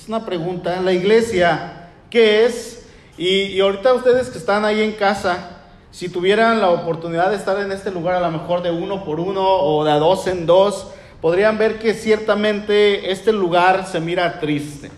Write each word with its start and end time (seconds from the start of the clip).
Es 0.00 0.08
una 0.08 0.24
pregunta. 0.24 0.80
La 0.80 0.94
iglesia, 0.94 1.90
¿qué 2.08 2.46
es? 2.46 2.86
Y, 3.18 3.28
y 3.28 3.60
ahorita 3.60 3.92
ustedes 3.92 4.30
que 4.30 4.38
están 4.38 4.64
ahí 4.64 4.80
en 4.80 4.92
casa, 4.92 5.58
si 5.90 6.08
tuvieran 6.08 6.58
la 6.58 6.70
oportunidad 6.70 7.28
de 7.28 7.36
estar 7.36 7.60
en 7.60 7.70
este 7.70 7.90
lugar 7.90 8.14
a 8.14 8.20
lo 8.20 8.30
mejor 8.30 8.62
de 8.62 8.70
uno 8.70 9.04
por 9.04 9.20
uno 9.20 9.46
o 9.46 9.84
de 9.84 9.92
dos 9.92 10.26
en 10.26 10.46
dos, 10.46 10.86
podrían 11.20 11.58
ver 11.58 11.78
que 11.78 11.92
ciertamente 11.92 13.12
este 13.12 13.30
lugar 13.30 13.86
se 13.86 14.00
mira 14.00 14.40
triste. 14.40 14.90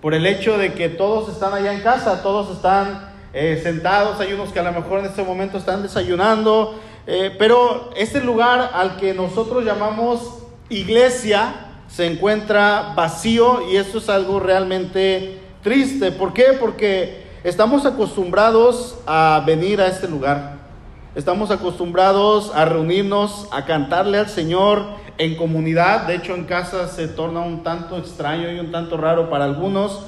Por 0.00 0.12
el 0.12 0.26
hecho 0.26 0.58
de 0.58 0.72
que 0.72 0.88
todos 0.88 1.32
están 1.32 1.54
allá 1.54 1.72
en 1.72 1.80
casa, 1.80 2.20
todos 2.24 2.50
están 2.50 3.12
eh, 3.32 3.60
sentados, 3.62 4.18
hay 4.18 4.32
unos 4.32 4.52
que 4.52 4.58
a 4.58 4.64
lo 4.64 4.72
mejor 4.72 4.98
en 4.98 5.04
este 5.06 5.22
momento 5.22 5.56
están 5.56 5.84
desayunando, 5.84 6.80
eh, 7.06 7.32
pero 7.38 7.90
este 7.94 8.20
lugar 8.20 8.72
al 8.74 8.96
que 8.96 9.14
nosotros 9.14 9.64
llamamos 9.64 10.42
iglesia 10.68 11.61
se 11.94 12.06
encuentra 12.06 12.92
vacío 12.96 13.70
y 13.70 13.76
eso 13.76 13.98
es 13.98 14.08
algo 14.08 14.40
realmente 14.40 15.40
triste. 15.62 16.10
¿Por 16.12 16.32
qué? 16.32 16.56
Porque 16.58 17.22
Estamos 17.44 17.86
acostumbrados 17.86 18.98
a 19.04 19.42
venir 19.44 19.80
a 19.80 19.88
este 19.88 20.06
lugar. 20.06 20.58
Estamos 21.16 21.50
acostumbrados 21.50 22.52
a 22.54 22.64
reunirnos, 22.64 23.48
a 23.50 23.64
cantarle 23.64 24.18
al 24.18 24.28
Señor 24.28 24.84
en 25.18 25.34
comunidad. 25.34 26.06
De 26.06 26.14
hecho, 26.14 26.36
en 26.36 26.44
casa 26.44 26.86
se 26.86 27.08
torna 27.08 27.40
un 27.40 27.64
tanto 27.64 27.98
extraño 27.98 28.48
y 28.52 28.60
un 28.60 28.70
tanto 28.70 28.96
raro 28.96 29.28
para 29.28 29.44
algunos. 29.44 30.04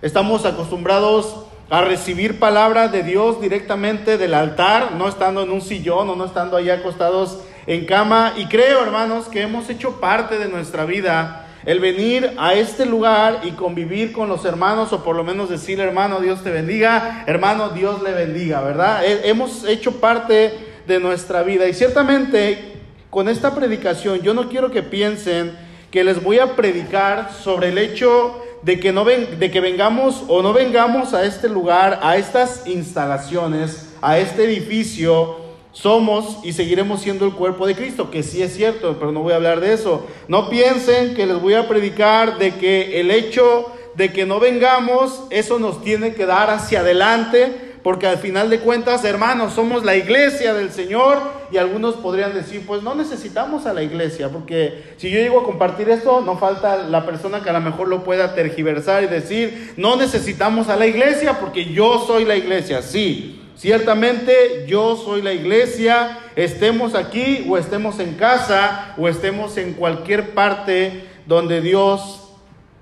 Estamos 0.00 0.46
acostumbrados 0.46 1.44
a 1.68 1.82
recibir 1.82 2.38
palabra 2.38 2.88
de 2.88 3.02
Dios 3.02 3.38
directamente 3.38 4.16
del 4.16 4.32
altar, 4.32 4.92
no 4.92 5.08
estando 5.08 5.42
en 5.42 5.50
un 5.50 5.60
sillón 5.60 6.08
o 6.08 6.16
no 6.16 6.24
estando 6.24 6.56
allá 6.56 6.76
acostados 6.76 7.40
en 7.68 7.84
cama. 7.84 8.32
Y 8.36 8.46
creo, 8.46 8.82
hermanos, 8.82 9.28
que 9.28 9.42
hemos 9.42 9.70
hecho 9.70 10.00
parte 10.00 10.38
de 10.38 10.48
nuestra 10.48 10.84
vida 10.84 11.44
el 11.64 11.80
venir 11.80 12.32
a 12.38 12.54
este 12.54 12.86
lugar 12.86 13.42
y 13.44 13.50
convivir 13.50 14.12
con 14.12 14.28
los 14.28 14.44
hermanos, 14.46 14.92
o 14.92 15.04
por 15.04 15.14
lo 15.14 15.22
menos 15.22 15.50
decir, 15.50 15.78
hermano, 15.80 16.20
Dios 16.20 16.42
te 16.42 16.50
bendiga, 16.50 17.24
hermano, 17.26 17.68
Dios 17.70 18.02
le 18.02 18.12
bendiga, 18.12 18.62
¿verdad? 18.62 19.02
Hemos 19.04 19.64
hecho 19.64 20.00
parte 20.00 20.54
de 20.86 20.98
nuestra 20.98 21.42
vida. 21.42 21.68
Y 21.68 21.74
ciertamente, 21.74 22.72
con 23.10 23.28
esta 23.28 23.54
predicación, 23.54 24.22
yo 24.22 24.32
no 24.32 24.48
quiero 24.48 24.70
que 24.70 24.82
piensen 24.82 25.52
que 25.90 26.04
les 26.04 26.22
voy 26.22 26.38
a 26.38 26.56
predicar 26.56 27.32
sobre 27.32 27.68
el 27.68 27.76
hecho 27.76 28.42
de 28.62 28.80
que, 28.80 28.92
no 28.92 29.04
de 29.04 29.50
que 29.50 29.60
vengamos 29.60 30.24
o 30.28 30.42
no 30.42 30.54
vengamos 30.54 31.12
a 31.12 31.26
este 31.26 31.50
lugar, 31.50 32.00
a 32.02 32.16
estas 32.16 32.66
instalaciones, 32.66 33.90
a 34.00 34.18
este 34.18 34.44
edificio, 34.44 35.47
somos 35.72 36.38
y 36.44 36.52
seguiremos 36.52 37.00
siendo 37.00 37.24
el 37.24 37.32
cuerpo 37.32 37.66
de 37.66 37.74
Cristo, 37.74 38.10
que 38.10 38.22
sí 38.22 38.42
es 38.42 38.54
cierto, 38.54 38.96
pero 38.98 39.12
no 39.12 39.20
voy 39.20 39.32
a 39.32 39.36
hablar 39.36 39.60
de 39.60 39.72
eso. 39.72 40.06
No 40.26 40.48
piensen 40.48 41.14
que 41.14 41.26
les 41.26 41.40
voy 41.40 41.54
a 41.54 41.68
predicar 41.68 42.38
de 42.38 42.54
que 42.54 43.00
el 43.00 43.10
hecho 43.10 43.72
de 43.94 44.12
que 44.12 44.26
no 44.26 44.38
vengamos, 44.38 45.24
eso 45.30 45.58
nos 45.58 45.82
tiene 45.82 46.14
que 46.14 46.24
dar 46.24 46.50
hacia 46.50 46.80
adelante, 46.80 47.68
porque 47.82 48.06
al 48.06 48.18
final 48.18 48.48
de 48.48 48.60
cuentas, 48.60 49.04
hermanos, 49.04 49.54
somos 49.54 49.84
la 49.84 49.96
iglesia 49.96 50.54
del 50.54 50.70
Señor 50.70 51.18
y 51.50 51.56
algunos 51.56 51.96
podrían 51.96 52.32
decir, 52.32 52.64
pues 52.64 52.82
no 52.82 52.94
necesitamos 52.94 53.66
a 53.66 53.72
la 53.72 53.82
iglesia, 53.82 54.28
porque 54.28 54.94
si 54.98 55.10
yo 55.10 55.18
llego 55.18 55.40
a 55.40 55.44
compartir 55.44 55.88
esto, 55.90 56.20
no 56.20 56.38
falta 56.38 56.76
la 56.76 57.04
persona 57.06 57.42
que 57.42 57.50
a 57.50 57.54
lo 57.54 57.60
mejor 57.60 57.88
lo 57.88 58.04
pueda 58.04 58.34
tergiversar 58.34 59.02
y 59.02 59.06
decir, 59.06 59.74
no 59.76 59.96
necesitamos 59.96 60.68
a 60.68 60.76
la 60.76 60.86
iglesia 60.86 61.40
porque 61.40 61.64
yo 61.64 62.04
soy 62.06 62.24
la 62.24 62.36
iglesia, 62.36 62.82
sí. 62.82 63.47
Ciertamente 63.58 64.66
yo 64.68 64.96
soy 64.96 65.20
la 65.20 65.32
iglesia, 65.32 66.20
estemos 66.36 66.94
aquí 66.94 67.44
o 67.50 67.58
estemos 67.58 67.98
en 67.98 68.14
casa 68.14 68.94
o 68.96 69.08
estemos 69.08 69.56
en 69.56 69.72
cualquier 69.72 70.32
parte 70.32 71.08
donde 71.26 71.60
Dios 71.60 72.30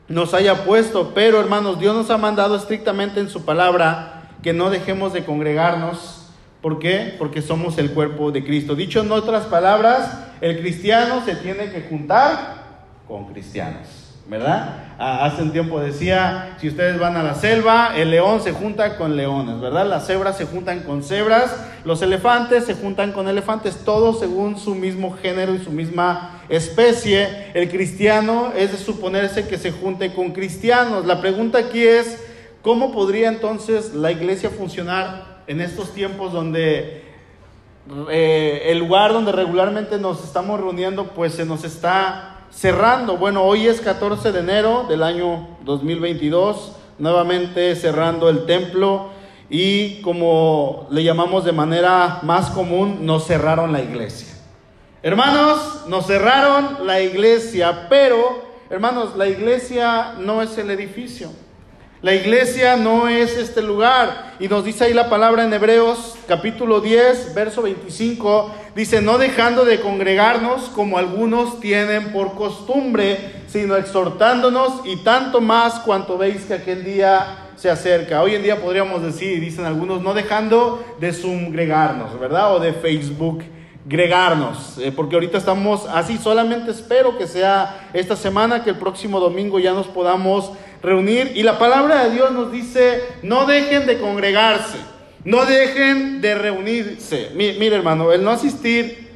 nos 0.06 0.34
haya 0.34 0.66
puesto. 0.66 1.14
Pero 1.14 1.40
hermanos, 1.40 1.80
Dios 1.80 1.96
nos 1.96 2.10
ha 2.10 2.18
mandado 2.18 2.56
estrictamente 2.56 3.20
en 3.20 3.30
su 3.30 3.46
palabra 3.46 4.28
que 4.42 4.52
no 4.52 4.68
dejemos 4.68 5.14
de 5.14 5.24
congregarnos. 5.24 6.30
¿Por 6.60 6.78
qué? 6.78 7.14
Porque 7.18 7.40
somos 7.40 7.78
el 7.78 7.92
cuerpo 7.92 8.30
de 8.30 8.44
Cristo. 8.44 8.74
Dicho 8.74 9.00
en 9.00 9.10
otras 9.12 9.46
palabras, 9.46 10.26
el 10.42 10.60
cristiano 10.60 11.24
se 11.24 11.36
tiene 11.36 11.70
que 11.70 11.86
juntar 11.88 12.82
con 13.08 13.32
cristianos. 13.32 14.06
¿verdad? 14.28 14.85
Ah, 14.98 15.26
hace 15.26 15.42
un 15.42 15.52
tiempo 15.52 15.78
decía, 15.78 16.56
si 16.58 16.68
ustedes 16.68 16.98
van 16.98 17.16
a 17.16 17.22
la 17.22 17.34
selva, 17.34 17.92
el 17.94 18.10
león 18.10 18.40
se 18.40 18.52
junta 18.52 18.96
con 18.96 19.14
leones, 19.14 19.60
¿verdad? 19.60 19.86
Las 19.86 20.06
cebras 20.06 20.38
se 20.38 20.46
juntan 20.46 20.80
con 20.84 21.02
cebras, 21.02 21.54
los 21.84 22.00
elefantes 22.00 22.64
se 22.64 22.72
juntan 22.72 23.12
con 23.12 23.28
elefantes, 23.28 23.84
todos 23.84 24.20
según 24.20 24.58
su 24.58 24.74
mismo 24.74 25.14
género 25.20 25.54
y 25.54 25.58
su 25.58 25.70
misma 25.70 26.40
especie. 26.48 27.50
El 27.52 27.68
cristiano 27.68 28.52
es 28.56 28.72
de 28.72 28.78
suponerse 28.78 29.46
que 29.46 29.58
se 29.58 29.70
junte 29.70 30.14
con 30.14 30.32
cristianos. 30.32 31.04
La 31.04 31.20
pregunta 31.20 31.58
aquí 31.58 31.86
es, 31.86 32.24
¿cómo 32.62 32.90
podría 32.90 33.28
entonces 33.28 33.92
la 33.92 34.10
iglesia 34.12 34.48
funcionar 34.48 35.42
en 35.46 35.60
estos 35.60 35.92
tiempos 35.92 36.32
donde 36.32 37.02
eh, 38.10 38.62
el 38.64 38.78
lugar 38.78 39.12
donde 39.12 39.30
regularmente 39.30 39.98
nos 39.98 40.24
estamos 40.24 40.58
reuniendo 40.58 41.08
pues 41.08 41.34
se 41.34 41.44
nos 41.44 41.64
está 41.64 42.35
cerrando. 42.50 43.16
Bueno, 43.16 43.42
hoy 43.42 43.66
es 43.66 43.80
14 43.80 44.32
de 44.32 44.40
enero 44.40 44.86
del 44.88 45.02
año 45.02 45.48
2022, 45.64 46.72
nuevamente 46.98 47.74
cerrando 47.76 48.28
el 48.28 48.46
templo 48.46 49.10
y 49.48 50.00
como 50.02 50.88
le 50.90 51.04
llamamos 51.04 51.44
de 51.44 51.52
manera 51.52 52.20
más 52.22 52.50
común, 52.50 53.06
nos 53.06 53.26
cerraron 53.26 53.72
la 53.72 53.82
iglesia. 53.82 54.34
Hermanos, 55.02 55.84
nos 55.88 56.06
cerraron 56.06 56.86
la 56.86 57.00
iglesia, 57.00 57.86
pero 57.88 58.42
hermanos, 58.70 59.16
la 59.16 59.28
iglesia 59.28 60.14
no 60.18 60.42
es 60.42 60.58
el 60.58 60.70
edificio. 60.70 61.30
La 62.02 62.14
iglesia 62.14 62.76
no 62.76 63.08
es 63.08 63.38
este 63.38 63.62
lugar. 63.62 64.34
Y 64.38 64.48
nos 64.48 64.66
dice 64.66 64.84
ahí 64.84 64.92
la 64.92 65.08
palabra 65.08 65.44
en 65.44 65.52
Hebreos 65.52 66.14
capítulo 66.28 66.82
10, 66.82 67.34
verso 67.34 67.62
25. 67.62 68.54
Dice, 68.74 69.00
no 69.00 69.16
dejando 69.16 69.64
de 69.64 69.80
congregarnos 69.80 70.64
como 70.68 70.98
algunos 70.98 71.58
tienen 71.58 72.12
por 72.12 72.34
costumbre, 72.34 73.44
sino 73.48 73.76
exhortándonos 73.76 74.82
y 74.84 74.96
tanto 74.96 75.40
más 75.40 75.80
cuanto 75.80 76.18
veis 76.18 76.42
que 76.42 76.54
aquel 76.54 76.84
día 76.84 77.48
se 77.56 77.70
acerca. 77.70 78.20
Hoy 78.20 78.34
en 78.34 78.42
día 78.42 78.60
podríamos 78.60 79.02
decir, 79.02 79.40
dicen 79.40 79.64
algunos, 79.64 80.02
no 80.02 80.12
dejando 80.12 80.84
de 81.00 81.18
congregarnos, 81.18 82.20
¿verdad? 82.20 82.54
O 82.54 82.60
de 82.60 82.74
Facebook 82.74 83.42
gregarnos, 83.88 84.78
eh, 84.78 84.90
porque 84.90 85.14
ahorita 85.14 85.38
estamos 85.38 85.86
así, 85.86 86.18
solamente 86.18 86.72
espero 86.72 87.16
que 87.16 87.28
sea 87.28 87.88
esta 87.92 88.16
semana, 88.16 88.64
que 88.64 88.70
el 88.70 88.76
próximo 88.76 89.20
domingo 89.20 89.60
ya 89.60 89.72
nos 89.72 89.86
podamos 89.86 90.50
reunir. 90.86 91.32
Y 91.34 91.42
la 91.42 91.58
palabra 91.58 92.04
de 92.04 92.14
Dios 92.14 92.30
nos 92.32 92.52
dice, 92.52 93.02
no 93.22 93.44
dejen 93.44 93.86
de 93.86 93.98
congregarse, 93.98 94.78
no 95.24 95.44
dejen 95.44 96.20
de 96.20 96.34
reunirse. 96.36 97.30
Mire, 97.34 97.74
hermano, 97.74 98.12
el 98.12 98.22
no 98.22 98.30
asistir 98.30 99.08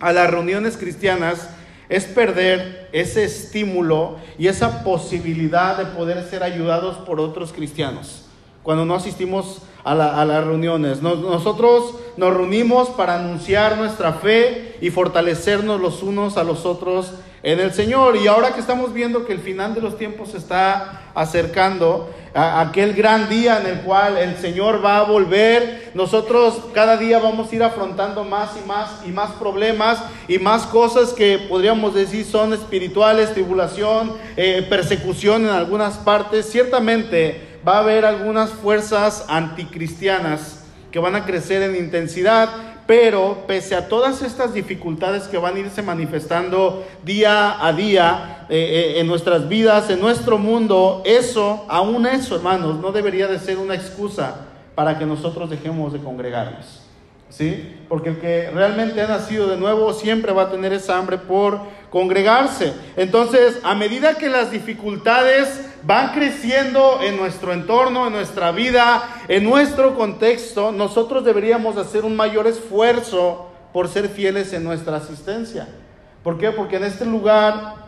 a 0.00 0.12
las 0.12 0.28
reuniones 0.30 0.76
cristianas 0.76 1.48
es 1.88 2.04
perder 2.04 2.88
ese 2.92 3.24
estímulo 3.24 4.16
y 4.38 4.48
esa 4.48 4.82
posibilidad 4.82 5.78
de 5.78 5.86
poder 5.86 6.24
ser 6.24 6.42
ayudados 6.42 6.96
por 6.98 7.20
otros 7.20 7.52
cristianos 7.52 8.24
cuando 8.64 8.86
no 8.86 8.94
asistimos 8.94 9.60
a, 9.84 9.94
las 9.94 10.44
reuniones. 10.44 11.02
nosotros 11.02 11.96
nos 12.16 12.34
reunimos 12.34 12.88
para 12.88 13.16
anunciar 13.16 13.76
nuestra 13.76 14.14
fe 14.14 14.78
y 14.80 14.88
fortalecernos 14.88 15.78
los 15.78 16.02
unos 16.02 16.38
a 16.38 16.44
los 16.44 16.64
otros 16.64 17.12
en 17.44 17.60
el 17.60 17.72
Señor. 17.72 18.16
Y 18.16 18.26
ahora 18.26 18.52
que 18.52 18.60
estamos 18.60 18.92
viendo 18.92 19.24
que 19.24 19.32
el 19.32 19.38
final 19.38 19.74
de 19.74 19.82
los 19.82 19.96
tiempos 19.96 20.30
se 20.30 20.38
está 20.38 21.02
acercando, 21.14 22.10
a 22.34 22.60
aquel 22.62 22.94
gran 22.94 23.28
día 23.28 23.60
en 23.60 23.66
el 23.66 23.80
cual 23.82 24.16
el 24.16 24.36
Señor 24.38 24.84
va 24.84 24.98
a 24.98 25.02
volver, 25.04 25.92
nosotros 25.94 26.60
cada 26.72 26.96
día 26.96 27.20
vamos 27.20 27.52
a 27.52 27.54
ir 27.54 27.62
afrontando 27.62 28.24
más 28.24 28.50
y 28.60 28.66
más 28.66 28.90
y 29.06 29.12
más 29.12 29.30
problemas 29.32 30.02
y 30.26 30.40
más 30.40 30.62
cosas 30.62 31.12
que 31.12 31.38
podríamos 31.48 31.94
decir 31.94 32.24
son 32.24 32.52
espirituales, 32.52 33.32
tribulación, 33.32 34.14
eh, 34.36 34.66
persecución 34.68 35.44
en 35.44 35.50
algunas 35.50 35.98
partes. 35.98 36.50
Ciertamente 36.50 37.60
va 37.66 37.76
a 37.76 37.80
haber 37.80 38.04
algunas 38.04 38.50
fuerzas 38.50 39.26
anticristianas 39.28 40.64
que 40.90 40.98
van 40.98 41.14
a 41.14 41.24
crecer 41.24 41.62
en 41.62 41.76
intensidad, 41.76 42.48
pero 42.86 43.44
pese 43.46 43.74
a 43.74 43.88
todas 43.88 44.22
estas 44.22 44.52
dificultades 44.52 45.24
que 45.24 45.38
van 45.38 45.56
a 45.56 45.60
irse 45.60 45.82
manifestando 45.82 46.84
día 47.02 47.64
a 47.64 47.72
día 47.72 48.46
eh, 48.48 48.94
eh, 48.96 49.00
en 49.00 49.06
nuestras 49.06 49.48
vidas, 49.48 49.88
en 49.90 50.00
nuestro 50.00 50.38
mundo, 50.38 51.02
eso, 51.04 51.64
aún 51.68 52.06
eso, 52.06 52.36
hermanos, 52.36 52.78
no 52.78 52.92
debería 52.92 53.26
de 53.26 53.38
ser 53.38 53.58
una 53.58 53.74
excusa 53.74 54.46
para 54.74 54.98
que 54.98 55.06
nosotros 55.06 55.48
dejemos 55.48 55.92
de 55.92 56.00
congregarnos. 56.00 56.83
¿Sí? 57.36 57.80
Porque 57.88 58.10
el 58.10 58.18
que 58.20 58.48
realmente 58.52 59.00
ha 59.02 59.08
nacido 59.08 59.48
de 59.48 59.56
nuevo 59.56 59.92
siempre 59.92 60.32
va 60.32 60.42
a 60.42 60.50
tener 60.50 60.72
esa 60.72 60.96
hambre 60.96 61.18
por 61.18 61.58
congregarse. 61.90 62.72
Entonces, 62.96 63.58
a 63.64 63.74
medida 63.74 64.14
que 64.14 64.28
las 64.28 64.52
dificultades 64.52 65.68
van 65.82 66.12
creciendo 66.12 67.00
en 67.02 67.16
nuestro 67.16 67.52
entorno, 67.52 68.06
en 68.06 68.12
nuestra 68.12 68.52
vida, 68.52 69.02
en 69.26 69.42
nuestro 69.42 69.96
contexto, 69.96 70.70
nosotros 70.70 71.24
deberíamos 71.24 71.76
hacer 71.76 72.04
un 72.04 72.14
mayor 72.14 72.46
esfuerzo 72.46 73.48
por 73.72 73.88
ser 73.88 74.08
fieles 74.08 74.52
en 74.52 74.62
nuestra 74.62 74.98
asistencia. 74.98 75.66
¿Por 76.22 76.38
qué? 76.38 76.52
Porque 76.52 76.76
en 76.76 76.84
este 76.84 77.04
lugar 77.04 77.83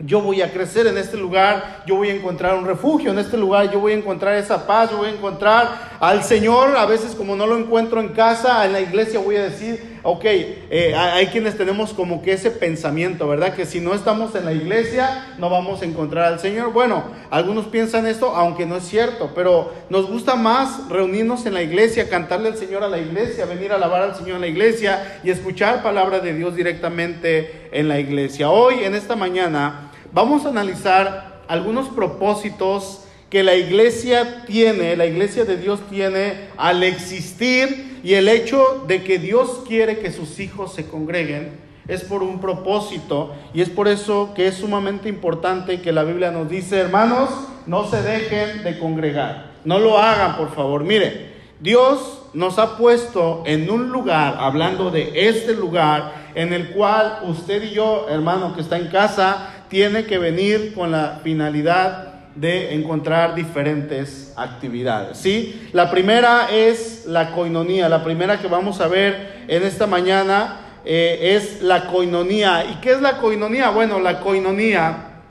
yo 0.00 0.20
voy 0.20 0.42
a 0.42 0.52
crecer 0.52 0.86
en 0.86 0.96
este 0.96 1.16
lugar, 1.16 1.82
yo 1.86 1.96
voy 1.96 2.10
a 2.10 2.14
encontrar 2.14 2.56
un 2.56 2.66
refugio 2.66 3.10
en 3.10 3.18
este 3.18 3.36
lugar, 3.36 3.70
yo 3.70 3.80
voy 3.80 3.92
a 3.92 3.96
encontrar 3.96 4.34
esa 4.34 4.66
paz, 4.66 4.90
yo 4.90 4.98
voy 4.98 5.08
a 5.08 5.12
encontrar 5.12 5.96
al 5.98 6.22
Señor, 6.22 6.76
a 6.76 6.86
veces 6.86 7.14
como 7.14 7.34
no 7.34 7.46
lo 7.46 7.58
encuentro 7.58 8.00
en 8.00 8.08
casa, 8.08 8.64
en 8.64 8.72
la 8.72 8.80
iglesia 8.80 9.18
voy 9.18 9.36
a 9.36 9.42
decir, 9.42 9.98
ok, 10.04 10.24
eh, 10.24 10.94
hay 10.94 11.26
quienes 11.26 11.56
tenemos 11.56 11.92
como 11.92 12.22
que 12.22 12.32
ese 12.32 12.50
pensamiento, 12.50 13.26
¿verdad? 13.26 13.54
Que 13.54 13.66
si 13.66 13.80
no 13.80 13.94
estamos 13.94 14.34
en 14.36 14.44
la 14.44 14.52
iglesia 14.52 15.34
no 15.38 15.50
vamos 15.50 15.82
a 15.82 15.84
encontrar 15.84 16.26
al 16.26 16.40
Señor. 16.40 16.72
Bueno, 16.72 17.04
algunos 17.30 17.66
piensan 17.66 18.06
esto, 18.06 18.34
aunque 18.36 18.66
no 18.66 18.76
es 18.76 18.84
cierto, 18.84 19.32
pero 19.34 19.72
nos 19.90 20.08
gusta 20.08 20.36
más 20.36 20.88
reunirnos 20.88 21.44
en 21.46 21.54
la 21.54 21.62
iglesia, 21.62 22.08
cantarle 22.08 22.48
al 22.48 22.56
Señor 22.56 22.84
a 22.84 22.88
la 22.88 22.98
iglesia, 22.98 23.46
venir 23.46 23.72
a 23.72 23.76
alabar 23.76 24.02
al 24.02 24.14
Señor 24.14 24.36
en 24.36 24.42
la 24.42 24.46
iglesia 24.46 25.20
y 25.24 25.30
escuchar 25.30 25.82
palabra 25.82 26.20
de 26.20 26.34
Dios 26.34 26.54
directamente 26.54 27.68
en 27.72 27.88
la 27.88 27.98
iglesia. 27.98 28.50
Hoy, 28.50 28.84
en 28.84 28.94
esta 28.94 29.16
mañana, 29.16 29.87
vamos 30.18 30.44
a 30.44 30.48
analizar 30.48 31.42
algunos 31.46 31.90
propósitos 31.90 33.04
que 33.30 33.44
la 33.44 33.54
iglesia 33.54 34.42
tiene, 34.46 34.96
la 34.96 35.06
iglesia 35.06 35.44
de 35.44 35.56
Dios 35.56 35.78
tiene 35.88 36.48
al 36.56 36.82
existir 36.82 38.00
y 38.02 38.14
el 38.14 38.28
hecho 38.28 38.84
de 38.88 39.04
que 39.04 39.20
Dios 39.20 39.62
quiere 39.68 40.00
que 40.00 40.10
sus 40.10 40.40
hijos 40.40 40.74
se 40.74 40.88
congreguen 40.88 41.52
es 41.86 42.02
por 42.02 42.24
un 42.24 42.40
propósito 42.40 43.32
y 43.54 43.60
es 43.60 43.70
por 43.70 43.86
eso 43.86 44.32
que 44.34 44.48
es 44.48 44.56
sumamente 44.56 45.08
importante 45.08 45.80
que 45.80 45.92
la 45.92 46.02
Biblia 46.02 46.32
nos 46.32 46.50
dice, 46.50 46.78
hermanos, 46.78 47.30
no 47.66 47.88
se 47.88 48.02
dejen 48.02 48.64
de 48.64 48.76
congregar, 48.80 49.52
no 49.64 49.78
lo 49.78 49.98
hagan 49.98 50.36
por 50.36 50.52
favor. 50.52 50.82
Mire, 50.82 51.38
Dios 51.60 52.22
nos 52.34 52.58
ha 52.58 52.76
puesto 52.76 53.44
en 53.46 53.70
un 53.70 53.90
lugar, 53.90 54.36
hablando 54.40 54.90
de 54.90 55.28
este 55.28 55.54
lugar, 55.54 56.12
en 56.34 56.52
el 56.52 56.70
cual 56.70 57.20
usted 57.22 57.62
y 57.62 57.70
yo, 57.70 58.06
hermano 58.08 58.54
que 58.54 58.60
está 58.60 58.78
en 58.78 58.88
casa, 58.88 59.57
tiene 59.68 60.04
que 60.04 60.18
venir 60.18 60.72
con 60.74 60.90
la 60.90 61.20
finalidad 61.22 62.14
de 62.34 62.74
encontrar 62.74 63.34
diferentes 63.34 64.32
actividades. 64.36 65.18
¿sí? 65.18 65.68
La 65.72 65.90
primera 65.90 66.48
es 66.50 67.04
la 67.06 67.32
coinonía, 67.32 67.88
la 67.88 68.04
primera 68.04 68.38
que 68.38 68.48
vamos 68.48 68.80
a 68.80 68.88
ver 68.88 69.44
en 69.48 69.62
esta 69.62 69.86
mañana 69.86 70.60
eh, 70.84 71.36
es 71.36 71.62
la 71.62 71.86
coinonía. 71.86 72.64
¿Y 72.64 72.76
qué 72.76 72.92
es 72.92 73.00
la 73.00 73.18
coinonía? 73.18 73.70
Bueno, 73.70 73.98
la 73.98 74.20
coinonía 74.20 75.22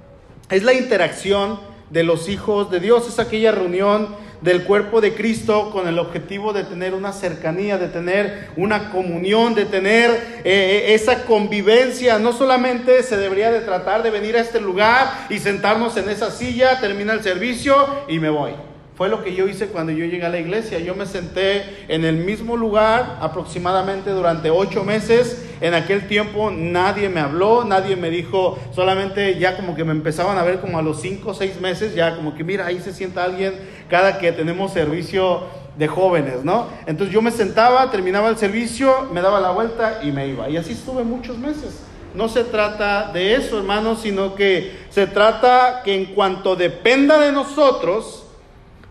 es 0.49 0.63
la 0.63 0.73
interacción 0.73 1.59
de 1.89 2.03
los 2.03 2.27
hijos 2.27 2.69
de 2.69 2.79
Dios, 2.79 3.07
es 3.07 3.19
aquella 3.19 3.51
reunión 3.51 4.09
del 4.41 4.63
cuerpo 4.63 5.01
de 5.01 5.13
Cristo 5.15 5.71
con 5.71 5.87
el 5.87 5.99
objetivo 5.99 6.53
de 6.53 6.63
tener 6.63 6.93
una 6.93 7.11
cercanía, 7.11 7.77
de 7.77 7.87
tener 7.87 8.49
una 8.55 8.91
comunión, 8.91 9.55
de 9.55 9.65
tener 9.65 10.11
eh, 10.11 10.43
eh, 10.43 10.93
esa 10.93 11.25
convivencia. 11.25 12.19
No 12.19 12.33
solamente 12.33 13.01
se 13.03 13.17
debería 13.17 13.51
de 13.51 13.61
tratar 13.61 14.03
de 14.03 14.11
venir 14.11 14.37
a 14.37 14.41
este 14.41 14.61
lugar 14.61 15.27
y 15.29 15.39
sentarnos 15.39 15.97
en 15.97 16.09
esa 16.09 16.31
silla, 16.31 16.79
termina 16.79 17.13
el 17.13 17.23
servicio 17.23 17.75
y 18.07 18.19
me 18.19 18.29
voy. 18.29 18.66
Fue 18.97 19.09
lo 19.09 19.23
que 19.23 19.35
yo 19.35 19.47
hice 19.47 19.67
cuando 19.67 19.91
yo 19.91 20.05
llegué 20.05 20.25
a 20.25 20.29
la 20.29 20.39
iglesia. 20.39 20.79
Yo 20.79 20.95
me 20.95 21.05
senté 21.05 21.85
en 21.87 22.03
el 22.03 22.15
mismo 22.15 22.57
lugar 22.57 23.19
aproximadamente 23.21 24.09
durante 24.09 24.49
ocho 24.49 24.83
meses. 24.83 25.45
En 25.61 25.75
aquel 25.75 26.07
tiempo 26.07 26.49
nadie 26.49 27.07
me 27.07 27.19
habló, 27.19 27.63
nadie 27.63 27.95
me 27.95 28.09
dijo, 28.09 28.57
solamente 28.73 29.37
ya 29.37 29.55
como 29.55 29.75
que 29.75 29.83
me 29.83 29.91
empezaban 29.91 30.39
a 30.39 30.43
ver 30.43 30.61
como 30.61 30.79
a 30.79 30.81
los 30.81 30.99
cinco 30.99 31.29
o 31.29 31.33
seis 31.35 31.61
meses, 31.61 31.93
ya 31.93 32.15
como 32.15 32.33
que 32.35 32.43
mira, 32.43 32.65
ahí 32.65 32.79
se 32.79 32.91
sienta 32.91 33.23
alguien 33.23 33.53
cada 33.87 34.17
que 34.17 34.31
tenemos 34.31 34.73
servicio 34.73 35.43
de 35.77 35.87
jóvenes, 35.87 36.43
¿no? 36.43 36.65
Entonces 36.87 37.13
yo 37.13 37.21
me 37.21 37.29
sentaba, 37.29 37.91
terminaba 37.91 38.29
el 38.29 38.37
servicio, 38.37 39.09
me 39.13 39.21
daba 39.21 39.39
la 39.39 39.51
vuelta 39.51 39.99
y 40.01 40.11
me 40.11 40.27
iba. 40.27 40.49
Y 40.49 40.57
así 40.57 40.71
estuve 40.71 41.03
muchos 41.03 41.37
meses. 41.37 41.81
No 42.15 42.29
se 42.29 42.43
trata 42.43 43.11
de 43.11 43.35
eso, 43.35 43.59
hermanos, 43.59 43.99
sino 44.01 44.33
que 44.33 44.71
se 44.89 45.05
trata 45.05 45.83
que 45.83 45.93
en 45.93 46.15
cuanto 46.15 46.55
dependa 46.55 47.19
de 47.19 47.31
nosotros, 47.31 48.23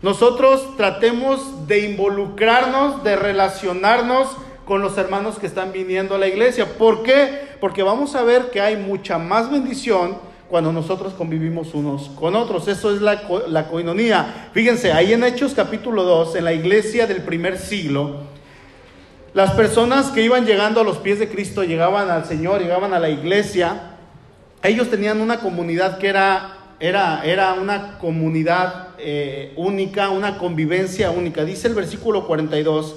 nosotros 0.03 0.77
tratemos 0.77 1.67
de 1.67 1.81
involucrarnos, 1.81 3.03
de 3.03 3.17
relacionarnos 3.17 4.29
con 4.67 4.83
los 4.83 4.99
hermanos 4.99 5.39
que 5.39 5.47
están 5.47 5.73
viniendo 5.73 6.15
a 6.15 6.19
la 6.19 6.27
iglesia. 6.27 6.77
¿Por 6.77 7.03
qué? 7.03 7.49
Porque 7.61 7.83
vamos 7.83 8.15
a 8.15 8.23
ver 8.23 8.51
que 8.51 8.61
hay 8.61 8.77
mucha 8.77 9.19
más 9.19 9.51
bendición 9.51 10.19
cuando 10.49 10.73
nosotros 10.73 11.15
convivimos 11.15 11.75
unos 11.75 12.11
con 12.11 12.37
otros. 12.37 12.69
Eso 12.69 12.95
es 12.95 13.01
la, 13.01 13.23
la 13.49 13.69
coinonía. 13.69 14.51
Fíjense, 14.53 14.93
ahí 14.93 15.13
en 15.13 15.25
Hechos 15.25 15.55
capítulo 15.55 16.03
2, 16.03 16.37
en 16.37 16.45
la 16.45 16.53
iglesia 16.53 17.07
del 17.07 17.23
primer 17.23 17.59
siglo, 17.59 18.17
las 19.35 19.53
personas 19.53 20.07
que 20.11 20.23
iban 20.23 20.47
llegando 20.47 20.81
a 20.81 20.85
los 20.85 20.99
pies 20.99 21.19
de 21.19 21.29
Cristo, 21.29 21.63
llegaban 21.63 22.11
al 22.11 22.25
Señor, 22.25 22.61
llegaban 22.61 22.95
a 22.95 22.99
la 22.99 23.11
iglesia, 23.11 23.97
ellos 24.63 24.91
tenían 24.91 25.21
una 25.21 25.41
comunidad 25.41 25.99
que 25.99 26.09
era 26.09 26.56
era, 26.81 27.25
era 27.25 27.55
una 27.55 27.99
comunidad 27.99 28.89
eh, 28.99 29.53
única, 29.57 30.11
una 30.11 30.39
convivencia 30.39 31.11
única. 31.11 31.45
Dice 31.45 31.69
el 31.69 31.75
versículo 31.75 32.27
42, 32.27 32.97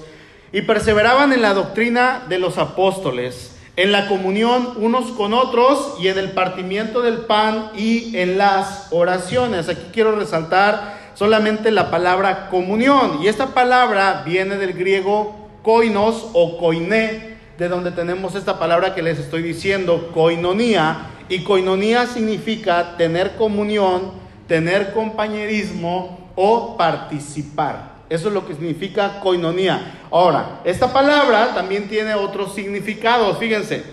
y 0.51 0.61
perseveraban 0.61 1.31
en 1.31 1.41
la 1.41 1.53
doctrina 1.53 2.23
de 2.27 2.39
los 2.39 2.57
apóstoles, 2.57 3.55
en 3.75 3.91
la 3.91 4.07
comunión 4.07 4.73
unos 4.77 5.11
con 5.11 5.33
otros 5.33 5.95
y 6.01 6.07
en 6.07 6.17
el 6.17 6.31
partimiento 6.31 7.01
del 7.01 7.19
pan 7.19 7.71
y 7.77 8.17
en 8.17 8.37
las 8.37 8.87
oraciones. 8.91 9.69
Aquí 9.69 9.87
quiero 9.93 10.15
resaltar 10.15 10.97
solamente 11.13 11.71
la 11.71 11.89
palabra 11.91 12.49
comunión. 12.49 13.19
Y 13.21 13.27
esta 13.27 13.47
palabra 13.53 14.23
viene 14.25 14.55
del 14.55 14.73
griego 14.73 15.47
koinos 15.63 16.27
o 16.33 16.57
koiné, 16.57 17.37
de 17.57 17.67
donde 17.67 17.91
tenemos 17.91 18.35
esta 18.35 18.57
palabra 18.57 18.95
que 18.95 19.01
les 19.01 19.19
estoy 19.19 19.41
diciendo, 19.41 20.11
koinonía 20.13 21.09
y 21.29 21.43
coinonía 21.43 22.07
significa 22.07 22.97
tener 22.97 23.35
comunión, 23.35 24.11
tener 24.47 24.93
compañerismo 24.93 26.31
o 26.35 26.75
participar. 26.75 27.99
Eso 28.09 28.29
es 28.29 28.33
lo 28.33 28.47
que 28.47 28.55
significa 28.55 29.19
coinonía. 29.19 29.99
Ahora, 30.09 30.61
esta 30.63 30.91
palabra 30.91 31.53
también 31.53 31.87
tiene 31.87 32.15
otros 32.15 32.55
significados, 32.55 33.37
fíjense. 33.37 33.83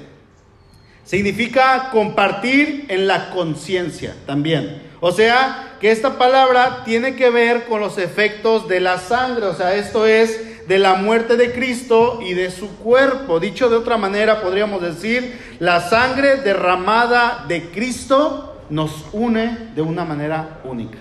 Significa 1.04 1.90
compartir 1.92 2.86
en 2.88 3.06
la 3.06 3.30
conciencia 3.30 4.16
también. 4.24 4.82
O 5.00 5.12
sea, 5.12 5.76
que 5.80 5.90
esta 5.90 6.16
palabra 6.16 6.82
tiene 6.84 7.14
que 7.14 7.28
ver 7.28 7.66
con 7.66 7.80
los 7.80 7.98
efectos 7.98 8.66
de 8.66 8.80
la 8.80 8.98
sangre. 8.98 9.46
O 9.46 9.54
sea, 9.54 9.74
esto 9.74 10.06
es 10.06 10.40
de 10.66 10.78
la 10.78 10.94
muerte 10.94 11.36
de 11.36 11.52
Cristo 11.52 12.20
y 12.22 12.34
de 12.34 12.50
su 12.50 12.76
cuerpo. 12.76 13.40
Dicho 13.40 13.68
de 13.68 13.76
otra 13.76 13.96
manera, 13.96 14.40
podríamos 14.40 14.82
decir, 14.82 15.56
la 15.58 15.80
sangre 15.80 16.36
derramada 16.36 17.44
de 17.48 17.70
Cristo 17.70 18.56
nos 18.70 19.04
une 19.12 19.70
de 19.74 19.82
una 19.82 20.04
manera 20.04 20.60
única. 20.64 20.98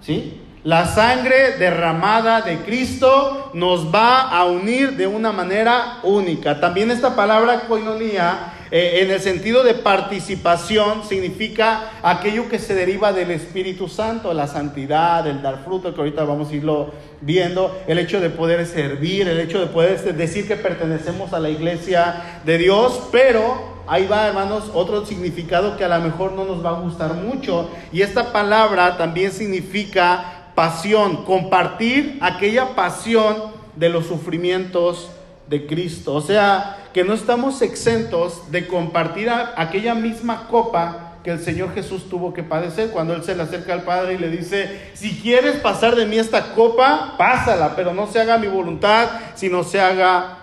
¿Sí? 0.00 0.42
La 0.64 0.86
sangre 0.86 1.56
derramada 1.58 2.42
de 2.42 2.58
Cristo 2.58 3.50
nos 3.54 3.94
va 3.94 4.22
a 4.22 4.44
unir 4.44 4.96
de 4.96 5.06
una 5.06 5.32
manera 5.32 5.98
única. 6.02 6.60
También 6.60 6.90
esta 6.90 7.14
palabra 7.14 7.60
coinonía 7.68 8.52
eh, 8.70 9.00
en 9.02 9.10
el 9.10 9.20
sentido 9.20 9.62
de 9.64 9.74
participación 9.74 11.04
significa 11.08 11.92
aquello 12.02 12.48
que 12.48 12.58
se 12.58 12.74
deriva 12.74 13.12
del 13.12 13.30
Espíritu 13.30 13.88
Santo, 13.88 14.34
la 14.34 14.46
santidad, 14.46 15.26
el 15.26 15.42
dar 15.42 15.64
fruto, 15.64 15.94
que 15.94 16.00
ahorita 16.00 16.24
vamos 16.24 16.50
a 16.50 16.54
irlo 16.54 16.90
viendo, 17.20 17.76
el 17.86 17.98
hecho 17.98 18.20
de 18.20 18.30
poder 18.30 18.66
servir, 18.66 19.28
el 19.28 19.40
hecho 19.40 19.60
de 19.60 19.66
poder 19.66 20.00
decir 20.14 20.46
que 20.46 20.56
pertenecemos 20.56 21.32
a 21.32 21.40
la 21.40 21.50
iglesia 21.50 22.40
de 22.44 22.58
Dios, 22.58 23.08
pero 23.10 23.78
ahí 23.86 24.06
va, 24.06 24.26
hermanos, 24.26 24.70
otro 24.74 25.04
significado 25.06 25.76
que 25.76 25.84
a 25.84 25.88
lo 25.88 26.04
mejor 26.04 26.32
no 26.32 26.44
nos 26.44 26.64
va 26.64 26.70
a 26.70 26.80
gustar 26.80 27.14
mucho. 27.14 27.70
Y 27.92 28.02
esta 28.02 28.32
palabra 28.32 28.96
también 28.96 29.32
significa 29.32 30.50
pasión, 30.54 31.24
compartir 31.24 32.18
aquella 32.20 32.74
pasión 32.74 33.36
de 33.76 33.88
los 33.88 34.06
sufrimientos 34.06 35.10
de 35.48 35.66
Cristo. 35.66 36.14
O 36.14 36.20
sea, 36.20 36.88
que 36.92 37.04
no 37.04 37.14
estamos 37.14 37.62
exentos 37.62 38.50
de 38.50 38.66
compartir 38.66 39.30
aquella 39.30 39.94
misma 39.94 40.48
copa 40.48 41.08
que 41.24 41.30
el 41.30 41.40
Señor 41.40 41.74
Jesús 41.74 42.08
tuvo 42.08 42.32
que 42.32 42.42
padecer 42.42 42.90
cuando 42.90 43.14
Él 43.14 43.24
se 43.24 43.34
le 43.34 43.42
acerca 43.42 43.72
al 43.72 43.82
Padre 43.82 44.14
y 44.14 44.18
le 44.18 44.30
dice, 44.30 44.90
si 44.94 45.20
quieres 45.20 45.56
pasar 45.56 45.96
de 45.96 46.06
mí 46.06 46.18
esta 46.18 46.54
copa, 46.54 47.14
pásala, 47.18 47.74
pero 47.74 47.92
no 47.92 48.06
se 48.06 48.20
haga 48.20 48.38
mi 48.38 48.46
voluntad, 48.46 49.08
sino 49.34 49.64
se 49.64 49.80
haga 49.80 50.38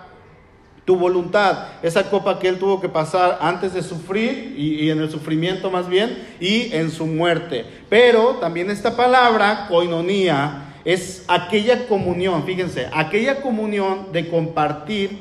tu 0.84 0.96
voluntad. 0.96 1.66
Esa 1.82 2.08
copa 2.08 2.38
que 2.38 2.48
Él 2.48 2.58
tuvo 2.58 2.80
que 2.80 2.88
pasar 2.88 3.38
antes 3.40 3.74
de 3.74 3.82
sufrir 3.82 4.54
y, 4.56 4.88
en 4.90 5.00
el 5.00 5.10
sufrimiento 5.10 5.70
más 5.70 5.88
bien 5.88 6.26
y 6.40 6.72
en 6.72 6.90
su 6.90 7.06
muerte. 7.06 7.66
Pero 7.88 8.36
también 8.36 8.70
esta 8.70 8.96
palabra, 8.96 9.66
coinonía, 9.68 10.65
es 10.86 11.24
aquella 11.26 11.88
comunión, 11.88 12.44
fíjense, 12.44 12.88
aquella 12.92 13.42
comunión 13.42 14.12
de 14.12 14.28
compartir 14.28 15.18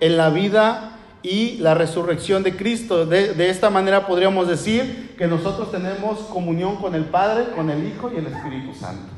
en 0.00 0.18
la 0.18 0.28
vida 0.28 0.98
y 1.22 1.56
la 1.56 1.72
resurrección 1.72 2.42
de 2.42 2.54
Cristo. 2.54 3.06
De, 3.06 3.48
esta 3.48 3.70
manera 3.70 4.06
podríamos 4.06 4.46
decir 4.48 5.14
que 5.16 5.26
nosotros 5.26 5.72
tenemos 5.72 6.18
comunión 6.20 6.76
con 6.76 6.94
el 6.94 7.06
Padre, 7.06 7.46
con 7.56 7.70
el 7.70 7.88
Hijo 7.88 8.12
y 8.14 8.18
el 8.18 8.26
Espíritu 8.26 8.74
Santo. 8.74 9.17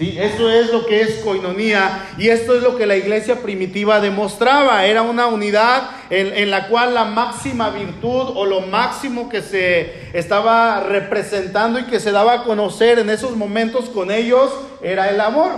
¿Sí? 0.00 0.16
Eso 0.18 0.48
es 0.48 0.72
lo 0.72 0.86
que 0.86 1.02
es 1.02 1.16
coinonía 1.16 2.08
y 2.16 2.28
esto 2.28 2.56
es 2.56 2.62
lo 2.62 2.78
que 2.78 2.86
la 2.86 2.96
iglesia 2.96 3.42
primitiva 3.42 4.00
demostraba. 4.00 4.86
Era 4.86 5.02
una 5.02 5.26
unidad 5.26 5.90
en, 6.08 6.32
en, 6.32 6.50
la 6.50 6.68
cual 6.68 6.94
la 6.94 7.04
máxima 7.04 7.68
virtud 7.68 8.32
o 8.34 8.46
lo 8.46 8.62
máximo 8.62 9.28
que 9.28 9.42
se 9.42 10.08
estaba 10.14 10.80
representando 10.80 11.78
y 11.78 11.84
que 11.84 12.00
se 12.00 12.12
daba 12.12 12.32
a 12.32 12.44
conocer 12.44 12.98
en 12.98 13.10
esos 13.10 13.36
momentos 13.36 13.90
con 13.90 14.10
ellos 14.10 14.50
era 14.80 15.10
el 15.10 15.20
amor. 15.20 15.50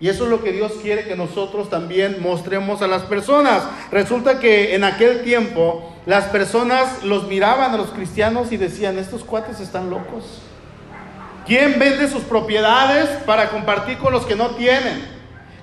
Y 0.00 0.08
eso 0.08 0.24
es 0.24 0.30
lo 0.30 0.42
que 0.42 0.52
Dios 0.52 0.72
quiere 0.80 1.04
que 1.04 1.14
nosotros 1.14 1.68
también 1.68 2.22
mostremos 2.22 2.80
a 2.80 2.86
las 2.86 3.02
personas. 3.02 3.62
Resulta 3.90 4.40
que 4.40 4.74
en 4.74 4.84
aquel 4.84 5.22
tiempo 5.22 5.94
las 6.06 6.24
personas 6.24 7.04
los 7.04 7.28
miraban 7.28 7.74
a 7.74 7.76
los 7.76 7.90
cristianos 7.90 8.52
y 8.52 8.56
decían, 8.56 8.98
estos 8.98 9.22
cuates 9.22 9.60
están 9.60 9.90
locos. 9.90 10.45
¿Quién 11.46 11.78
vende 11.78 12.08
sus 12.08 12.24
propiedades 12.24 13.08
para 13.24 13.50
compartir 13.50 13.98
con 13.98 14.12
los 14.12 14.26
que 14.26 14.34
no 14.34 14.50
tienen? 14.50 15.16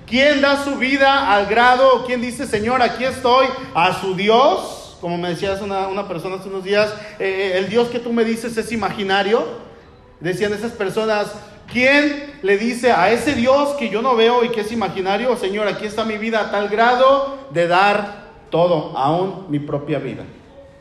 ¿Quién 0.06 0.40
da 0.40 0.64
su 0.64 0.76
vida 0.76 1.30
al 1.34 1.44
grado? 1.46 2.04
¿Quién 2.06 2.22
dice, 2.22 2.46
Señor, 2.46 2.80
aquí 2.80 3.04
estoy 3.04 3.46
a 3.74 4.00
su 4.00 4.14
Dios? 4.14 4.96
Como 5.02 5.18
me 5.18 5.28
decías 5.28 5.60
una, 5.60 5.88
una 5.88 6.08
persona 6.08 6.36
hace 6.36 6.48
unos 6.48 6.64
días, 6.64 6.94
eh, 7.18 7.52
el 7.56 7.68
Dios 7.68 7.88
que 7.88 7.98
tú 7.98 8.14
me 8.14 8.24
dices 8.24 8.56
es 8.56 8.72
imaginario. 8.72 9.44
Decían 10.20 10.54
esas 10.54 10.72
personas, 10.72 11.32
¿quién 11.70 12.32
le 12.42 12.56
dice 12.56 12.90
a 12.90 13.10
ese 13.10 13.34
Dios 13.34 13.70
que 13.78 13.90
yo 13.90 14.00
no 14.00 14.16
veo 14.16 14.42
y 14.42 14.48
que 14.48 14.62
es 14.62 14.72
imaginario, 14.72 15.36
Señor, 15.36 15.68
aquí 15.68 15.84
está 15.84 16.06
mi 16.06 16.16
vida 16.16 16.40
a 16.40 16.50
tal 16.50 16.70
grado 16.70 17.36
de 17.50 17.66
dar 17.66 18.24
todo, 18.48 18.96
aún 18.96 19.46
mi 19.50 19.58
propia 19.58 19.98
vida? 19.98 20.24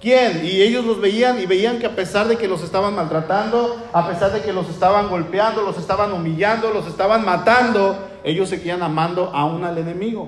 ¿Quién? 0.04 0.42
Y 0.44 0.62
ellos 0.62 0.84
los 0.84 1.00
veían 1.00 1.40
y 1.40 1.46
veían 1.46 1.80
que 1.80 1.86
a 1.86 1.96
pesar 1.96 2.28
de 2.28 2.36
que 2.36 2.46
los 2.46 2.62
estaban 2.62 2.94
maltratando, 2.94 3.82
a 3.94 4.06
pesar 4.06 4.34
de 4.34 4.42
que 4.42 4.52
los 4.52 4.68
estaban 4.68 5.08
golpeando, 5.08 5.62
los 5.62 5.78
estaban 5.78 6.12
humillando, 6.12 6.72
los 6.72 6.88
estaban 6.88 7.24
matando, 7.24 7.98
ellos 8.26 8.50
seguían 8.50 8.84
amando 8.84 9.32
aún 9.34 9.64
al 9.64 9.78
enemigo. 9.78 10.28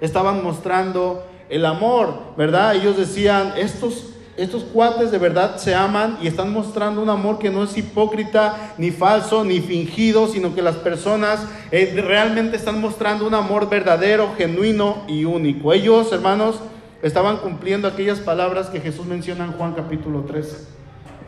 Estaban 0.00 0.44
mostrando 0.44 1.26
el 1.48 1.66
amor, 1.66 2.14
¿verdad? 2.36 2.76
Ellos 2.76 2.96
decían, 2.96 3.54
estos, 3.56 4.10
estos 4.36 4.62
cuates 4.62 5.10
de 5.10 5.18
verdad 5.18 5.56
se 5.56 5.74
aman 5.74 6.18
y 6.22 6.28
están 6.28 6.52
mostrando 6.52 7.02
un 7.02 7.10
amor 7.10 7.40
que 7.40 7.50
no 7.50 7.64
es 7.64 7.76
hipócrita, 7.76 8.74
ni 8.78 8.92
falso, 8.92 9.42
ni 9.42 9.58
fingido, 9.58 10.28
sino 10.28 10.54
que 10.54 10.62
las 10.62 10.76
personas 10.76 11.40
eh, 11.72 12.00
realmente 12.00 12.56
están 12.56 12.80
mostrando 12.80 13.26
un 13.26 13.34
amor 13.34 13.68
verdadero, 13.68 14.34
genuino 14.38 15.02
y 15.08 15.24
único. 15.24 15.72
Ellos, 15.72 16.12
hermanos, 16.12 16.60
estaban 17.02 17.38
cumpliendo 17.38 17.88
aquellas 17.88 18.20
palabras 18.20 18.68
que 18.68 18.80
Jesús 18.80 19.06
menciona 19.06 19.44
en 19.44 19.52
Juan 19.52 19.74
capítulo 19.74 20.22
13. 20.22 20.76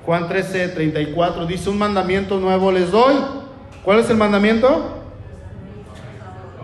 Juan 0.04 0.26
13, 0.26 0.68
34 0.68 1.46
dice, 1.46 1.68
un 1.68 1.78
mandamiento 1.78 2.38
nuevo 2.38 2.72
les 2.72 2.90
doy. 2.90 3.14
¿Cuál 3.84 4.00
es 4.00 4.08
el 4.08 4.16
mandamiento? 4.16 4.94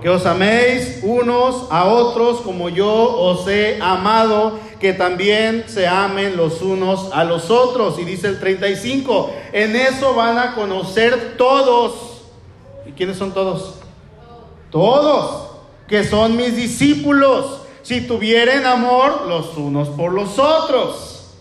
Que 0.00 0.08
os 0.08 0.24
améis 0.26 1.00
unos 1.02 1.66
a 1.70 1.84
otros 1.84 2.40
como 2.40 2.68
yo 2.68 2.88
os 2.88 3.46
he 3.48 3.78
amado, 3.80 4.58
que 4.80 4.92
también 4.92 5.64
se 5.66 5.86
amen 5.86 6.36
los 6.36 6.62
unos 6.62 7.10
a 7.12 7.24
los 7.24 7.50
otros. 7.50 7.98
Y 7.98 8.04
dice 8.04 8.28
el 8.28 8.40
35, 8.40 9.30
en 9.52 9.76
eso 9.76 10.14
van 10.14 10.38
a 10.38 10.54
conocer 10.54 11.36
todos. 11.36 12.22
¿Y 12.86 12.92
quiénes 12.92 13.16
son 13.16 13.32
todos? 13.32 13.76
Todos, 14.70 15.50
que 15.86 16.04
son 16.04 16.36
mis 16.36 16.56
discípulos 16.56 17.63
si 17.84 18.00
tuvieren 18.00 18.66
amor 18.66 19.26
los 19.28 19.56
unos 19.56 19.90
por 19.90 20.12
los 20.12 20.38
otros. 20.38 21.36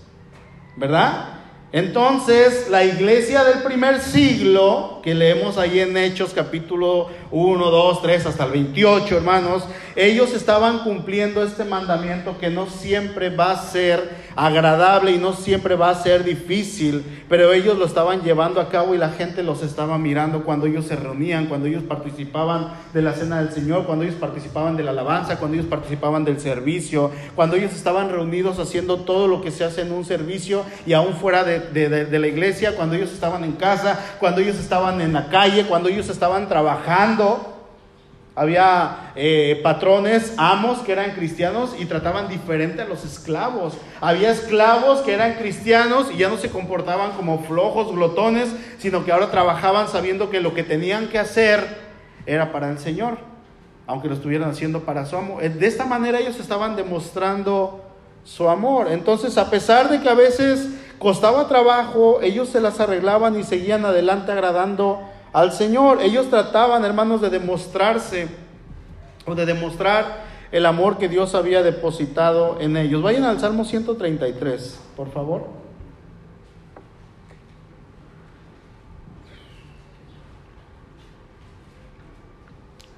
¿Verdad? 0.76 1.30
Entonces, 1.72 2.70
la 2.70 2.84
iglesia 2.84 3.44
del 3.44 3.64
primer 3.64 4.00
siglo, 4.00 4.93
que 5.04 5.14
leemos 5.14 5.58
ahí 5.58 5.82
en 5.82 5.98
Hechos 5.98 6.32
capítulo 6.34 7.10
1, 7.30 7.70
2, 7.70 8.02
3 8.02 8.26
hasta 8.26 8.46
el 8.46 8.52
28, 8.52 9.18
hermanos, 9.18 9.68
ellos 9.98 10.34
estaban 10.34 10.80
cumpliendo 10.80 11.44
este 11.44 11.66
mandamiento 11.66 12.38
que 12.40 12.50
no 12.50 12.68
siempre 12.68 13.30
va 13.30 13.52
a 13.52 13.62
ser 13.62 14.24
agradable 14.36 15.12
y 15.12 15.18
no 15.18 15.34
siempre 15.34 15.76
va 15.76 15.90
a 15.90 16.02
ser 16.02 16.24
difícil, 16.24 17.04
pero 17.28 17.52
ellos 17.52 17.78
lo 17.78 17.86
estaban 17.86 18.22
llevando 18.22 18.62
a 18.62 18.70
cabo 18.70 18.96
y 18.96 18.98
la 18.98 19.10
gente 19.10 19.44
los 19.44 19.62
estaba 19.62 19.98
mirando 19.98 20.44
cuando 20.46 20.68
ellos 20.68 20.86
se 20.86 20.96
reunían, 20.96 21.48
cuando 21.48 21.68
ellos 21.68 21.84
participaban 21.84 22.74
de 22.94 23.02
la 23.02 23.14
cena 23.14 23.40
del 23.44 23.54
Señor, 23.54 23.86
cuando 23.86 24.06
ellos 24.06 24.16
participaban 24.16 24.78
de 24.78 24.84
la 24.84 24.92
alabanza, 24.92 25.38
cuando 25.38 25.58
ellos 25.58 25.70
participaban 25.70 26.24
del 26.24 26.40
servicio, 26.40 27.12
cuando 27.36 27.58
ellos 27.58 27.74
estaban 27.74 28.10
reunidos 28.10 28.58
haciendo 28.58 29.02
todo 29.02 29.28
lo 29.28 29.42
que 29.42 29.52
se 29.52 29.66
hace 29.66 29.82
en 29.82 29.92
un 29.92 30.06
servicio 30.06 30.64
y 30.86 30.94
aún 30.94 31.14
fuera 31.14 31.44
de, 31.44 31.60
de 31.60 32.20
la 32.20 32.28
iglesia, 32.28 32.76
cuando 32.76 32.96
ellos 32.96 33.12
estaban 33.12 33.44
en 33.44 33.52
casa, 33.54 34.00
cuando 34.20 34.42
ellos 34.42 34.58
estaban 34.58 34.93
en 35.02 35.14
la 35.14 35.30
calle, 35.30 35.66
cuando 35.66 35.90
ellos 35.90 36.10
estaban 36.10 36.48
trabajando. 36.48 37.50
Había 38.36 39.12
eh, 39.16 39.60
patrones, 39.62 40.34
amos 40.38 40.80
que 40.80 40.92
eran 40.92 41.12
cristianos 41.12 41.76
y 41.78 41.86
trataban 41.86 42.28
diferente 42.28 42.82
a 42.82 42.86
los 42.86 43.06
esclavos. 43.06 43.78
Había 44.02 44.32
esclavos 44.32 45.02
que 45.02 45.14
eran 45.14 45.36
cristianos 45.36 46.08
y 46.12 46.18
ya 46.18 46.30
no 46.30 46.38
se 46.38 46.50
comportaban 46.50 47.12
como 47.12 47.44
flojos, 47.44 47.94
glotones, 47.94 48.50
sino 48.80 49.06
que 49.06 49.12
ahora 49.12 49.30
trabajaban 49.30 49.88
sabiendo 49.88 50.32
que 50.32 50.42
lo 50.42 50.56
que 50.56 50.64
tenían 50.64 51.10
que 51.10 51.20
hacer 51.20 51.78
era 52.26 52.52
para 52.52 52.72
el 52.72 52.80
Señor, 52.80 53.20
aunque 53.86 54.08
lo 54.08 54.16
estuvieran 54.16 54.50
haciendo 54.50 54.80
para 54.80 55.06
su 55.06 55.16
amo. 55.16 55.40
De 55.40 55.68
esta 55.68 55.86
manera 55.86 56.20
ellos 56.20 56.40
estaban 56.40 56.76
demostrando 56.76 57.84
su 58.24 58.50
amor. 58.50 58.88
Entonces, 58.90 59.38
a 59.38 59.50
pesar 59.50 59.90
de 59.90 60.02
que 60.02 60.10
a 60.10 60.16
veces 60.16 60.70
costaba 61.00 61.48
trabajo, 61.48 62.20
ellos 62.22 62.50
se 62.50 62.62
las 62.62 62.80
arreglaban 62.80 63.40
y 63.40 63.44
seguían 63.44 63.86
adelante 63.86 64.32
agradando 64.32 65.02
al 65.34 65.52
Señor. 65.52 66.02
Ellos 66.02 66.30
trataban, 66.30 66.86
hermanos, 66.86 67.22
de 67.22 67.30
demostrarse 67.30 68.28
o 69.26 69.36
de 69.36 69.46
demostrar 69.46 70.24
el 70.52 70.66
amor 70.66 70.98
que 70.98 71.10
Dios 71.10 71.34
había 71.34 71.64
depositado 71.64 72.58
en 72.60 72.78
ellos. 72.78 73.02
Vayan 73.02 73.24
al 73.24 73.40
Salmo 73.40 73.66
133, 73.66 74.80
por 74.96 75.12
favor. 75.12 75.48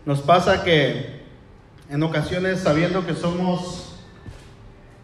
Nos 0.06 0.22
pasa 0.22 0.64
que 0.64 1.24
en 1.90 2.04
ocasiones 2.04 2.60
sabiendo 2.60 3.06
que 3.06 3.16
somos 3.16 3.95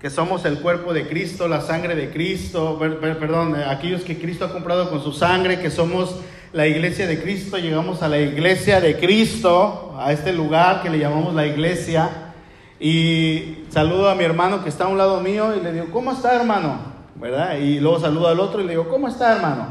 que 0.02 0.10
somos 0.10 0.44
el 0.46 0.60
cuerpo 0.60 0.94
de 0.94 1.08
Cristo, 1.08 1.48
la 1.48 1.62
sangre 1.62 1.96
de 1.96 2.10
Cristo, 2.10 2.80
perdón, 2.80 3.56
aquellos 3.56 4.02
que 4.02 4.18
Cristo 4.18 4.46
ha 4.46 4.52
comprado 4.52 4.90
con 4.90 5.04
su 5.04 5.14
sangre, 5.14 5.60
que 5.60 5.70
somos 5.70 6.16
la 6.54 6.66
iglesia 6.66 7.06
de 7.06 7.22
Cristo, 7.22 7.58
llegamos 7.60 8.02
a 8.02 8.10
la 8.10 8.18
iglesia 8.18 8.82
de 8.82 8.98
Cristo, 8.98 9.96
a 10.00 10.12
este 10.12 10.34
lugar 10.34 10.82
que 10.82 10.90
le 10.90 10.98
llamamos 10.98 11.36
la 11.36 11.46
iglesia, 11.46 12.32
y 12.80 13.66
saludo 13.70 14.10
a 14.10 14.16
mi 14.16 14.24
hermano 14.24 14.64
que 14.64 14.70
está 14.70 14.86
a 14.86 14.88
un 14.88 14.98
lado 14.98 15.22
mío 15.22 15.56
y 15.56 15.60
le 15.60 15.72
digo, 15.72 15.86
¿cómo 15.92 16.12
está 16.12 16.36
hermano? 16.36 16.80
¿Verdad? 17.14 17.58
Y 17.60 17.80
luego 17.80 18.00
saludo 18.00 18.28
al 18.28 18.40
otro 18.40 18.60
y 18.62 18.64
le 18.64 18.72
digo, 18.72 18.90
¿cómo 18.90 19.08
está 19.08 19.36
hermano? 19.36 19.68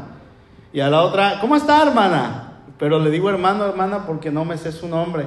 Y 0.71 0.79
a 0.79 0.89
la 0.89 1.01
otra, 1.01 1.39
¿cómo 1.41 1.57
está 1.57 1.83
hermana? 1.83 2.53
Pero 2.79 2.99
le 2.99 3.09
digo 3.09 3.29
hermano, 3.29 3.65
hermana, 3.65 4.05
porque 4.07 4.31
no 4.31 4.45
me 4.45 4.57
sé 4.57 4.71
su 4.71 4.87
nombre, 4.87 5.25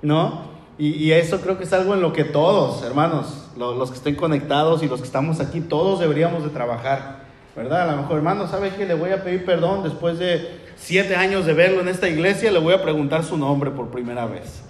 ¿no? 0.00 0.51
Y, 0.84 1.12
eso 1.12 1.40
creo 1.40 1.58
que 1.58 1.62
es 1.62 1.72
algo 1.72 1.94
en 1.94 2.00
lo 2.00 2.12
que 2.12 2.24
todos, 2.24 2.82
hermanos, 2.82 3.52
los, 3.56 3.88
que 3.92 3.96
estén 3.98 4.16
conectados 4.16 4.82
y 4.82 4.88
los 4.88 4.98
que 4.98 5.06
estamos 5.06 5.38
aquí, 5.38 5.60
todos 5.60 6.00
deberíamos 6.00 6.42
de 6.42 6.50
trabajar. 6.50 7.22
¿verdad? 7.54 7.88
A 7.88 7.92
lo 7.92 8.02
mejor, 8.02 8.16
hermano, 8.16 8.48
¿sabe 8.48 8.70
que 8.70 8.84
Le 8.84 8.94
voy 8.94 9.10
a 9.10 9.22
pedir 9.22 9.44
perdón 9.44 9.84
después 9.84 10.18
de 10.18 10.58
siete 10.74 11.14
años 11.14 11.46
de 11.46 11.52
verlo 11.52 11.82
en 11.82 11.86
esta 11.86 12.08
iglesia, 12.08 12.50
le 12.50 12.58
voy 12.58 12.74
a 12.74 12.82
preguntar 12.82 13.22
su 13.22 13.36
nombre 13.36 13.70
por 13.70 13.90
primera 13.92 14.26
vez, 14.26 14.64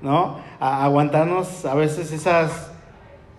¿no? 0.00 0.40
Aguantarnos 0.58 1.66
a 1.66 1.74
veces 1.74 2.12
esas, 2.12 2.70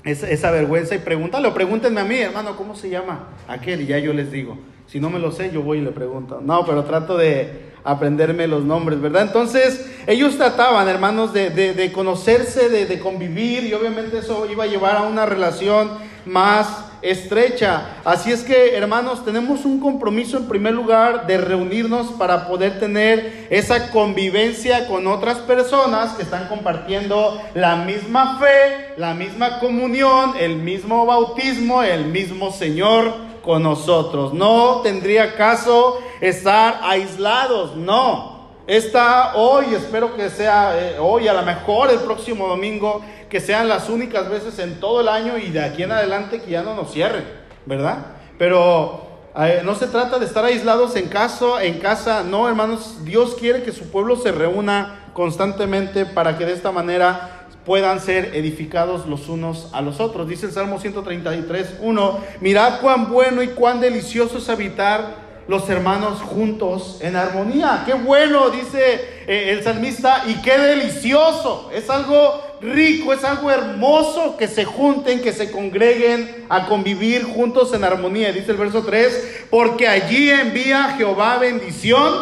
esa, 0.04 0.52
vergüenza 0.52 0.94
y 0.94 1.00
pregúntale 1.00 1.48
o 1.48 1.54
pregúntenme 1.56 2.02
a 2.02 2.06
mí, 2.06 2.20
hermano, 2.20 2.56
¿cómo 2.56 2.76
se 2.76 2.92
llama 2.92 3.30
aquel? 3.48 3.82
Y 3.82 3.88
ya 3.88 3.98
yo 3.98 4.14
les 4.14 4.32
digo. 4.32 4.56
Si 4.86 5.00
no 5.00 5.10
me 5.10 5.18
lo 5.18 5.32
sé, 5.32 5.50
yo 5.52 5.64
voy 5.64 5.80
y 5.80 5.82
le 5.82 5.92
pregunto. 5.92 6.42
No, 6.44 6.64
pero 6.64 6.84
trato 6.84 7.18
de 7.18 7.69
aprenderme 7.92 8.48
los 8.48 8.64
nombres, 8.64 9.02
¿verdad? 9.02 9.24
Entonces, 9.24 9.90
ellos 10.08 10.38
trataban, 10.38 10.88
hermanos, 10.88 11.34
de, 11.34 11.50
de, 11.50 11.92
conocerse, 11.92 12.70
de, 12.70 12.86
de 12.86 13.00
convivir, 13.00 13.64
y 13.64 13.74
obviamente 13.74 14.20
eso 14.20 14.46
iba 14.50 14.66
a 14.66 14.68
llevar 14.68 14.98
a 14.98 15.04
una 15.04 15.26
relación 15.26 15.90
más 16.26 16.86
estrecha. 17.02 17.98
Así 18.04 18.32
es 18.32 18.44
que, 18.44 18.76
hermanos, 18.76 19.24
tenemos 19.24 19.66
un 19.66 19.80
compromiso 19.80 20.38
en 20.38 20.48
primer 20.48 20.74
lugar 20.74 21.28
de 21.28 21.38
reunirnos 21.38 22.08
para 22.14 22.48
poder 22.48 22.80
tener 22.80 23.48
esa 23.50 23.92
convivencia 23.92 24.88
con 24.88 25.08
otras 25.08 25.38
personas 25.40 26.14
que 26.14 26.24
están 26.24 26.48
compartiendo 26.48 27.42
la 27.54 27.78
misma 27.78 28.40
fe, 28.40 28.94
la 28.98 29.14
misma 29.14 29.60
comunión, 29.60 30.34
el 30.40 30.58
mismo 30.58 31.06
bautismo, 31.06 31.84
el 31.84 32.06
mismo 32.06 32.52
Señor 32.52 33.29
con 33.50 33.64
nosotros. 33.64 34.32
No 34.32 34.82
tendría 34.84 35.36
caso 35.36 35.98
estar 36.22 36.82
aislados, 36.84 37.76
no. 37.76 38.48
Está 38.68 39.36
hoy, 39.38 39.74
espero 39.74 40.16
que 40.16 40.30
sea 40.30 40.78
eh, 40.78 41.00
hoy, 41.00 41.28
a 41.28 41.34
lo 41.34 41.42
mejor 41.42 41.90
el 41.90 41.98
próximo 41.98 42.48
domingo, 42.48 43.02
que 43.28 43.40
sean 43.40 43.68
las 43.68 43.90
únicas 43.90 44.30
veces 44.30 44.60
en 44.60 44.80
todo 44.80 45.02
el 45.02 45.08
año 45.08 45.40
y 45.40 45.50
de 45.50 45.64
aquí 45.64 45.82
en 45.82 45.92
adelante 45.92 46.40
que 46.44 46.52
ya 46.52 46.62
no 46.62 46.76
nos 46.76 46.92
cierren, 46.92 47.26
¿verdad? 47.66 48.06
Pero 48.38 49.08
Eh, 49.36 49.62
no 49.64 49.76
se 49.76 49.88
trata 49.88 50.18
de 50.20 50.26
estar 50.26 50.44
aislados 50.44 50.96
en 50.96 51.08
casa, 51.08 51.64
en 51.64 51.80
casa, 51.80 52.24
no, 52.24 52.48
hermanos, 52.48 53.06
Dios 53.06 53.36
quiere 53.40 53.62
que 53.64 53.72
su 53.72 53.90
pueblo 53.90 54.16
se 54.16 54.32
reúna 54.32 55.12
constantemente 55.14 56.06
para 56.06 56.36
que 56.38 56.46
de 56.46 56.54
esta 56.54 56.72
manera 56.72 57.39
puedan 57.66 58.00
ser 58.00 58.36
edificados 58.36 59.06
los 59.08 59.30
unos 59.30 59.70
a 59.74 59.82
los 59.82 60.00
otros. 60.00 60.28
Dice 60.28 60.48
el 60.48 60.52
Salmo 60.52 60.80
133, 60.80 61.78
1, 61.82 62.20
mirad 62.42 62.82
cuán 62.82 63.10
bueno 63.10 63.44
y 63.44 63.50
cuán 63.50 63.80
delicioso 63.82 64.38
es 64.38 64.50
habitar 64.50 65.30
los 65.50 65.68
hermanos 65.68 66.22
juntos 66.22 67.00
en 67.02 67.16
armonía. 67.16 67.82
Qué 67.84 67.96
bueno, 67.96 68.52
dice 68.52 69.02
eh, 69.26 69.50
el 69.50 69.64
salmista, 69.64 70.24
y 70.28 70.36
qué 70.44 70.60
delicioso. 70.60 71.72
Es 71.74 71.90
algo 71.90 72.40
rico, 72.62 73.14
es 73.14 73.24
algo 73.24 73.50
hermoso 73.50 74.38
que 74.38 74.48
se 74.48 74.64
junten, 74.64 75.22
que 75.22 75.34
se 75.34 75.52
congreguen 75.52 76.46
a 76.50 76.68
convivir 76.68 77.24
juntos 77.24 77.74
en 77.74 77.84
armonía. 77.84 78.32
Dice 78.32 78.52
el 78.52 78.58
verso 78.58 78.84
3, 78.84 79.48
porque 79.50 79.88
allí 79.88 80.30
envía 80.30 80.94
Jehová 80.98 81.40
bendición 81.40 82.14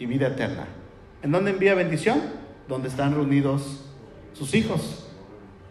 y 0.00 0.06
vida 0.06 0.26
eterna. 0.26 0.66
¿En 1.22 1.30
dónde 1.30 1.52
envía 1.52 1.74
bendición? 1.74 2.20
Donde 2.66 2.88
están 2.88 3.14
reunidos 3.14 3.85
sus 4.36 4.54
hijos, 4.54 5.04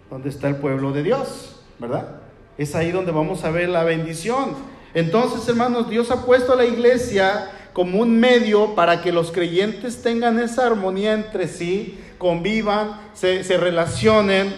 donde 0.10 0.29
está 0.29 0.48
el 0.48 0.57
pueblo 0.57 0.91
de 0.91 1.03
Dios, 1.03 1.57
¿verdad? 1.79 2.22
Es 2.57 2.75
ahí 2.75 2.91
donde 2.91 3.12
vamos 3.12 3.43
a 3.43 3.51
ver 3.51 3.69
la 3.69 3.84
bendición. 3.84 4.55
Entonces, 4.93 5.48
hermanos, 5.50 5.89
Dios 5.89 6.10
ha 6.12 6.25
puesto 6.25 6.53
a 6.53 6.55
la 6.55 6.65
iglesia 6.65 7.51
como 7.74 8.00
un 8.00 8.17
medio 8.19 8.75
para 8.75 9.01
que 9.01 9.12
los 9.12 9.31
creyentes 9.31 10.01
tengan 10.01 10.39
esa 10.39 10.65
armonía 10.65 11.13
entre 11.13 11.48
sí, 11.48 12.00
convivan, 12.17 13.01
se, 13.13 13.43
se 13.43 13.57
relacionen, 13.57 14.55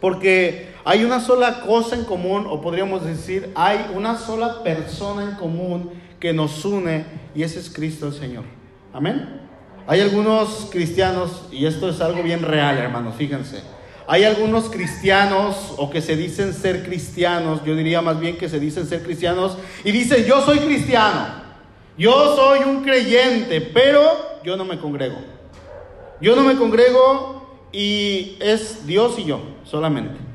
porque 0.00 0.70
hay 0.84 1.04
una 1.04 1.20
sola 1.20 1.60
cosa 1.60 1.94
en 1.94 2.04
común, 2.04 2.46
o 2.48 2.62
podríamos 2.62 3.04
decir, 3.04 3.50
hay 3.54 3.90
una 3.94 4.16
sola 4.16 4.62
persona 4.62 5.24
en 5.24 5.34
común 5.36 5.90
que 6.18 6.32
nos 6.32 6.64
une, 6.64 7.04
y 7.34 7.42
ese 7.42 7.60
es 7.60 7.68
Cristo 7.68 8.06
el 8.06 8.14
Señor. 8.14 8.44
Amén. 8.94 9.49
Hay 9.90 10.00
algunos 10.00 10.68
cristianos, 10.70 11.32
y 11.50 11.66
esto 11.66 11.88
es 11.88 12.00
algo 12.00 12.22
bien 12.22 12.42
real, 12.42 12.78
hermanos, 12.78 13.16
fíjense. 13.18 13.60
Hay 14.06 14.22
algunos 14.22 14.70
cristianos 14.70 15.74
o 15.78 15.90
que 15.90 16.00
se 16.00 16.14
dicen 16.14 16.54
ser 16.54 16.84
cristianos, 16.84 17.64
yo 17.64 17.74
diría 17.74 18.00
más 18.00 18.20
bien 18.20 18.38
que 18.38 18.48
se 18.48 18.60
dicen 18.60 18.86
ser 18.86 19.02
cristianos, 19.02 19.58
y 19.82 19.90
dicen, 19.90 20.24
yo 20.26 20.42
soy 20.42 20.60
cristiano, 20.60 21.26
yo 21.98 22.36
soy 22.36 22.60
un 22.60 22.84
creyente, 22.84 23.60
pero 23.60 24.00
yo 24.44 24.56
no 24.56 24.64
me 24.64 24.78
congrego. 24.78 25.16
Yo 26.20 26.36
no 26.36 26.44
me 26.44 26.54
congrego 26.54 27.66
y 27.72 28.36
es 28.38 28.86
Dios 28.86 29.18
y 29.18 29.24
yo 29.24 29.40
solamente. 29.64 30.29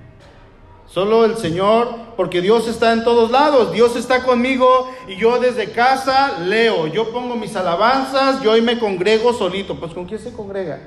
Solo 0.95 1.25
el 1.25 1.35
Señor, 1.35 1.89
porque 2.15 2.39
Dios 2.39 2.69
está 2.69 2.93
en 2.93 3.03
todos 3.03 3.29
lados, 3.29 3.73
Dios 3.73 3.97
está 3.97 4.23
conmigo 4.23 4.89
y 5.09 5.17
yo 5.17 5.39
desde 5.39 5.71
casa 5.71 6.39
leo, 6.39 6.87
yo 6.87 7.11
pongo 7.11 7.35
mis 7.35 7.53
alabanzas, 7.57 8.41
yo 8.41 8.53
hoy 8.53 8.61
me 8.61 8.79
congrego 8.79 9.33
solito. 9.33 9.77
Pues 9.77 9.93
¿con 9.93 10.05
quién 10.05 10.21
se 10.21 10.31
congrega? 10.31 10.79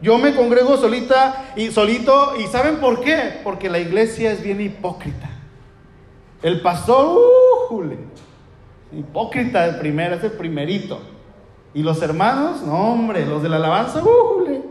Yo 0.00 0.18
me 0.18 0.36
congrego 0.36 0.76
solita 0.76 1.52
y 1.56 1.72
solito 1.72 2.36
y 2.38 2.46
¿saben 2.46 2.76
por 2.76 3.00
qué? 3.00 3.40
Porque 3.42 3.68
la 3.68 3.80
iglesia 3.80 4.30
es 4.30 4.40
bien 4.40 4.60
hipócrita. 4.60 5.28
El 6.40 6.60
pastor, 6.60 7.18
uh, 7.70 7.84
hipócrita 8.92 9.66
el 9.66 9.80
primero, 9.80 10.14
es 10.14 10.22
el 10.22 10.32
primerito. 10.34 11.00
Y 11.74 11.82
los 11.82 12.00
hermanos, 12.02 12.62
no 12.62 12.92
hombre, 12.92 13.26
los 13.26 13.42
de 13.42 13.48
la 13.48 13.56
alabanza, 13.56 14.00
uh, 14.00 14.62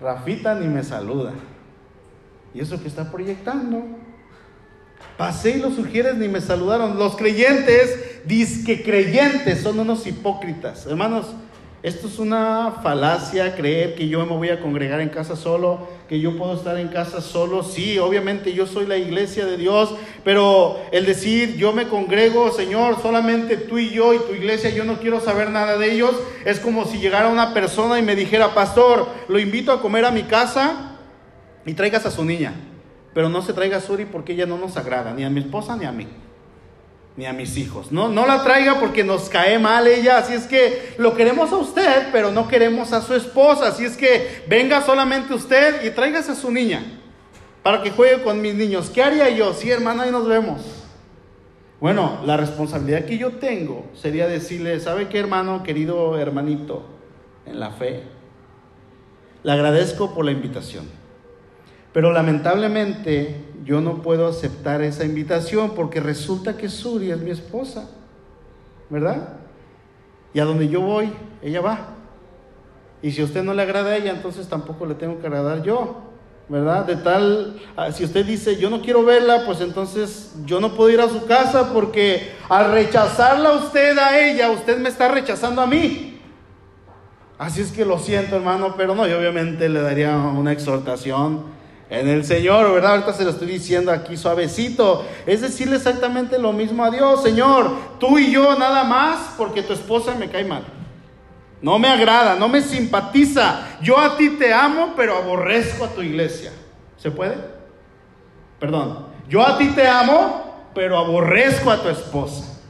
Rafita 0.00 0.54
ni 0.54 0.68
me 0.68 0.84
saluda. 0.84 1.32
¿Y 2.54 2.60
eso 2.60 2.80
que 2.80 2.88
está 2.88 3.10
proyectando? 3.10 3.84
Pasé 5.18 5.56
y 5.56 5.60
los 5.60 5.74
sugieres 5.74 6.14
ni 6.14 6.28
me 6.28 6.40
saludaron. 6.40 6.98
Los 6.98 7.16
creyentes, 7.16 8.22
disque 8.24 8.82
creyentes, 8.82 9.60
son 9.60 9.80
unos 9.80 10.06
hipócritas. 10.06 10.86
Hermanos, 10.86 11.26
esto 11.82 12.06
es 12.06 12.18
una 12.18 12.76
falacia 12.82 13.54
creer 13.56 13.94
que 13.94 14.08
yo 14.08 14.24
me 14.24 14.34
voy 14.34 14.48
a 14.48 14.60
congregar 14.60 15.00
en 15.00 15.10
casa 15.10 15.36
solo, 15.36 15.86
que 16.08 16.18
yo 16.18 16.38
puedo 16.38 16.54
estar 16.54 16.78
en 16.78 16.88
casa 16.88 17.20
solo. 17.20 17.62
Sí, 17.62 17.98
obviamente 17.98 18.54
yo 18.54 18.66
soy 18.66 18.86
la 18.86 18.96
iglesia 18.96 19.44
de 19.44 19.56
Dios, 19.56 19.94
pero 20.24 20.78
el 20.92 21.04
decir 21.06 21.56
yo 21.56 21.72
me 21.72 21.88
congrego, 21.88 22.50
Señor, 22.52 23.02
solamente 23.02 23.56
tú 23.56 23.78
y 23.78 23.90
yo 23.90 24.14
y 24.14 24.18
tu 24.18 24.32
iglesia, 24.32 24.70
yo 24.70 24.84
no 24.84 24.98
quiero 24.98 25.20
saber 25.20 25.50
nada 25.50 25.76
de 25.76 25.92
ellos, 25.92 26.14
es 26.44 26.58
como 26.58 26.86
si 26.86 26.98
llegara 26.98 27.28
una 27.28 27.52
persona 27.52 27.98
y 27.98 28.02
me 28.02 28.16
dijera, 28.16 28.54
pastor, 28.54 29.06
lo 29.28 29.38
invito 29.38 29.70
a 29.70 29.82
comer 29.82 30.06
a 30.06 30.10
mi 30.10 30.22
casa 30.22 30.93
y 31.66 31.74
traigas 31.74 32.06
a 32.06 32.10
su 32.10 32.24
niña, 32.24 32.54
pero 33.12 33.28
no 33.28 33.42
se 33.42 33.52
traiga 33.52 33.78
a 33.78 33.80
Suri 33.80 34.04
porque 34.04 34.32
ella 34.32 34.46
no 34.46 34.58
nos 34.58 34.76
agrada, 34.76 35.12
ni 35.12 35.24
a 35.24 35.30
mi 35.30 35.40
esposa 35.40 35.76
ni 35.76 35.84
a 35.84 35.92
mí, 35.92 36.06
ni 37.16 37.26
a 37.26 37.32
mis 37.32 37.56
hijos. 37.56 37.92
No, 37.92 38.08
no 38.08 38.26
la 38.26 38.42
traiga 38.42 38.80
porque 38.80 39.04
nos 39.04 39.28
cae 39.28 39.58
mal 39.58 39.86
ella, 39.86 40.18
así 40.18 40.34
es 40.34 40.46
que 40.46 40.94
lo 40.98 41.14
queremos 41.14 41.52
a 41.52 41.56
usted, 41.56 42.08
pero 42.12 42.30
no 42.30 42.48
queremos 42.48 42.92
a 42.92 43.00
su 43.00 43.14
esposa, 43.14 43.68
así 43.68 43.84
es 43.84 43.96
que 43.96 44.44
venga 44.48 44.82
solamente 44.82 45.32
usted 45.32 45.84
y 45.84 45.90
tráigase 45.90 46.32
a 46.32 46.34
su 46.34 46.50
niña 46.50 46.82
para 47.62 47.82
que 47.82 47.90
juegue 47.90 48.22
con 48.22 48.42
mis 48.42 48.54
niños. 48.54 48.90
¿Qué 48.90 49.02
haría 49.02 49.30
yo? 49.30 49.54
Sí, 49.54 49.70
hermana, 49.70 50.02
ahí 50.02 50.10
nos 50.10 50.28
vemos. 50.28 50.60
Bueno, 51.80 52.20
la 52.24 52.36
responsabilidad 52.36 53.04
que 53.04 53.18
yo 53.18 53.32
tengo 53.32 53.86
sería 53.94 54.26
decirle, 54.26 54.78
¿sabe 54.80 55.08
qué, 55.08 55.18
hermano, 55.18 55.62
querido 55.62 56.18
hermanito, 56.18 56.84
en 57.46 57.58
la 57.60 57.70
fe? 57.70 58.02
Le 59.42 59.52
agradezco 59.52 60.14
por 60.14 60.24
la 60.24 60.30
invitación. 60.30 61.03
Pero 61.94 62.12
lamentablemente 62.12 63.36
yo 63.64 63.80
no 63.80 64.02
puedo 64.02 64.26
aceptar 64.26 64.82
esa 64.82 65.04
invitación 65.04 65.76
porque 65.76 66.00
resulta 66.00 66.56
que 66.56 66.68
Suri 66.68 67.12
es 67.12 67.20
mi 67.20 67.30
esposa, 67.30 67.88
¿verdad? 68.90 69.34
Y 70.34 70.40
a 70.40 70.44
donde 70.44 70.68
yo 70.68 70.80
voy, 70.80 71.12
ella 71.40 71.60
va. 71.60 71.78
Y 73.00 73.12
si 73.12 73.22
a 73.22 73.24
usted 73.24 73.44
no 73.44 73.54
le 73.54 73.62
agrada 73.62 73.90
a 73.90 73.96
ella, 73.96 74.10
entonces 74.10 74.48
tampoco 74.48 74.86
le 74.86 74.96
tengo 74.96 75.20
que 75.20 75.28
agradar 75.28 75.62
yo, 75.62 76.02
¿verdad? 76.48 76.84
De 76.84 76.96
tal, 76.96 77.60
ah, 77.76 77.92
si 77.92 78.04
usted 78.04 78.26
dice, 78.26 78.56
yo 78.56 78.70
no 78.70 78.82
quiero 78.82 79.04
verla, 79.04 79.44
pues 79.46 79.60
entonces 79.60 80.34
yo 80.44 80.58
no 80.58 80.74
puedo 80.74 80.90
ir 80.90 81.00
a 81.00 81.08
su 81.08 81.24
casa 81.26 81.72
porque 81.72 82.32
al 82.48 82.72
rechazarla 82.72 83.52
usted 83.52 83.96
a 83.98 84.18
ella, 84.18 84.50
usted 84.50 84.78
me 84.78 84.88
está 84.88 85.06
rechazando 85.06 85.62
a 85.62 85.66
mí. 85.68 86.20
Así 87.38 87.60
es 87.60 87.70
que 87.70 87.84
lo 87.84 88.00
siento, 88.00 88.34
hermano, 88.34 88.74
pero 88.76 88.96
no, 88.96 89.06
yo 89.06 89.16
obviamente 89.16 89.68
le 89.68 89.80
daría 89.80 90.16
una 90.16 90.50
exhortación 90.50 91.54
en 92.00 92.08
el 92.08 92.24
Señor, 92.24 92.72
¿verdad? 92.72 92.92
Ahorita 92.92 93.12
se 93.12 93.24
lo 93.24 93.30
estoy 93.30 93.48
diciendo 93.48 93.92
aquí 93.92 94.16
suavecito. 94.16 95.04
Es 95.26 95.40
decirle 95.40 95.76
exactamente 95.76 96.38
lo 96.38 96.52
mismo 96.52 96.84
a 96.84 96.90
Dios, 96.90 97.22
Señor, 97.22 97.70
tú 97.98 98.18
y 98.18 98.30
yo 98.30 98.58
nada 98.58 98.84
más 98.84 99.34
porque 99.36 99.62
tu 99.62 99.72
esposa 99.72 100.14
me 100.14 100.28
cae 100.28 100.44
mal. 100.44 100.64
No 101.62 101.78
me 101.78 101.88
agrada, 101.88 102.34
no 102.34 102.48
me 102.48 102.60
simpatiza. 102.60 103.78
Yo 103.80 103.98
a 103.98 104.16
ti 104.16 104.30
te 104.30 104.52
amo, 104.52 104.92
pero 104.96 105.16
aborrezco 105.16 105.84
a 105.84 105.88
tu 105.88 106.02
iglesia. 106.02 106.52
¿Se 106.96 107.10
puede? 107.10 107.36
Perdón. 108.58 109.06
Yo 109.28 109.46
a 109.46 109.56
ti 109.56 109.68
te 109.68 109.88
amo, 109.88 110.70
pero 110.74 110.98
aborrezco 110.98 111.70
a 111.70 111.80
tu 111.82 111.88
esposa. 111.88 112.60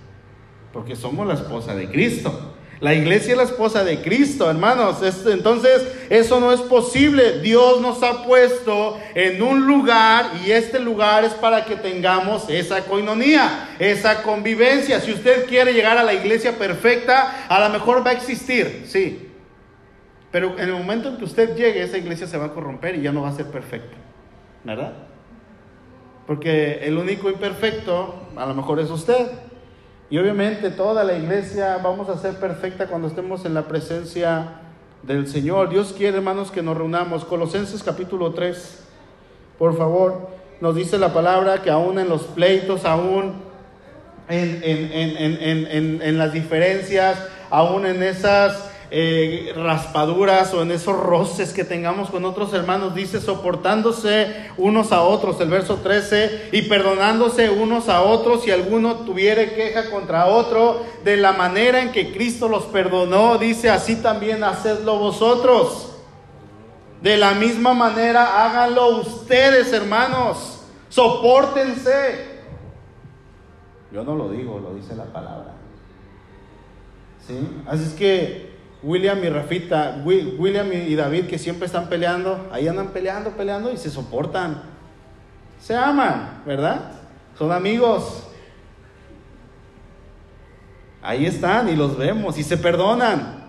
Porque 0.72 0.94
somos 0.94 1.26
la 1.26 1.34
esposa 1.34 1.74
de 1.74 1.88
Cristo. 1.88 2.53
La 2.80 2.92
iglesia 2.92 3.32
es 3.32 3.36
la 3.36 3.44
esposa 3.44 3.84
de 3.84 4.00
Cristo, 4.02 4.50
hermanos. 4.50 4.98
Entonces, 5.26 5.86
eso 6.10 6.40
no 6.40 6.52
es 6.52 6.60
posible. 6.60 7.40
Dios 7.40 7.80
nos 7.80 8.02
ha 8.02 8.24
puesto 8.24 8.98
en 9.14 9.42
un 9.42 9.66
lugar 9.66 10.32
y 10.44 10.50
este 10.50 10.80
lugar 10.80 11.24
es 11.24 11.32
para 11.34 11.64
que 11.64 11.76
tengamos 11.76 12.48
esa 12.48 12.84
coinonía, 12.84 13.76
esa 13.78 14.22
convivencia. 14.22 15.00
Si 15.00 15.12
usted 15.12 15.46
quiere 15.46 15.72
llegar 15.72 15.96
a 15.96 16.02
la 16.02 16.14
iglesia 16.14 16.58
perfecta, 16.58 17.46
a 17.48 17.60
lo 17.60 17.70
mejor 17.70 18.04
va 18.06 18.10
a 18.10 18.14
existir, 18.14 18.84
sí. 18.86 19.30
Pero 20.30 20.58
en 20.58 20.68
el 20.68 20.72
momento 20.72 21.08
en 21.08 21.16
que 21.16 21.24
usted 21.24 21.56
llegue, 21.56 21.82
esa 21.82 21.96
iglesia 21.96 22.26
se 22.26 22.36
va 22.36 22.46
a 22.46 22.52
corromper 22.52 22.96
y 22.96 23.02
ya 23.02 23.12
no 23.12 23.22
va 23.22 23.28
a 23.28 23.32
ser 23.36 23.46
perfecta, 23.46 23.96
¿verdad? 24.64 24.92
Porque 26.26 26.80
el 26.82 26.98
único 26.98 27.30
imperfecto, 27.30 28.16
a 28.34 28.44
lo 28.46 28.54
mejor 28.54 28.80
es 28.80 28.90
usted. 28.90 29.28
Y 30.10 30.18
obviamente 30.18 30.70
toda 30.70 31.02
la 31.02 31.16
iglesia 31.16 31.78
vamos 31.82 32.08
a 32.08 32.18
ser 32.18 32.34
perfecta 32.34 32.86
cuando 32.86 33.08
estemos 33.08 33.44
en 33.46 33.54
la 33.54 33.62
presencia 33.62 34.60
del 35.02 35.26
Señor. 35.26 35.70
Dios 35.70 35.94
quiere, 35.96 36.18
hermanos, 36.18 36.50
que 36.50 36.62
nos 36.62 36.76
reunamos. 36.76 37.24
Colosenses 37.24 37.82
capítulo 37.82 38.32
3, 38.34 38.84
por 39.58 39.76
favor, 39.76 40.28
nos 40.60 40.74
dice 40.74 40.98
la 40.98 41.12
palabra 41.12 41.62
que 41.62 41.70
aún 41.70 41.98
en 41.98 42.08
los 42.08 42.22
pleitos, 42.22 42.84
aún 42.84 43.34
en, 44.28 44.62
en 46.02 46.18
las 46.18 46.32
diferencias, 46.32 47.18
aún 47.50 47.86
en 47.86 48.02
esas 48.02 48.73
eh, 48.96 49.52
raspaduras 49.56 50.54
o 50.54 50.62
en 50.62 50.70
esos 50.70 50.96
roces 50.96 51.52
que 51.52 51.64
tengamos 51.64 52.10
con 52.10 52.24
otros 52.24 52.52
hermanos, 52.52 52.94
dice 52.94 53.20
soportándose 53.20 54.50
unos 54.56 54.92
a 54.92 55.02
otros, 55.02 55.40
el 55.40 55.48
verso 55.48 55.78
13, 55.78 56.50
y 56.52 56.62
perdonándose 56.62 57.50
unos 57.50 57.88
a 57.88 58.02
otros 58.02 58.44
si 58.44 58.52
alguno 58.52 58.98
tuviere 58.98 59.54
queja 59.54 59.90
contra 59.90 60.26
otro, 60.26 60.84
de 61.02 61.16
la 61.16 61.32
manera 61.32 61.82
en 61.82 61.90
que 61.90 62.12
Cristo 62.12 62.48
los 62.48 62.66
perdonó, 62.66 63.36
dice 63.36 63.68
así 63.68 63.96
también 63.96 64.44
hacedlo 64.44 64.96
vosotros. 64.96 65.96
De 67.02 67.16
la 67.16 67.34
misma 67.34 67.74
manera 67.74 68.44
háganlo 68.44 69.00
ustedes, 69.00 69.72
hermanos, 69.72 70.60
soportense. 70.88 72.28
Yo 73.90 74.04
no 74.04 74.14
lo 74.14 74.28
digo, 74.28 74.60
lo 74.60 74.72
dice 74.72 74.94
la 74.94 75.06
palabra. 75.06 75.54
¿Sí? 77.26 77.36
Así 77.66 77.82
es 77.82 77.94
que 77.94 78.53
William 78.84 79.24
y 79.24 79.30
Rafita, 79.30 80.02
William 80.04 80.70
y 80.72 80.94
David 80.94 81.24
que 81.24 81.38
siempre 81.38 81.66
están 81.66 81.88
peleando, 81.88 82.48
ahí 82.52 82.68
andan 82.68 82.88
peleando, 82.88 83.30
peleando 83.30 83.72
y 83.72 83.78
se 83.78 83.90
soportan. 83.90 84.62
Se 85.58 85.74
aman, 85.74 86.42
¿verdad? 86.44 86.92
Son 87.38 87.50
amigos. 87.50 88.24
Ahí 91.00 91.24
están 91.24 91.70
y 91.70 91.76
los 91.76 91.96
vemos 91.96 92.36
y 92.36 92.42
se 92.42 92.58
perdonan. 92.58 93.44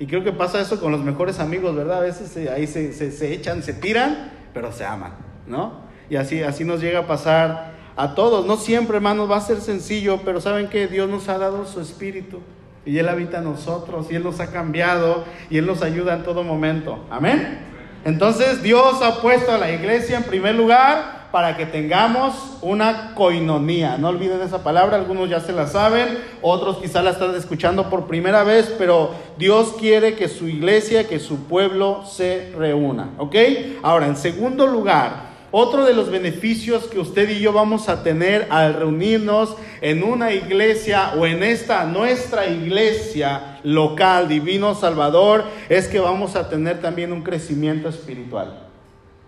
Y 0.00 0.06
creo 0.06 0.24
que 0.24 0.32
pasa 0.32 0.60
eso 0.60 0.80
con 0.80 0.90
los 0.90 1.00
mejores 1.00 1.38
amigos, 1.38 1.76
¿verdad? 1.76 1.98
A 1.98 2.00
veces 2.00 2.36
ahí 2.48 2.66
se, 2.66 2.92
se, 2.92 3.32
echan, 3.32 3.62
se 3.62 3.72
tiran, 3.72 4.32
pero 4.52 4.72
se 4.72 4.84
aman, 4.84 5.12
¿no? 5.46 5.84
Y 6.10 6.16
así, 6.16 6.42
así 6.42 6.64
nos 6.64 6.80
llega 6.80 7.00
a 7.00 7.06
pasar 7.06 7.74
a 7.94 8.16
todos. 8.16 8.44
No 8.44 8.56
siempre, 8.56 8.96
hermanos, 8.96 9.30
va 9.30 9.36
a 9.36 9.40
ser 9.40 9.60
sencillo, 9.60 10.20
pero 10.24 10.40
saben 10.40 10.68
que 10.68 10.88
Dios 10.88 11.08
nos 11.08 11.28
ha 11.28 11.38
dado 11.38 11.64
su 11.66 11.80
espíritu 11.80 12.40
y 12.86 12.98
Él 12.98 13.08
habita 13.08 13.38
en 13.38 13.44
nosotros 13.44 14.06
y 14.10 14.16
Él 14.16 14.24
nos 14.24 14.40
ha 14.40 14.50
cambiado 14.50 15.24
y 15.50 15.58
Él 15.58 15.66
nos 15.66 15.82
ayuda 15.82 16.14
en 16.14 16.22
todo 16.22 16.42
momento. 16.42 17.04
Amén. 17.10 17.58
Entonces 18.04 18.62
Dios 18.62 19.00
ha 19.02 19.22
puesto 19.22 19.52
a 19.52 19.58
la 19.58 19.72
iglesia 19.72 20.18
en 20.18 20.24
primer 20.24 20.54
lugar 20.54 21.24
para 21.34 21.56
que 21.56 21.66
tengamos 21.66 22.58
una 22.62 23.12
coinonía. 23.14 23.96
No 23.98 24.10
olviden 24.10 24.40
esa 24.42 24.62
palabra, 24.62 24.96
algunos 24.96 25.28
ya 25.28 25.40
se 25.40 25.52
la 25.52 25.66
saben, 25.66 26.18
otros 26.42 26.76
quizá 26.76 27.02
la 27.02 27.10
están 27.10 27.34
escuchando 27.34 27.90
por 27.90 28.06
primera 28.06 28.44
vez, 28.44 28.72
pero 28.78 29.10
Dios 29.36 29.74
quiere 29.80 30.14
que 30.14 30.28
su 30.28 30.46
iglesia, 30.46 31.08
que 31.08 31.18
su 31.18 31.46
pueblo 31.46 32.04
se 32.06 32.52
reúna. 32.56 33.10
¿Ok? 33.18 33.34
Ahora, 33.82 34.06
en 34.06 34.16
segundo 34.16 34.68
lugar, 34.68 35.33
otro 35.56 35.84
de 35.84 35.94
los 35.94 36.10
beneficios 36.10 36.88
que 36.88 36.98
usted 36.98 37.30
y 37.30 37.38
yo 37.38 37.52
vamos 37.52 37.88
a 37.88 38.02
tener 38.02 38.48
al 38.50 38.74
reunirnos 38.74 39.56
en 39.80 40.02
una 40.02 40.32
iglesia 40.32 41.12
o 41.16 41.26
en 41.26 41.44
esta 41.44 41.84
nuestra 41.84 42.48
iglesia 42.48 43.60
local, 43.62 44.26
Divino 44.26 44.74
Salvador, 44.74 45.44
es 45.68 45.86
que 45.86 46.00
vamos 46.00 46.34
a 46.34 46.48
tener 46.48 46.80
también 46.80 47.12
un 47.12 47.22
crecimiento 47.22 47.88
espiritual. 47.88 48.66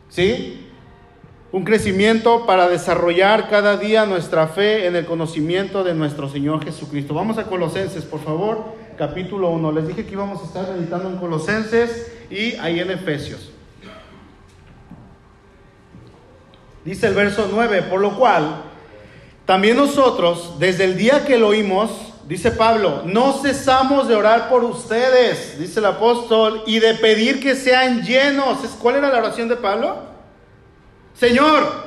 ¿Sí? 0.08 0.66
Un 1.52 1.62
crecimiento 1.62 2.44
para 2.44 2.68
desarrollar 2.68 3.48
cada 3.48 3.76
día 3.76 4.04
nuestra 4.04 4.48
fe 4.48 4.86
en 4.86 4.96
el 4.96 5.06
conocimiento 5.06 5.84
de 5.84 5.94
nuestro 5.94 6.28
Señor 6.28 6.64
Jesucristo. 6.64 7.14
Vamos 7.14 7.38
a 7.38 7.44
Colosenses, 7.44 8.04
por 8.04 8.18
favor, 8.18 8.64
capítulo 8.98 9.50
1. 9.50 9.70
Les 9.70 9.86
dije 9.86 10.04
que 10.04 10.14
íbamos 10.14 10.42
a 10.42 10.46
estar 10.46 10.74
meditando 10.76 11.08
en 11.08 11.18
Colosenses 11.18 12.10
y 12.32 12.54
ahí 12.56 12.80
en 12.80 12.90
Efesios. 12.90 13.52
Dice 16.86 17.08
el 17.08 17.14
verso 17.14 17.48
9, 17.50 17.82
por 17.90 18.00
lo 18.00 18.16
cual, 18.16 18.62
también 19.44 19.76
nosotros, 19.76 20.60
desde 20.60 20.84
el 20.84 20.96
día 20.96 21.24
que 21.24 21.36
lo 21.36 21.48
oímos, 21.48 21.90
dice 22.28 22.52
Pablo, 22.52 23.02
no 23.04 23.32
cesamos 23.42 24.06
de 24.06 24.14
orar 24.14 24.48
por 24.48 24.62
ustedes, 24.62 25.58
dice 25.58 25.80
el 25.80 25.86
apóstol, 25.86 26.62
y 26.64 26.78
de 26.78 26.94
pedir 26.94 27.40
que 27.40 27.56
sean 27.56 28.02
llenos. 28.04 28.58
¿Cuál 28.80 28.94
era 28.94 29.10
la 29.10 29.18
oración 29.18 29.48
de 29.48 29.56
Pablo? 29.56 29.96
Señor, 31.18 31.86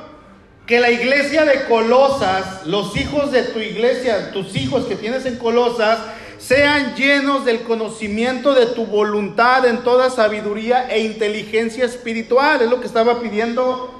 que 0.66 0.80
la 0.80 0.90
iglesia 0.90 1.46
de 1.46 1.64
Colosas, 1.64 2.66
los 2.66 2.94
hijos 2.94 3.32
de 3.32 3.44
tu 3.44 3.58
iglesia, 3.58 4.32
tus 4.32 4.54
hijos 4.54 4.84
que 4.84 4.96
tienes 4.96 5.24
en 5.24 5.38
Colosas, 5.38 5.98
sean 6.36 6.94
llenos 6.94 7.46
del 7.46 7.62
conocimiento 7.62 8.52
de 8.52 8.66
tu 8.66 8.84
voluntad 8.84 9.64
en 9.64 9.78
toda 9.78 10.10
sabiduría 10.10 10.90
e 10.90 11.00
inteligencia 11.00 11.86
espiritual. 11.86 12.60
Es 12.60 12.68
lo 12.68 12.80
que 12.80 12.86
estaba 12.86 13.18
pidiendo 13.18 13.99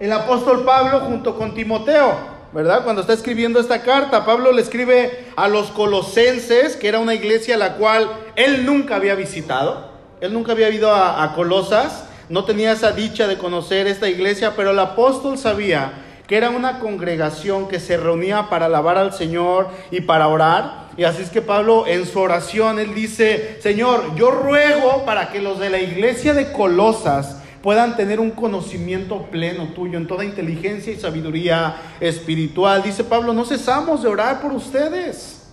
el 0.00 0.12
apóstol 0.12 0.64
Pablo 0.64 1.00
junto 1.00 1.36
con 1.36 1.54
Timoteo, 1.54 2.14
¿verdad? 2.52 2.84
Cuando 2.84 3.02
está 3.02 3.12
escribiendo 3.12 3.60
esta 3.60 3.82
carta, 3.82 4.24
Pablo 4.24 4.50
le 4.50 4.62
escribe 4.62 5.26
a 5.36 5.46
los 5.46 5.66
colosenses, 5.66 6.76
que 6.76 6.88
era 6.88 6.98
una 6.98 7.14
iglesia 7.14 7.54
a 7.54 7.58
la 7.58 7.74
cual 7.76 8.10
él 8.34 8.64
nunca 8.64 8.96
había 8.96 9.14
visitado, 9.14 9.90
él 10.22 10.32
nunca 10.32 10.52
había 10.52 10.70
ido 10.70 10.90
a, 10.90 11.22
a 11.22 11.34
Colosas, 11.34 12.06
no 12.30 12.44
tenía 12.44 12.72
esa 12.72 12.92
dicha 12.92 13.28
de 13.28 13.36
conocer 13.36 13.86
esta 13.86 14.08
iglesia, 14.08 14.54
pero 14.56 14.70
el 14.70 14.78
apóstol 14.78 15.36
sabía 15.36 15.92
que 16.26 16.36
era 16.36 16.48
una 16.48 16.78
congregación 16.78 17.68
que 17.68 17.78
se 17.78 17.98
reunía 17.98 18.48
para 18.48 18.66
alabar 18.66 18.96
al 18.96 19.12
Señor 19.12 19.68
y 19.90 20.00
para 20.00 20.28
orar. 20.28 20.88
Y 20.96 21.04
así 21.04 21.22
es 21.22 21.28
que 21.28 21.42
Pablo 21.42 21.86
en 21.86 22.06
su 22.06 22.20
oración, 22.20 22.78
él 22.78 22.94
dice, 22.94 23.58
Señor, 23.60 24.14
yo 24.14 24.30
ruego 24.30 25.04
para 25.04 25.30
que 25.30 25.42
los 25.42 25.58
de 25.58 25.70
la 25.70 25.78
iglesia 25.78 26.32
de 26.32 26.52
Colosas 26.52 27.39
puedan 27.62 27.96
tener 27.96 28.20
un 28.20 28.30
conocimiento 28.30 29.26
pleno 29.30 29.68
tuyo 29.74 29.98
en 29.98 30.06
toda 30.06 30.24
inteligencia 30.24 30.92
y 30.92 30.96
sabiduría 30.96 31.76
espiritual. 32.00 32.82
Dice 32.82 33.04
Pablo, 33.04 33.32
no 33.32 33.44
cesamos 33.44 34.02
de 34.02 34.08
orar 34.08 34.40
por 34.40 34.52
ustedes, 34.52 35.48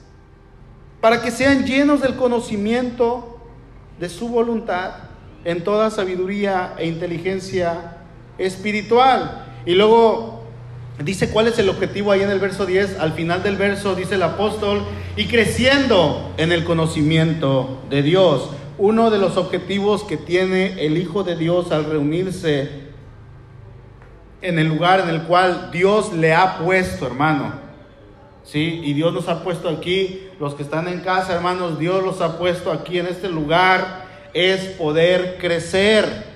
para 1.02 1.22
que 1.22 1.32
sean 1.32 1.66
llenos 1.66 2.02
del 2.02 2.16
conocimiento 2.16 3.40
de 4.00 4.10
su 4.10 4.30
voluntad 4.30 4.92
en 5.44 5.64
toda 5.64 5.90
sabiduría 5.90 6.74
e 6.78 6.88
inteligencia 6.88 7.98
espiritual. 8.38 9.46
Y 9.66 9.76
luego 9.76 10.44
dice 11.04 11.30
cuál 11.30 11.48
es 11.48 11.60
el 11.60 11.70
objetivo 11.70 12.12
ahí 12.12 12.22
en 12.22 12.30
el 12.30 12.40
verso 12.40 12.66
10. 12.66 13.00
Al 13.00 13.14
final 13.14 13.44
del 13.44 13.58
verso 13.58 13.96
dice 13.96 14.16
el 14.16 14.24
apóstol, 14.24 14.84
y 15.16 15.26
creciendo 15.28 16.34
en 16.38 16.52
el 16.52 16.64
conocimiento 16.64 17.82
de 17.90 18.02
Dios. 18.02 18.50
Uno 18.80 19.10
de 19.10 19.18
los 19.18 19.38
objetivos 19.38 20.04
que 20.04 20.18
tiene 20.18 20.86
el 20.86 20.98
Hijo 20.98 21.24
de 21.24 21.36
Dios 21.36 21.72
al 21.72 21.86
reunirse 21.86 22.70
en 24.42 24.60
el 24.60 24.68
lugar 24.68 25.00
en 25.00 25.10
el 25.10 25.24
cual 25.24 25.72
Dios 25.72 26.14
le 26.14 26.34
ha 26.34 26.60
puesto, 26.60 27.08
hermano. 27.08 27.54
¿Sí? 28.44 28.82
Y 28.84 28.94
Dios 28.94 29.14
nos 29.14 29.28
ha 29.28 29.44
puesto 29.44 29.68
aquí, 29.68 30.28
los 30.40 30.54
que 30.54 30.64
están 30.64 30.88
en 30.88 31.02
casa, 31.02 31.34
hermanos, 31.34 31.80
Dios 31.80 32.04
los 32.04 32.22
ha 32.22 32.38
puesto 32.38 32.72
aquí 32.72 33.00
en 33.00 33.08
este 33.08 33.30
lugar, 33.30 34.06
es 34.34 34.66
poder 34.78 35.38
crecer. 35.40 36.27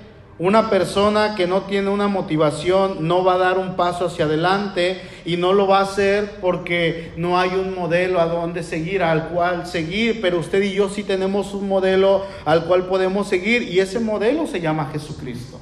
Una 0.42 0.72
persona 0.72 1.36
que 1.36 1.46
no 1.46 1.62
tiene 1.66 1.92
una 1.92 2.08
motivación 2.08 3.08
no 3.08 3.24
va 3.24 3.36
a 3.36 3.38
dar 3.38 3.60
un 3.60 3.76
paso 3.76 4.08
hacia 4.08 4.26
adelante 4.26 5.00
y 5.24 5.38
no 5.38 5.54
lo 5.54 5.68
va 5.68 5.78
a 5.78 5.84
hacer 5.84 6.38
porque 6.42 7.14
no 7.16 7.40
hay 7.40 7.52
un 7.52 7.76
modelo 7.76 8.20
a 8.20 8.26
donde 8.26 8.64
seguir, 8.64 9.04
al 9.04 9.30
cual 9.30 9.68
seguir, 9.68 10.20
pero 10.20 10.40
usted 10.40 10.64
y 10.64 10.74
yo 10.74 10.90
sí 10.90 11.04
tenemos 11.04 11.54
un 11.54 11.68
modelo 11.68 12.26
al 12.44 12.66
cual 12.66 12.88
podemos 12.88 13.28
seguir 13.28 13.62
y 13.62 13.80
ese 13.82 14.00
modelo 14.00 14.48
se 14.48 14.60
llama 14.60 14.90
Jesucristo. 14.92 15.60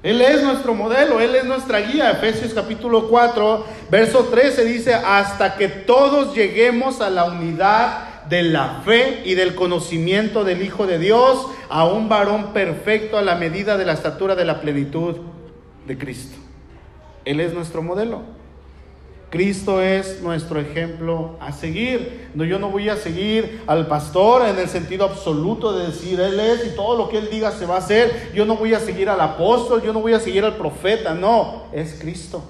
Él 0.00 0.20
es 0.20 0.44
nuestro 0.44 0.74
modelo, 0.74 1.18
Él 1.18 1.34
es 1.34 1.44
nuestra 1.44 1.80
guía. 1.80 2.12
Efesios 2.12 2.54
capítulo 2.54 3.08
4, 3.08 3.66
verso 3.90 4.28
13 4.30 4.64
dice, 4.64 4.94
hasta 4.94 5.56
que 5.56 5.66
todos 5.66 6.36
lleguemos 6.36 7.00
a 7.00 7.10
la 7.10 7.24
unidad 7.24 8.11
de 8.32 8.42
la 8.42 8.80
fe 8.82 9.20
y 9.26 9.34
del 9.34 9.54
conocimiento 9.54 10.42
del 10.42 10.62
Hijo 10.62 10.86
de 10.86 10.98
Dios, 10.98 11.48
a 11.68 11.84
un 11.84 12.08
varón 12.08 12.54
perfecto 12.54 13.18
a 13.18 13.22
la 13.22 13.34
medida 13.34 13.76
de 13.76 13.84
la 13.84 13.92
estatura 13.92 14.34
de 14.34 14.46
la 14.46 14.62
plenitud 14.62 15.16
de 15.86 15.98
Cristo. 15.98 16.38
Él 17.26 17.40
es 17.40 17.52
nuestro 17.52 17.82
modelo. 17.82 18.22
Cristo 19.28 19.82
es 19.82 20.22
nuestro 20.22 20.58
ejemplo 20.60 21.36
a 21.40 21.52
seguir. 21.52 22.30
No, 22.34 22.44
yo 22.44 22.58
no 22.58 22.70
voy 22.70 22.88
a 22.88 22.96
seguir 22.96 23.60
al 23.66 23.86
pastor 23.86 24.48
en 24.48 24.58
el 24.58 24.68
sentido 24.70 25.04
absoluto 25.04 25.76
de 25.76 25.88
decir 25.88 26.18
Él 26.18 26.40
es 26.40 26.66
y 26.66 26.74
todo 26.74 26.96
lo 26.96 27.10
que 27.10 27.18
Él 27.18 27.28
diga 27.30 27.50
se 27.50 27.66
va 27.66 27.74
a 27.74 27.78
hacer. 27.78 28.30
Yo 28.34 28.46
no 28.46 28.56
voy 28.56 28.72
a 28.72 28.80
seguir 28.80 29.10
al 29.10 29.20
apóstol, 29.20 29.82
yo 29.82 29.92
no 29.92 30.00
voy 30.00 30.14
a 30.14 30.20
seguir 30.20 30.46
al 30.46 30.56
profeta. 30.56 31.12
No, 31.12 31.64
es 31.70 31.98
Cristo. 32.00 32.42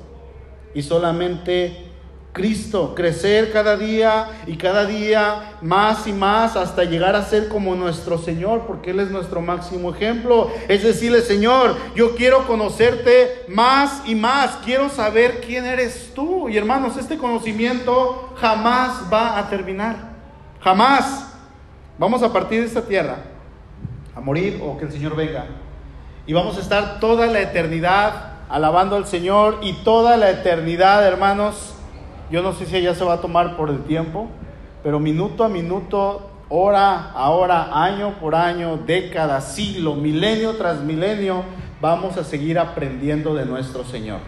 Y 0.74 0.82
solamente 0.82 1.91
Cristo, 2.32 2.94
crecer 2.94 3.52
cada 3.52 3.76
día 3.76 4.26
y 4.46 4.56
cada 4.56 4.86
día 4.86 5.58
más 5.60 6.06
y 6.06 6.14
más 6.14 6.56
hasta 6.56 6.84
llegar 6.84 7.14
a 7.14 7.24
ser 7.24 7.48
como 7.48 7.74
nuestro 7.74 8.16
Señor, 8.16 8.62
porque 8.66 8.92
Él 8.92 9.00
es 9.00 9.10
nuestro 9.10 9.42
máximo 9.42 9.94
ejemplo. 9.94 10.50
Es 10.66 10.82
decirle, 10.82 11.20
Señor, 11.20 11.76
yo 11.94 12.14
quiero 12.16 12.46
conocerte 12.46 13.44
más 13.48 14.02
y 14.06 14.14
más, 14.14 14.58
quiero 14.64 14.88
saber 14.88 15.42
quién 15.46 15.66
eres 15.66 16.12
tú. 16.14 16.48
Y 16.48 16.56
hermanos, 16.56 16.96
este 16.96 17.18
conocimiento 17.18 18.32
jamás 18.36 19.12
va 19.12 19.38
a 19.38 19.50
terminar, 19.50 19.96
jamás. 20.60 21.34
Vamos 21.98 22.22
a 22.22 22.32
partir 22.32 22.60
de 22.60 22.66
esta 22.66 22.86
tierra, 22.86 23.18
a 24.16 24.20
morir 24.20 24.58
o 24.64 24.78
que 24.78 24.86
el 24.86 24.92
Señor 24.92 25.14
venga. 25.14 25.44
Y 26.26 26.32
vamos 26.32 26.56
a 26.56 26.60
estar 26.60 26.98
toda 26.98 27.26
la 27.26 27.40
eternidad 27.40 28.32
alabando 28.48 28.96
al 28.96 29.06
Señor 29.06 29.58
y 29.60 29.74
toda 29.84 30.16
la 30.16 30.30
eternidad, 30.30 31.06
hermanos 31.06 31.74
yo 32.32 32.42
no 32.42 32.54
sé 32.54 32.64
si 32.64 32.78
ella 32.78 32.94
se 32.94 33.04
va 33.04 33.14
a 33.14 33.20
tomar 33.20 33.58
por 33.58 33.68
el 33.68 33.84
tiempo, 33.84 34.26
pero 34.82 34.98
minuto 34.98 35.44
a 35.44 35.50
minuto, 35.50 36.30
hora 36.48 37.10
a 37.12 37.28
hora, 37.28 37.84
año 37.84 38.14
por 38.18 38.34
año, 38.34 38.78
década, 38.78 39.42
siglo, 39.42 39.94
milenio 39.94 40.56
tras 40.56 40.80
milenio, 40.80 41.44
vamos 41.82 42.16
a 42.16 42.24
seguir 42.24 42.58
aprendiendo 42.58 43.34
de 43.34 43.44
nuestro 43.44 43.84
Señor. 43.84 44.20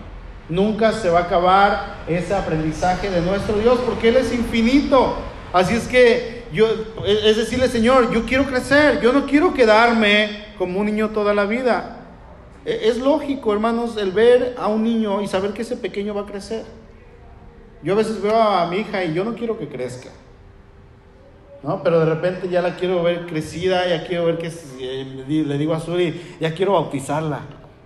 Nunca 0.50 0.92
se 0.92 1.08
va 1.08 1.20
a 1.20 1.22
acabar 1.22 2.04
ese 2.06 2.34
aprendizaje 2.34 3.08
de 3.08 3.22
nuestro 3.22 3.56
Dios 3.56 3.78
porque 3.86 4.10
Él 4.10 4.16
es 4.16 4.34
infinito. 4.34 5.16
Así 5.54 5.74
es 5.74 5.88
que 5.88 6.44
yo, 6.52 6.66
es 7.06 7.38
decirle, 7.38 7.68
Señor, 7.68 8.12
yo 8.12 8.26
quiero 8.26 8.44
crecer, 8.44 9.00
yo 9.00 9.14
no 9.14 9.24
quiero 9.24 9.54
quedarme 9.54 10.44
como 10.58 10.78
un 10.78 10.86
niño 10.86 11.08
toda 11.08 11.32
la 11.32 11.46
vida. 11.46 12.00
E, 12.66 12.88
es 12.88 12.98
lógico, 12.98 13.54
hermanos, 13.54 13.96
el 13.96 14.12
ver 14.12 14.56
a 14.58 14.68
un 14.68 14.82
niño 14.82 15.22
y 15.22 15.26
saber 15.26 15.54
que 15.54 15.62
ese 15.62 15.78
pequeño 15.78 16.14
va 16.14 16.22
a 16.22 16.26
crecer. 16.26 16.83
Yo 17.84 17.92
a 17.92 17.96
veces 17.96 18.20
veo 18.22 18.40
a 18.40 18.66
mi 18.66 18.78
hija 18.78 19.04
y 19.04 19.12
yo 19.12 19.24
no 19.24 19.34
quiero 19.34 19.58
que 19.58 19.68
crezca. 19.68 20.08
¿no? 21.62 21.82
Pero 21.82 22.00
de 22.00 22.06
repente 22.06 22.48
ya 22.48 22.62
la 22.62 22.76
quiero 22.76 23.02
ver 23.02 23.26
crecida, 23.26 23.86
ya 23.86 24.06
quiero 24.06 24.24
ver 24.24 24.38
que 24.38 24.50
eh, 24.80 25.44
le 25.46 25.58
digo 25.58 25.74
a 25.74 25.80
Suri, 25.80 26.36
ya 26.40 26.54
quiero 26.54 26.72
bautizarla. 26.72 27.40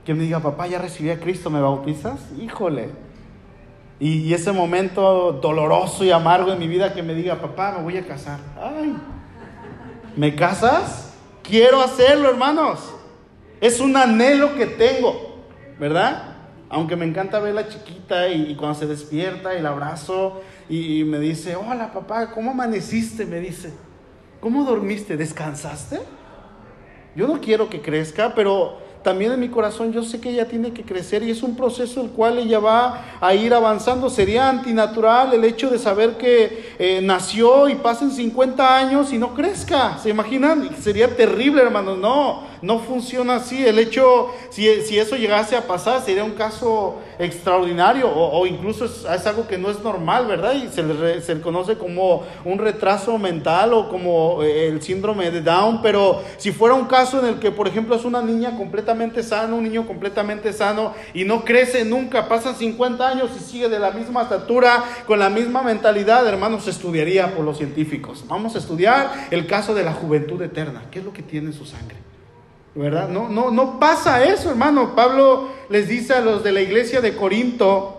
Que 0.04 0.14
me 0.14 0.22
diga, 0.22 0.40
papá, 0.40 0.68
ya 0.68 0.78
recibí 0.78 1.10
a 1.10 1.18
Cristo, 1.18 1.50
¿me 1.50 1.60
bautizas? 1.60 2.20
Híjole. 2.40 2.90
Y, 4.00 4.20
y, 4.20 4.34
ese 4.34 4.52
momento 4.52 5.32
doloroso 5.32 6.04
y 6.04 6.12
amargo 6.12 6.52
en 6.52 6.60
mi 6.60 6.68
vida 6.68 6.94
que 6.94 7.02
me 7.02 7.14
diga, 7.14 7.40
papá, 7.40 7.74
me 7.76 7.82
voy 7.82 7.96
a 7.96 8.06
casar. 8.06 8.38
Ay, 8.60 8.96
¿me 10.16 10.36
casas? 10.36 11.12
Quiero 11.42 11.82
hacerlo, 11.82 12.30
hermanos. 12.30 12.94
Es 13.60 13.80
un 13.80 13.96
anhelo 13.96 14.54
que 14.54 14.66
tengo, 14.66 15.42
¿verdad? 15.80 16.37
Aunque 16.70 16.96
me 16.96 17.06
encanta 17.06 17.40
verla 17.40 17.68
chiquita 17.68 18.28
y, 18.28 18.54
cuando 18.56 18.78
se 18.78 18.86
despierta 18.86 19.54
y 19.56 19.62
la 19.62 19.70
abrazo 19.70 20.42
y, 20.68 21.00
y, 21.00 21.04
me 21.04 21.18
dice, 21.18 21.56
hola 21.56 21.92
papá, 21.92 22.30
¿cómo 22.32 22.50
amaneciste? 22.50 23.24
Me 23.24 23.40
dice, 23.40 23.72
¿cómo 24.40 24.64
dormiste? 24.64 25.16
¿Descansaste? 25.16 26.00
Yo 27.16 27.26
no 27.26 27.40
quiero 27.40 27.70
que 27.70 27.80
crezca, 27.80 28.34
pero 28.34 28.78
también 29.02 29.32
en 29.32 29.40
mi 29.40 29.48
corazón 29.48 29.92
yo 29.92 30.02
sé 30.02 30.20
que 30.20 30.30
ella 30.30 30.46
tiene 30.46 30.72
que 30.72 30.82
crecer 30.82 31.22
y 31.22 31.30
es 31.30 31.42
un 31.42 31.56
proceso 31.56 32.00
el 32.00 32.10
cual 32.10 32.38
ella 32.38 32.58
va 32.58 33.04
a 33.20 33.34
ir 33.34 33.54
avanzando. 33.54 34.10
Sería 34.10 34.48
antinatural 34.48 35.32
el 35.34 35.44
hecho 35.44 35.70
de 35.70 35.78
saber 35.78 36.16
que 36.16 36.74
eh, 36.78 37.00
nació 37.02 37.68
y 37.68 37.76
pasen 37.76 38.10
50 38.10 38.76
años 38.76 39.12
y 39.12 39.18
no 39.18 39.34
crezca. 39.34 39.98
¿Se 39.98 40.10
imaginan? 40.10 40.76
Sería 40.80 41.14
terrible, 41.14 41.62
hermanos. 41.62 41.98
No, 41.98 42.42
no 42.60 42.80
funciona 42.80 43.36
así. 43.36 43.64
El 43.64 43.78
hecho, 43.78 44.28
si, 44.50 44.82
si 44.82 44.98
eso 44.98 45.16
llegase 45.16 45.56
a 45.56 45.66
pasar, 45.66 46.02
sería 46.02 46.24
un 46.24 46.32
caso 46.32 46.96
extraordinario 47.18 48.08
o, 48.10 48.46
incluso 48.46 48.84
es, 48.84 49.26
algo 49.26 49.46
que 49.46 49.58
no 49.58 49.70
es 49.70 49.80
normal, 49.80 50.26
¿verdad? 50.26 50.54
Y 50.54 50.68
se 50.68 50.82
le, 50.82 51.20
se 51.20 51.34
le 51.34 51.40
conoce 51.40 51.76
como 51.76 52.22
un 52.44 52.58
retraso 52.58 53.18
mental 53.18 53.72
o 53.72 53.88
como 53.88 54.42
eh, 54.42 54.68
el 54.68 54.82
síndrome 54.82 55.30
de 55.30 55.40
Down. 55.40 55.82
Pero 55.82 56.22
si 56.36 56.52
fuera 56.52 56.74
un 56.74 56.86
caso 56.86 57.20
en 57.20 57.26
el 57.26 57.38
que, 57.38 57.50
por 57.50 57.68
ejemplo, 57.68 57.94
es 57.94 58.04
una 58.04 58.22
niña 58.22 58.56
completamente 58.88 59.22
sana, 59.22 59.54
un 59.54 59.64
niño 59.64 59.86
completamente 59.86 60.50
sano 60.50 60.94
y 61.12 61.26
no 61.26 61.44
crece 61.44 61.84
nunca, 61.84 62.26
pasan 62.26 62.54
50 62.54 63.06
años 63.06 63.30
y 63.36 63.40
sigue 63.40 63.68
de 63.68 63.78
la 63.78 63.90
misma 63.90 64.22
estatura, 64.22 64.82
con 65.06 65.18
la 65.18 65.28
misma 65.28 65.62
mentalidad, 65.62 66.26
hermanos, 66.26 66.66
estudiaría 66.66 67.34
por 67.34 67.44
los 67.44 67.58
científicos. 67.58 68.24
Vamos 68.28 68.54
a 68.54 68.58
estudiar 68.58 69.10
el 69.30 69.46
caso 69.46 69.74
de 69.74 69.84
la 69.84 69.92
juventud 69.92 70.40
eterna. 70.40 70.84
¿Qué 70.90 71.00
es 71.00 71.04
lo 71.04 71.12
que 71.12 71.22
tiene 71.22 71.48
en 71.48 71.52
su 71.52 71.66
sangre? 71.66 71.96
¿verdad? 72.74 73.08
No, 73.08 73.28
no, 73.28 73.50
no 73.50 73.78
pasa 73.78 74.24
eso, 74.24 74.48
hermano. 74.50 74.94
Pablo 74.94 75.48
les 75.68 75.86
dice 75.86 76.14
a 76.14 76.20
los 76.20 76.42
de 76.42 76.52
la 76.52 76.62
iglesia 76.62 77.02
de 77.02 77.14
Corinto, 77.14 77.98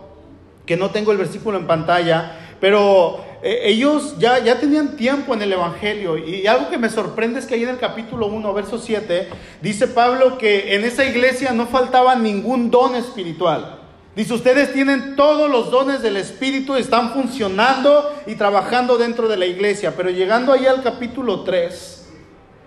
que 0.65 0.75
no 0.75 0.89
tengo 0.89 1.11
el 1.11 1.19
versículo 1.19 1.59
en 1.59 1.67
pantalla, 1.67 2.55
pero 2.59 3.23
eh, 3.41 3.61
ellos 3.65 4.15
ya, 4.19 4.39
ya 4.39 4.59
tenían 4.59 4.97
tiempo 4.97 5.33
en 5.33 5.41
el 5.41 5.53
Evangelio. 5.53 6.17
Y 6.17 6.45
algo 6.47 6.69
que 6.69 6.77
me 6.77 6.89
sorprende 6.89 7.39
es 7.39 7.45
que 7.45 7.55
ahí 7.55 7.63
en 7.63 7.69
el 7.69 7.79
capítulo 7.79 8.27
1, 8.27 8.53
verso 8.53 8.77
7, 8.77 9.29
dice 9.61 9.87
Pablo 9.87 10.37
que 10.37 10.75
en 10.75 10.83
esa 10.83 11.05
iglesia 11.05 11.51
no 11.51 11.67
faltaba 11.67 12.15
ningún 12.15 12.69
don 12.69 12.95
espiritual. 12.95 13.79
Dice, 14.15 14.33
ustedes 14.33 14.73
tienen 14.73 15.15
todos 15.15 15.49
los 15.49 15.71
dones 15.71 16.01
del 16.01 16.17
Espíritu, 16.17 16.75
están 16.75 17.13
funcionando 17.13 18.13
y 18.27 18.35
trabajando 18.35 18.97
dentro 18.97 19.29
de 19.29 19.37
la 19.37 19.45
iglesia. 19.45 19.93
Pero 19.95 20.09
llegando 20.09 20.51
ahí 20.51 20.65
al 20.65 20.83
capítulo 20.83 21.43
3, 21.43 22.09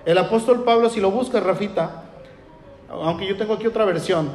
el 0.07 0.19
apóstol 0.19 0.65
Pablo, 0.65 0.89
si 0.89 1.01
lo 1.01 1.11
busca, 1.11 1.41
Rafita, 1.41 2.05
aunque 2.89 3.27
yo 3.27 3.37
tengo 3.37 3.55
aquí 3.55 3.67
otra 3.67 3.85
versión, 3.85 4.31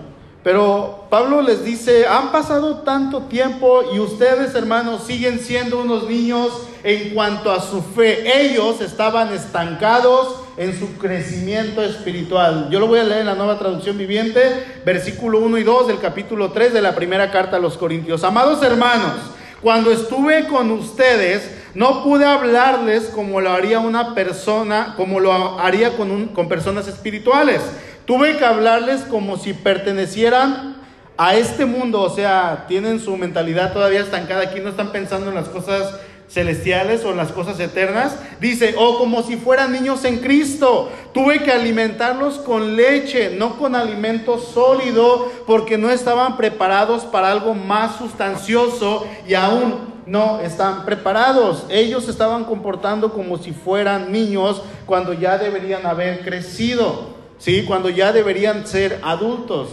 pero 0.47 1.03
Pablo 1.09 1.41
les 1.41 1.65
dice, 1.65 2.07
han 2.07 2.31
pasado 2.31 2.77
tanto 2.77 3.23
tiempo 3.23 3.81
y 3.93 3.99
ustedes, 3.99 4.55
hermanos, 4.55 5.03
siguen 5.05 5.41
siendo 5.41 5.81
unos 5.81 6.07
niños 6.07 6.47
en 6.85 7.13
cuanto 7.13 7.51
a 7.51 7.59
su 7.59 7.81
fe. 7.81 8.45
Ellos 8.45 8.79
estaban 8.79 9.33
estancados 9.33 10.37
en 10.55 10.79
su 10.79 10.97
crecimiento 10.99 11.83
espiritual. 11.83 12.69
Yo 12.71 12.79
lo 12.79 12.87
voy 12.87 12.99
a 12.99 13.03
leer 13.03 13.19
en 13.19 13.25
la 13.25 13.35
nueva 13.35 13.59
traducción 13.59 13.97
viviente, 13.97 14.39
versículo 14.85 15.39
1 15.39 15.57
y 15.57 15.63
2 15.63 15.87
del 15.87 15.99
capítulo 15.99 16.49
3 16.53 16.71
de 16.71 16.81
la 16.81 16.95
primera 16.95 17.29
carta 17.29 17.57
a 17.57 17.59
los 17.59 17.75
Corintios. 17.75 18.23
Amados 18.23 18.63
hermanos, 18.63 19.15
cuando 19.61 19.91
estuve 19.91 20.47
con 20.47 20.71
ustedes, 20.71 21.57
no 21.73 22.05
pude 22.05 22.23
hablarles 22.23 23.07
como 23.13 23.41
lo 23.41 23.51
haría 23.51 23.79
una 23.79 24.15
persona, 24.15 24.93
como 24.95 25.19
lo 25.19 25.59
haría 25.59 25.97
con, 25.97 26.27
con 26.27 26.47
personas 26.47 26.87
espirituales. 26.87 27.61
Tuve 28.07 28.37
que 28.37 28.45
hablarles 28.45 29.01
como 29.01 29.35
si 29.35 29.53
pertenecieran 29.53 30.77
a 31.17 31.35
este 31.35 31.65
mundo, 31.65 32.01
o 32.01 32.09
sea, 32.09 32.63
tienen 32.67 33.01
su 33.01 33.17
mentalidad 33.17 33.73
todavía 33.73 33.99
estancada 33.99 34.43
aquí, 34.43 34.61
no 34.61 34.69
están 34.69 34.93
pensando 34.93 35.27
en 35.27 35.35
las 35.35 35.49
cosas 35.49 35.93
celestiales 36.29 37.03
o 37.03 37.11
en 37.11 37.17
las 37.17 37.33
cosas 37.33 37.59
eternas. 37.59 38.15
Dice, 38.39 38.75
o 38.77 38.83
oh, 38.83 38.97
como 38.97 39.23
si 39.23 39.35
fueran 39.35 39.73
niños 39.73 40.05
en 40.05 40.19
Cristo. 40.19 40.89
Tuve 41.13 41.43
que 41.43 41.51
alimentarlos 41.51 42.37
con 42.37 42.77
leche, 42.77 43.35
no 43.37 43.57
con 43.57 43.75
alimento 43.75 44.39
sólido, 44.39 45.29
porque 45.45 45.77
no 45.77 45.89
estaban 45.89 46.37
preparados 46.37 47.03
para 47.03 47.29
algo 47.29 47.53
más 47.53 47.97
sustancioso 47.97 49.05
y 49.27 49.33
aún 49.33 49.97
no 50.05 50.39
están 50.39 50.85
preparados. 50.85 51.65
Ellos 51.69 52.07
estaban 52.07 52.45
comportando 52.45 53.11
como 53.11 53.37
si 53.37 53.51
fueran 53.51 54.13
niños 54.13 54.61
cuando 54.85 55.11
ya 55.11 55.37
deberían 55.37 55.85
haber 55.85 56.21
crecido, 56.21 57.16
¿sí? 57.37 57.63
Cuando 57.63 57.89
ya 57.89 58.11
deberían 58.11 58.65
ser 58.67 58.99
adultos. 59.03 59.69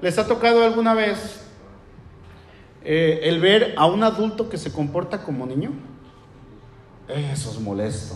¿Les 0.00 0.18
ha 0.18 0.26
tocado 0.26 0.64
alguna 0.64 0.94
vez 0.94 1.40
eh, 2.84 3.20
el 3.24 3.40
ver 3.40 3.74
a 3.76 3.86
un 3.86 4.02
adulto 4.02 4.48
que 4.48 4.58
se 4.58 4.72
comporta 4.72 5.22
como 5.22 5.46
niño? 5.46 5.72
Eso 7.08 7.50
es 7.50 7.58
molesto. 7.58 8.14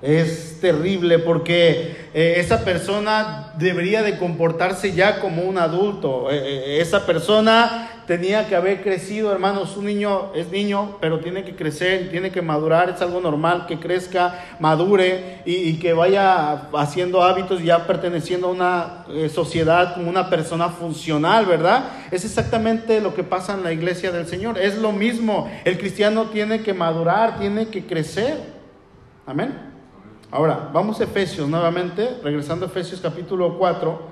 Es 0.00 0.60
terrible 0.60 1.20
porque 1.20 2.08
eh, 2.12 2.34
esa 2.38 2.64
persona 2.64 3.52
debería 3.58 4.02
de 4.02 4.18
comportarse 4.18 4.92
ya 4.92 5.20
como 5.20 5.42
un 5.42 5.58
adulto. 5.58 6.28
Eh, 6.30 6.80
esa 6.80 7.06
persona 7.06 7.91
tenía 8.06 8.48
que 8.48 8.56
haber 8.56 8.82
crecido, 8.82 9.32
hermanos. 9.32 9.76
Un 9.76 9.86
niño 9.86 10.32
es 10.34 10.50
niño, 10.50 10.98
pero 11.00 11.20
tiene 11.20 11.44
que 11.44 11.54
crecer, 11.54 12.10
tiene 12.10 12.30
que 12.30 12.42
madurar. 12.42 12.90
Es 12.90 13.02
algo 13.02 13.20
normal 13.20 13.66
que 13.66 13.78
crezca, 13.78 14.44
madure 14.60 15.42
y, 15.44 15.74
que 15.78 15.92
vaya 15.92 16.68
haciendo 16.74 17.22
hábitos, 17.22 17.62
ya 17.62 17.86
perteneciendo 17.86 18.48
a 18.48 18.50
una 18.50 19.04
eh, 19.10 19.28
sociedad 19.28 19.94
como 19.94 20.10
una 20.10 20.28
persona 20.30 20.68
funcional, 20.68 21.46
¿verdad? 21.46 21.84
Es 22.10 22.24
exactamente 22.24 23.00
lo 23.00 23.14
que 23.14 23.24
pasa 23.24 23.54
en 23.54 23.62
la 23.62 23.72
iglesia 23.72 24.12
del 24.12 24.26
Señor. 24.26 24.58
Es 24.58 24.78
lo 24.78 24.92
mismo. 24.92 25.50
El 25.64 25.78
cristiano 25.78 26.26
tiene 26.26 26.62
que 26.62 26.74
madurar, 26.74 27.38
tiene 27.38 27.68
que 27.68 27.86
crecer. 27.86 28.38
Amén. 29.26 29.72
Ahora, 30.30 30.70
vamos 30.72 30.98
a 31.00 31.04
Efesios 31.04 31.48
nuevamente, 31.48 32.18
regresando 32.22 32.64
a 32.64 32.68
Efesios 32.68 33.00
capítulo 33.00 33.58
4. 33.58 34.11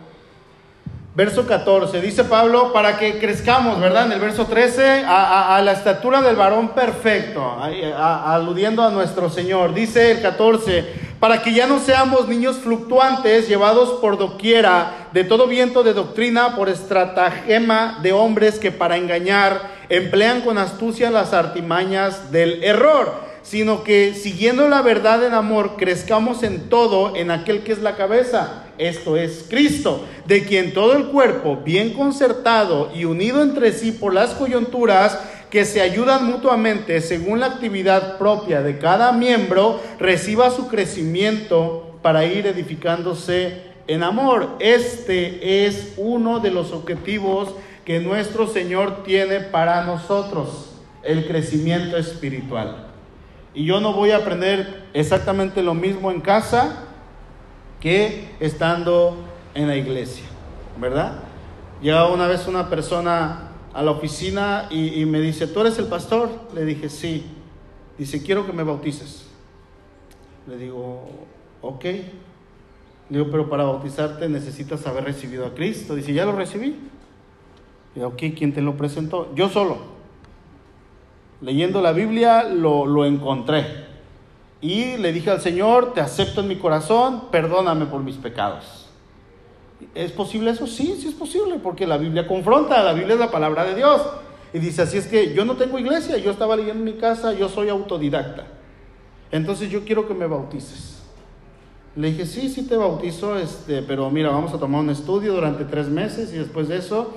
Verso 1.13 1.45
14, 1.45 2.01
dice 2.01 2.23
Pablo, 2.23 2.73
para 2.73 2.97
que 2.97 3.19
crezcamos, 3.19 3.81
¿verdad? 3.81 4.07
En 4.07 4.13
el 4.13 4.21
verso 4.21 4.47
13, 4.47 5.03
a, 5.05 5.61
la 5.65 5.73
estatura 5.73 6.23
del 6.23 6.37
varón 6.37 6.69
perfecto, 6.69 7.59
aludiendo 7.99 8.85
a 8.85 8.91
nuestro 8.91 9.29
Señor. 9.29 9.75
Dice 9.75 10.13
el 10.13 10.23
14, 10.23 10.85
para 11.19 11.43
que 11.43 11.53
ya 11.53 11.67
no 11.67 11.81
seamos 11.81 12.29
niños 12.29 12.59
fluctuantes, 12.59 13.49
llevados 13.49 14.01
por 14.01 14.19
doquiera 14.19 15.09
de 15.13 15.25
todo 15.25 15.49
viento 15.49 15.83
de 15.83 15.95
doctrina, 15.95 16.55
por 16.55 16.69
estratagema 16.69 17.99
de 18.03 18.13
hombres 18.13 18.61
que 18.61 18.71
para 18.71 18.97
engañar 18.97 19.63
emplean 19.89 20.43
con 20.43 20.59
astucia 20.59 21.11
las 21.11 21.33
artimañas 21.33 22.31
del 22.31 22.63
error 22.63 23.30
sino 23.51 23.83
que 23.83 24.15
siguiendo 24.15 24.69
la 24.69 24.81
verdad 24.81 25.27
en 25.27 25.35
amor, 25.35 25.75
crezcamos 25.77 26.45
en 26.45 26.69
todo 26.69 27.17
en 27.17 27.33
aquel 27.33 27.65
que 27.65 27.73
es 27.73 27.81
la 27.81 27.97
cabeza, 27.97 28.63
esto 28.79 29.17
es 29.17 29.45
Cristo, 29.51 30.07
de 30.27 30.45
quien 30.45 30.73
todo 30.73 30.93
el 30.93 31.07
cuerpo, 31.07 31.57
bien 31.57 31.93
concertado 31.95 32.93
y 32.95 33.07
unido 33.07 33.43
entre 33.43 33.73
sí 33.73 33.91
por 33.91 34.15
las 34.15 34.35
coyunturas, 34.35 35.19
que 35.51 35.65
se 35.65 35.81
ayudan 35.81 36.27
mutuamente 36.27 37.01
según 37.01 37.41
la 37.41 37.47
actividad 37.47 38.19
propia 38.19 38.63
de 38.63 38.79
cada 38.79 39.11
miembro, 39.11 39.81
reciba 39.99 40.53
su 40.53 40.69
crecimiento 40.69 41.99
para 42.03 42.25
ir 42.25 42.47
edificándose 42.47 43.63
en 43.89 44.05
amor. 44.05 44.51
Este 44.61 45.67
es 45.67 45.95
uno 45.97 46.39
de 46.39 46.53
los 46.53 46.71
objetivos 46.71 47.53
que 47.85 47.99
nuestro 47.99 48.47
Señor 48.47 49.03
tiene 49.03 49.41
para 49.41 49.83
nosotros, 49.83 50.67
el 51.03 51.27
crecimiento 51.27 51.97
espiritual. 51.97 52.90
Y 53.55 53.65
yo 53.65 53.81
no 53.81 53.93
voy 53.93 54.13
a 54.13 54.19
aprender 54.19 54.89
exactamente 54.95 55.63
lo 55.63 55.75
mismo 55.75 56.11
en 56.11 56.21
casa 56.21 56.85
que 57.81 58.31
estando 58.39 59.17
en 59.55 59.67
la 59.67 59.77
iglesia, 59.77 60.25
¿verdad? 60.81 61.21
Llega 61.83 62.07
una 62.09 62.27
vez 62.27 62.47
una 62.47 62.69
persona 62.69 63.49
a 63.73 63.83
la 63.83 63.91
oficina 63.91 64.69
y, 64.71 65.05
me 65.07 65.21
dice, 65.21 65.47
¿tú 65.47 65.61
eres 65.61 65.79
el 65.79 65.87
pastor? 65.87 66.31
Le 66.55 66.65
dije, 66.65 66.89
sí. 66.89 67.25
Dice, 67.99 68.23
quiero 68.23 68.47
que 68.47 68.53
me 68.53 68.63
bautices. 68.63 69.27
Le 70.47 70.57
digo, 70.57 71.09
ok. 71.63 71.85
Le 71.85 72.05
digo, 73.19 73.31
pero 73.31 73.49
para 73.49 73.65
bautizarte 73.65 74.29
necesitas 74.29 74.87
haber 74.87 75.05
recibido 75.05 75.47
a 75.47 75.55
Cristo. 75.55 75.95
Dice, 75.95 76.13
ya 76.13 76.25
lo 76.25 76.33
recibí. 76.33 76.67
Le 77.95 77.95
digo, 77.95 78.09
ok, 78.09 78.23
¿quién 78.37 78.53
te 78.53 78.61
lo 78.61 78.77
presentó? 78.77 79.35
Yo 79.35 79.49
solo. 79.49 80.00
Leyendo 81.41 81.81
la 81.81 81.93
Biblia, 81.93 82.45
lo, 82.45 82.87
lo 82.87 83.05
encontré. 83.05 83.89
Y 84.61 84.97
le 84.99 85.13
dije 85.13 85.31
al 85.31 85.41
Señor, 85.41 85.95
te 85.95 86.01
acepto 86.01 86.43
en 86.43 86.49
mi 86.49 86.57
corazón, 86.57 87.25
perdóname 87.31 87.87
por 87.87 88.03
mis 88.03 88.17
pecados. 88.17 88.89
¿Es 89.95 90.13
posible 90.13 90.51
eso? 90.51 90.67
Sí, 90.67 90.97
sí 91.01 91.09
es 91.09 91.15
posible, 91.15 91.59
porque 91.63 91.87
la 91.87 91.97
Biblia 91.97 92.27
confronta, 92.27 92.83
la 92.83 92.93
Biblia 92.93 93.15
es 93.15 93.21
la 93.21 93.31
palabra 93.31 93.65
de 93.65 93.75
Dios. 93.75 94.03
Y 94.53 94.59
dice, 94.59 94.83
así 94.83 94.99
es 94.99 95.07
que 95.07 95.33
yo 95.33 95.45
no 95.45 95.57
tengo 95.57 95.79
iglesia, 95.79 96.19
yo 96.19 96.31
estaba 96.31 96.57
leyendo 96.57 96.85
en 96.85 96.95
mi 96.95 97.01
casa, 97.01 97.33
yo 97.33 97.49
soy 97.49 97.69
autodidacta. 97.69 98.47
Entonces 99.31 99.71
yo 99.71 99.85
quiero 99.85 100.07
que 100.07 100.15
me 100.15 100.27
bautices. 100.27 100.99
Le 101.97 102.09
dije, 102.09 102.27
sí, 102.27 102.49
sí 102.49 102.67
te 102.67 102.77
bautizo, 102.77 103.37
este, 103.37 103.83
pero 103.83 104.11
mira, 104.11 104.31
vamos 104.31 104.53
a 104.53 104.59
tomar 104.59 104.81
un 104.81 104.91
estudio 104.91 105.35
durante 105.35 105.65
tres 105.65 105.89
meses 105.89 106.33
y 106.33 106.37
después 106.37 106.69
de 106.69 106.77
eso 106.77 107.15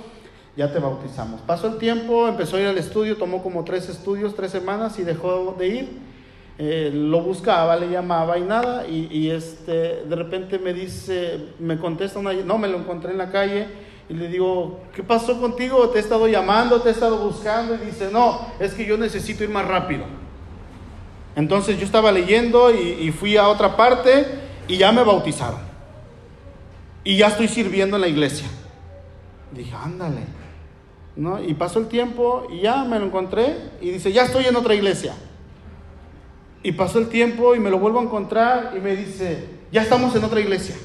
ya 0.56 0.72
te 0.72 0.80
bautizamos. 0.80 1.42
Pasó 1.42 1.68
el 1.68 1.78
tiempo, 1.78 2.28
empezó 2.28 2.58
a 2.58 2.62
ir 2.62 2.68
al 2.68 2.78
estudio, 2.78 3.18
tomó 3.18 3.42
como 3.42 3.64
tres 3.64 3.90
estudios, 3.90 4.36
tres 4.36 4.52
semanas 4.52 5.00
y 5.00 5.04
dejó 5.04 5.56
de 5.58 5.68
ir. 5.68 6.14
Eh, 6.60 6.92
lo 6.94 7.22
buscaba, 7.22 7.76
le 7.76 7.90
llamaba 7.90 8.38
y 8.38 8.42
nada, 8.42 8.88
y, 8.88 9.32
este, 9.32 10.04
de 10.06 10.16
repente 10.16 10.60
me 10.60 10.72
dice, 10.72 11.48
me 11.58 11.80
contesta 11.80 12.20
una, 12.20 12.32
no, 12.32 12.60
me 12.60 12.68
lo 12.68 12.78
encontré 12.78 13.12
en 13.12 13.18
la 13.18 13.32
calle 13.32 13.66
y 14.08 14.14
le 14.14 14.28
digo, 14.28 14.82
¿qué 14.94 15.02
pasó 15.02 15.42
contigo? 15.42 15.90
Te 15.90 15.98
he 15.98 16.02
estado 16.02 16.28
llamando, 16.28 16.80
te 16.80 16.90
he 16.90 16.92
estado 16.92 17.18
buscando 17.26 17.74
y 17.74 17.86
dice, 17.88 18.10
no, 18.12 18.40
es 18.60 18.76
que 18.76 18.86
yo 18.86 18.98
necesito 18.98 19.44
ir 19.44 19.50
más 19.50 19.68
rápido. 19.68 20.04
Entonces 21.36 21.80
yo 21.80 21.86
estaba 21.86 22.12
leyendo 22.12 22.70
y, 22.70 23.00
y 23.02 23.12
fui 23.12 23.36
a 23.36 23.48
otra 23.48 23.76
parte 23.76 24.28
y 24.68 24.78
ya 24.78 24.92
me 24.92 25.04
bautizaron. 25.04 25.62
Y 27.04 27.18
ya 27.18 27.30
estoy 27.30 27.48
sirviendo 27.48 27.98
en 27.98 28.02
la 28.02 28.08
iglesia. 28.08 28.48
Dije, 29.52 29.74
ándale. 29.76 30.43
¿No? 31.16 31.44
Y 31.44 31.54
pasó 31.54 31.80
el 31.80 31.88
tiempo 31.88 32.48
y 32.52 32.62
ya 32.62 32.84
me 32.86 32.98
lo 33.00 33.06
encontré 33.06 33.56
y 33.82 33.92
dice, 33.92 34.12
ya 34.12 34.24
estoy 34.24 34.46
en 34.46 34.56
otra 34.56 34.74
iglesia. 34.74 35.14
Y 36.64 36.72
pasó 36.72 37.00
el 37.00 37.10
tiempo 37.10 37.56
y 37.56 37.60
me 37.60 37.70
lo 37.70 37.78
vuelvo 37.78 38.00
a 38.00 38.04
encontrar 38.04 38.74
y 38.76 38.80
me 38.80 38.96
dice, 38.96 39.48
ya 39.72 39.82
estamos 39.82 40.16
en 40.16 40.24
otra 40.24 40.40
iglesia. 40.40 40.76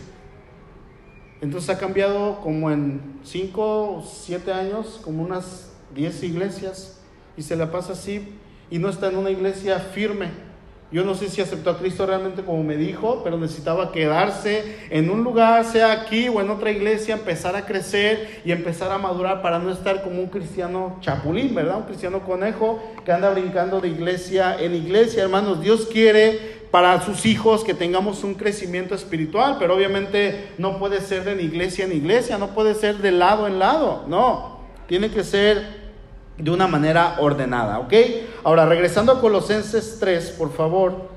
Entonces 1.40 1.70
ha 1.70 1.78
cambiado 1.78 2.40
como 2.40 2.70
en 2.70 3.20
5 3.22 3.62
o 3.62 4.02
7 4.02 4.52
años, 4.52 5.00
como 5.04 5.22
unas 5.22 5.70
10 5.94 6.24
iglesias, 6.24 7.00
y 7.36 7.42
se 7.42 7.54
la 7.54 7.70
pasa 7.70 7.92
así 7.92 8.34
y 8.70 8.78
no 8.78 8.88
está 8.88 9.08
en 9.08 9.16
una 9.16 9.30
iglesia 9.30 9.78
firme. 9.78 10.47
Yo 10.90 11.05
no 11.05 11.14
sé 11.14 11.29
si 11.29 11.42
aceptó 11.42 11.68
a 11.68 11.79
Cristo 11.79 12.07
realmente 12.07 12.42
como 12.42 12.64
me 12.64 12.77
dijo, 12.77 13.20
pero 13.22 13.37
necesitaba 13.37 13.92
quedarse 13.92 14.77
en 14.88 15.11
un 15.11 15.22
lugar, 15.22 15.66
sea 15.66 15.92
aquí 15.92 16.29
o 16.29 16.40
en 16.40 16.48
otra 16.48 16.70
iglesia, 16.70 17.14
empezar 17.14 17.57
a 17.57 17.66
crecer 17.66 18.40
y 18.42 18.53
empezar 18.53 18.90
a 18.90 18.96
madurar 18.96 19.42
para 19.42 19.59
no 19.59 19.70
estar 19.70 20.03
como 20.03 20.20
un 20.20 20.29
cristiano 20.29 20.96
chapulín, 21.03 21.55
¿verdad? 21.55 21.77
Un 21.77 21.83
cristiano 21.83 22.20
conejo 22.20 22.83
que 23.05 23.12
anda 23.12 23.29
brincando 23.31 23.83
de 23.83 23.88
iglesia 23.88 24.57
en 24.59 24.74
iglesia, 24.74 25.24
hermanos. 25.24 25.61
Dios 25.61 25.87
quiere 25.92 26.59
para 26.70 27.03
sus 27.03 27.27
hijos 27.27 27.64
que 27.64 27.74
tengamos 27.74 28.24
un 28.24 28.35
crecimiento 28.35 28.94
espiritual, 28.94 29.57
pero 29.59 29.74
obviamente 29.77 30.53
no 30.57 30.79
puede 30.79 31.03
ser 31.03 31.24
de 31.24 31.42
iglesia 31.42 31.85
en 31.85 31.92
iglesia, 31.92 32.38
no 32.38 32.48
puede 32.55 32.74
ser 32.74 32.96
de 32.98 33.12
lado 33.12 33.46
en 33.46 33.59
lado, 33.59 34.05
no, 34.09 34.61
tiene 34.87 35.11
que 35.11 35.22
ser 35.22 35.77
de 36.38 36.51
una 36.51 36.68
manera 36.68 37.16
ordenada, 37.18 37.81
¿ok? 37.81 37.92
Ahora, 38.44 38.66
regresando 38.66 39.12
a 39.12 39.20
Colosenses 39.20 39.98
3, 39.98 40.31
por 40.38 40.53
favor. 40.53 41.09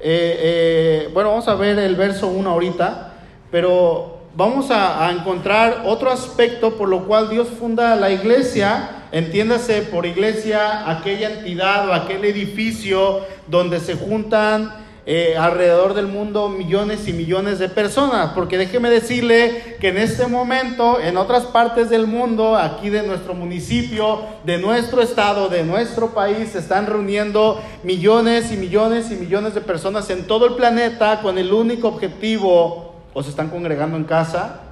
Eh, 0.00 0.36
eh, 0.38 1.10
bueno, 1.12 1.30
vamos 1.30 1.48
a 1.48 1.54
ver 1.54 1.78
el 1.78 1.96
verso 1.96 2.28
1 2.28 2.48
ahorita, 2.48 3.14
pero 3.50 4.18
vamos 4.36 4.70
a, 4.70 5.06
a, 5.06 5.12
encontrar 5.12 5.82
otro 5.86 6.10
aspecto 6.10 6.76
por 6.76 6.88
lo 6.88 7.04
cual 7.06 7.28
Dios 7.30 7.48
funda 7.58 7.96
la 7.96 8.10
iglesia. 8.10 9.06
Entiéndase 9.10 9.82
por 9.82 10.06
iglesia 10.06 10.90
aquella 10.90 11.30
entidad 11.30 11.88
o 11.88 11.92
aquel 11.92 12.24
edificio 12.24 13.20
donde 13.48 13.80
se 13.80 13.94
juntan 13.94 14.83
eh, 15.06 15.36
alrededor 15.36 15.92
del 15.92 16.06
mundo 16.06 16.48
millones 16.48 17.06
y 17.08 17.12
millones 17.12 17.58
de 17.58 17.68
personas, 17.68 18.32
porque 18.34 18.56
déjeme 18.56 18.88
decirle 18.88 19.76
que 19.78 19.88
en 19.88 19.98
este 19.98 20.26
momento, 20.26 20.98
en 20.98 21.18
otras 21.18 21.44
partes 21.44 21.90
del 21.90 22.06
mundo, 22.06 22.56
aquí 22.56 22.88
de 22.88 23.02
nuestro 23.02 23.34
municipio, 23.34 24.22
de 24.44 24.58
nuestro 24.58 25.02
estado, 25.02 25.48
de 25.50 25.62
nuestro 25.62 26.14
país, 26.14 26.50
se 26.52 26.58
están 26.58 26.86
reuniendo 26.86 27.60
millones 27.82 28.50
y 28.50 28.56
millones 28.56 29.10
y 29.10 29.16
millones 29.16 29.54
de 29.54 29.60
personas 29.60 30.08
en 30.08 30.26
todo 30.26 30.46
el 30.46 30.54
planeta 30.54 31.20
con 31.20 31.36
el 31.36 31.52
único 31.52 31.88
objetivo, 31.88 32.94
o 33.12 33.22
se 33.22 33.30
están 33.30 33.50
congregando 33.50 33.96
en 33.96 34.04
casa, 34.04 34.63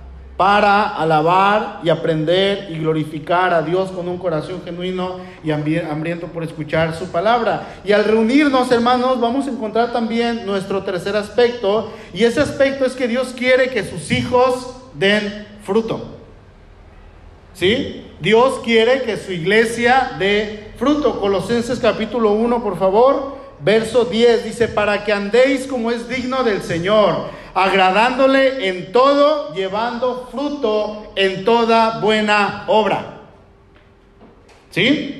para 0.42 0.88
alabar 0.96 1.78
y 1.84 1.88
aprender 1.88 2.66
y 2.68 2.78
glorificar 2.78 3.54
a 3.54 3.62
Dios 3.62 3.92
con 3.92 4.08
un 4.08 4.18
corazón 4.18 4.60
genuino 4.64 5.20
y 5.44 5.52
hambriento 5.52 6.26
por 6.26 6.42
escuchar 6.42 6.96
su 6.96 7.12
palabra. 7.12 7.76
Y 7.84 7.92
al 7.92 8.02
reunirnos, 8.02 8.72
hermanos, 8.72 9.20
vamos 9.20 9.46
a 9.46 9.50
encontrar 9.50 9.92
también 9.92 10.44
nuestro 10.44 10.82
tercer 10.82 11.14
aspecto, 11.14 11.92
y 12.12 12.24
ese 12.24 12.40
aspecto 12.40 12.84
es 12.84 12.94
que 12.94 13.06
Dios 13.06 13.32
quiere 13.38 13.70
que 13.70 13.84
sus 13.84 14.10
hijos 14.10 14.74
den 14.94 15.46
fruto. 15.62 16.06
¿Sí? 17.54 18.04
Dios 18.18 18.62
quiere 18.64 19.02
que 19.02 19.18
su 19.18 19.30
iglesia 19.30 20.16
dé 20.18 20.72
fruto. 20.76 21.20
Colosenses 21.20 21.78
capítulo 21.78 22.32
1, 22.32 22.64
por 22.64 22.76
favor, 22.80 23.36
verso 23.60 24.06
10 24.06 24.44
dice, 24.44 24.66
para 24.66 25.04
que 25.04 25.12
andéis 25.12 25.68
como 25.68 25.92
es 25.92 26.08
digno 26.08 26.42
del 26.42 26.62
Señor 26.62 27.41
agradándole 27.54 28.68
en 28.68 28.92
todo, 28.92 29.52
llevando 29.54 30.28
fruto 30.30 31.12
en 31.16 31.44
toda 31.44 32.00
buena 32.00 32.64
obra. 32.66 33.20
¿Sí? 34.70 35.18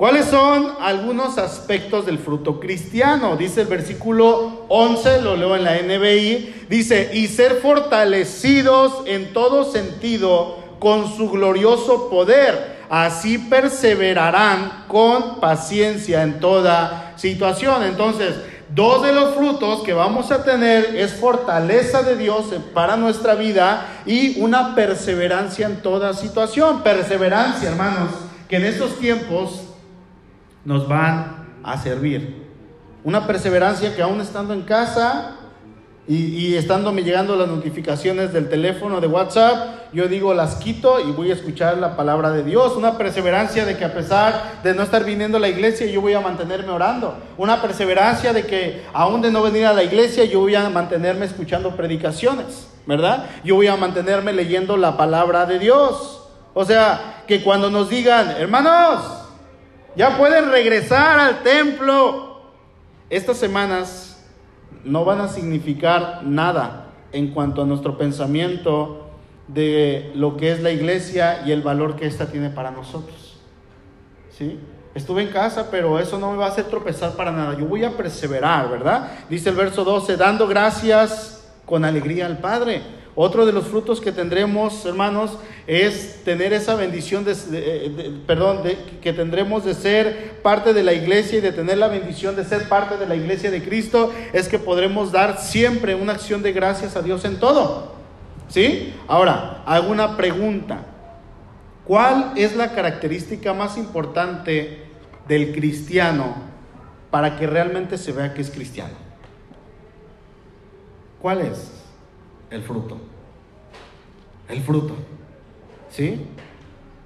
¿Cuáles 0.00 0.26
son 0.26 0.76
algunos 0.80 1.36
aspectos 1.36 2.06
del 2.06 2.18
fruto 2.18 2.58
cristiano? 2.58 3.36
Dice 3.36 3.60
el 3.60 3.66
versículo 3.66 4.64
11, 4.68 5.20
lo 5.20 5.36
leo 5.36 5.54
en 5.56 5.64
la 5.64 5.76
NBI, 5.76 6.64
dice, 6.70 7.10
y 7.12 7.26
ser 7.26 7.56
fortalecidos 7.56 9.02
en 9.04 9.34
todo 9.34 9.70
sentido 9.70 10.56
con 10.78 11.14
su 11.14 11.30
glorioso 11.30 12.08
poder. 12.08 12.80
Así 12.88 13.36
perseverarán 13.36 14.86
con 14.88 15.38
paciencia 15.38 16.22
en 16.22 16.40
toda 16.40 17.12
situación. 17.16 17.82
Entonces, 17.82 18.36
Dos 18.74 19.02
de 19.02 19.12
los 19.12 19.34
frutos 19.34 19.82
que 19.82 19.92
vamos 19.92 20.30
a 20.30 20.44
tener 20.44 20.94
es 20.94 21.14
fortaleza 21.14 22.02
de 22.02 22.16
Dios 22.16 22.46
para 22.72 22.96
nuestra 22.96 23.34
vida 23.34 23.86
y 24.06 24.40
una 24.40 24.76
perseverancia 24.76 25.66
en 25.66 25.82
toda 25.82 26.14
situación. 26.14 26.82
Perseverancia, 26.82 27.68
hermanos, 27.68 28.10
que 28.48 28.56
en 28.56 28.64
estos 28.64 28.96
tiempos 28.98 29.62
nos 30.64 30.86
van 30.86 31.48
a 31.64 31.78
servir. 31.78 32.46
Una 33.02 33.26
perseverancia 33.26 33.96
que 33.96 34.02
aún 34.02 34.20
estando 34.20 34.54
en 34.54 34.62
casa 34.62 35.36
y, 36.12 36.56
estando 36.56 36.90
me 36.92 37.04
llegando 37.04 37.36
las 37.36 37.46
notificaciones 37.46 38.32
del 38.32 38.48
teléfono 38.48 39.00
de 39.00 39.06
WhatsApp, 39.06 39.92
yo 39.92 40.08
digo 40.08 40.34
las 40.34 40.56
quito 40.56 40.98
y 40.98 41.12
voy 41.12 41.30
a 41.30 41.34
escuchar 41.34 41.78
la 41.78 41.96
palabra 41.96 42.32
de 42.32 42.42
Dios. 42.42 42.74
Una 42.74 42.98
perseverancia 42.98 43.64
de 43.64 43.76
que 43.76 43.84
a 43.84 43.94
pesar 43.94 44.60
de 44.64 44.74
no 44.74 44.82
estar 44.82 45.04
viniendo 45.04 45.36
a 45.36 45.40
la 45.40 45.48
iglesia, 45.48 45.86
yo 45.86 46.00
voy 46.00 46.14
a 46.14 46.20
mantenerme 46.20 46.72
orando. 46.72 47.16
Una 47.38 47.62
perseverancia 47.62 48.32
de 48.32 48.44
que 48.44 48.82
aún 48.92 49.22
de 49.22 49.30
no 49.30 49.40
venir 49.40 49.66
a 49.66 49.72
la 49.72 49.84
iglesia, 49.84 50.24
yo 50.24 50.40
voy 50.40 50.56
a 50.56 50.68
mantenerme 50.68 51.26
escuchando 51.26 51.76
predicaciones, 51.76 52.66
¿verdad? 52.86 53.26
Yo 53.44 53.54
voy 53.54 53.68
a 53.68 53.76
mantenerme 53.76 54.32
leyendo 54.32 54.76
la 54.76 54.96
palabra 54.96 55.46
de 55.46 55.60
Dios. 55.60 56.28
O 56.54 56.64
sea, 56.64 57.22
que 57.28 57.40
cuando 57.44 57.70
nos 57.70 57.88
digan, 57.88 58.30
hermanos, 58.36 59.04
ya 59.94 60.18
pueden 60.18 60.50
regresar 60.50 61.20
al 61.20 61.44
templo. 61.44 62.50
Estas 63.08 63.36
semanas 63.36 64.09
no 64.84 65.04
van 65.04 65.20
a 65.20 65.28
significar 65.28 66.22
nada 66.24 66.86
en 67.12 67.28
cuanto 67.28 67.62
a 67.62 67.66
nuestro 67.66 67.98
pensamiento 67.98 69.08
de 69.48 70.12
lo 70.14 70.36
que 70.36 70.52
es 70.52 70.62
la 70.62 70.70
iglesia 70.70 71.42
y 71.46 71.52
el 71.52 71.62
valor 71.62 71.96
que 71.96 72.06
ésta 72.06 72.26
tiene 72.26 72.50
para 72.50 72.70
nosotros. 72.70 73.38
¿Sí? 74.36 74.58
Estuve 74.94 75.22
en 75.22 75.28
casa, 75.28 75.68
pero 75.70 75.98
eso 75.98 76.18
no 76.18 76.32
me 76.32 76.38
va 76.38 76.46
a 76.46 76.48
hacer 76.50 76.64
tropezar 76.64 77.12
para 77.12 77.32
nada. 77.32 77.56
Yo 77.56 77.66
voy 77.66 77.84
a 77.84 77.96
perseverar, 77.96 78.70
¿verdad? 78.70 79.10
Dice 79.28 79.50
el 79.50 79.56
verso 79.56 79.84
12, 79.84 80.16
dando 80.16 80.46
gracias 80.46 81.48
con 81.64 81.84
alegría 81.84 82.26
al 82.26 82.38
Padre 82.38 82.99
otro 83.14 83.44
de 83.44 83.52
los 83.52 83.66
frutos 83.66 84.00
que 84.00 84.12
tendremos, 84.12 84.84
hermanos, 84.86 85.36
es 85.66 86.22
tener 86.24 86.52
esa 86.52 86.74
bendición, 86.76 87.24
de, 87.24 87.34
perdón, 88.26 88.60
que 89.02 89.12
tendremos 89.12 89.64
de 89.64 89.74
ser 89.74 90.34
parte 90.42 90.72
de 90.72 90.82
la 90.82 90.92
iglesia 90.92 91.38
y 91.38 91.40
de 91.40 91.52
tener 91.52 91.78
la 91.78 91.88
bendición 91.88 92.36
de 92.36 92.44
ser 92.44 92.68
parte 92.68 92.96
de 92.96 93.06
la 93.06 93.16
iglesia 93.16 93.50
de 93.50 93.62
Cristo, 93.62 94.12
es 94.32 94.48
que 94.48 94.58
podremos 94.58 95.10
dar 95.10 95.38
siempre 95.38 95.94
una 95.94 96.12
acción 96.12 96.42
de 96.42 96.52
gracias 96.52 96.96
a 96.96 97.02
Dios 97.02 97.24
en 97.24 97.38
todo. 97.38 97.92
¿Sí? 98.48 98.94
Ahora, 99.06 99.62
hago 99.66 99.90
una 99.90 100.16
pregunta. 100.16 100.86
¿Cuál 101.84 102.32
es 102.36 102.54
la 102.54 102.72
característica 102.72 103.52
más 103.52 103.76
importante 103.76 104.84
del 105.26 105.52
cristiano 105.52 106.36
para 107.10 107.36
que 107.36 107.46
realmente 107.46 107.98
se 107.98 108.12
vea 108.12 108.34
que 108.34 108.42
es 108.42 108.50
cristiano? 108.50 108.94
¿Cuál 111.20 111.40
es? 111.42 111.79
El 112.50 112.62
fruto 112.62 112.98
el 114.50 114.60
fruto. 114.62 114.94
¿Sí? 115.90 116.26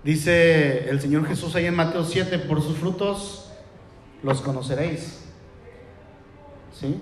Dice 0.03 0.89
el 0.91 1.01
Señor 1.01 1.27
Jesús 1.27 1.55
ahí 1.55 1.67
en 1.67 1.75
Mateo 1.75 2.05
7, 2.05 2.39
por 2.41 2.61
sus 2.63 2.77
frutos 2.77 3.51
los 4.23 4.41
conoceréis. 4.41 5.25
¿Sí? 6.73 7.01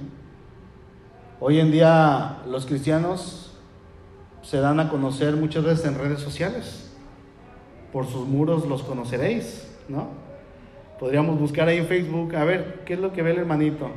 Hoy 1.40 1.58
en 1.58 1.72
día 1.72 2.42
los 2.46 2.66
cristianos 2.66 3.54
se 4.42 4.58
dan 4.58 4.80
a 4.80 4.88
conocer 4.88 5.36
muchas 5.36 5.64
veces 5.64 5.86
en 5.86 5.98
redes 5.98 6.20
sociales. 6.20 6.92
Por 7.92 8.06
sus 8.06 8.26
muros 8.26 8.66
los 8.66 8.82
conoceréis, 8.82 9.68
¿no? 9.88 10.08
Podríamos 10.98 11.38
buscar 11.38 11.68
ahí 11.68 11.78
en 11.78 11.86
Facebook, 11.86 12.34
a 12.36 12.44
ver, 12.44 12.82
¿qué 12.86 12.94
es 12.94 13.00
lo 13.00 13.12
que 13.12 13.22
ve 13.22 13.32
el 13.32 13.38
hermanito? 13.38 13.90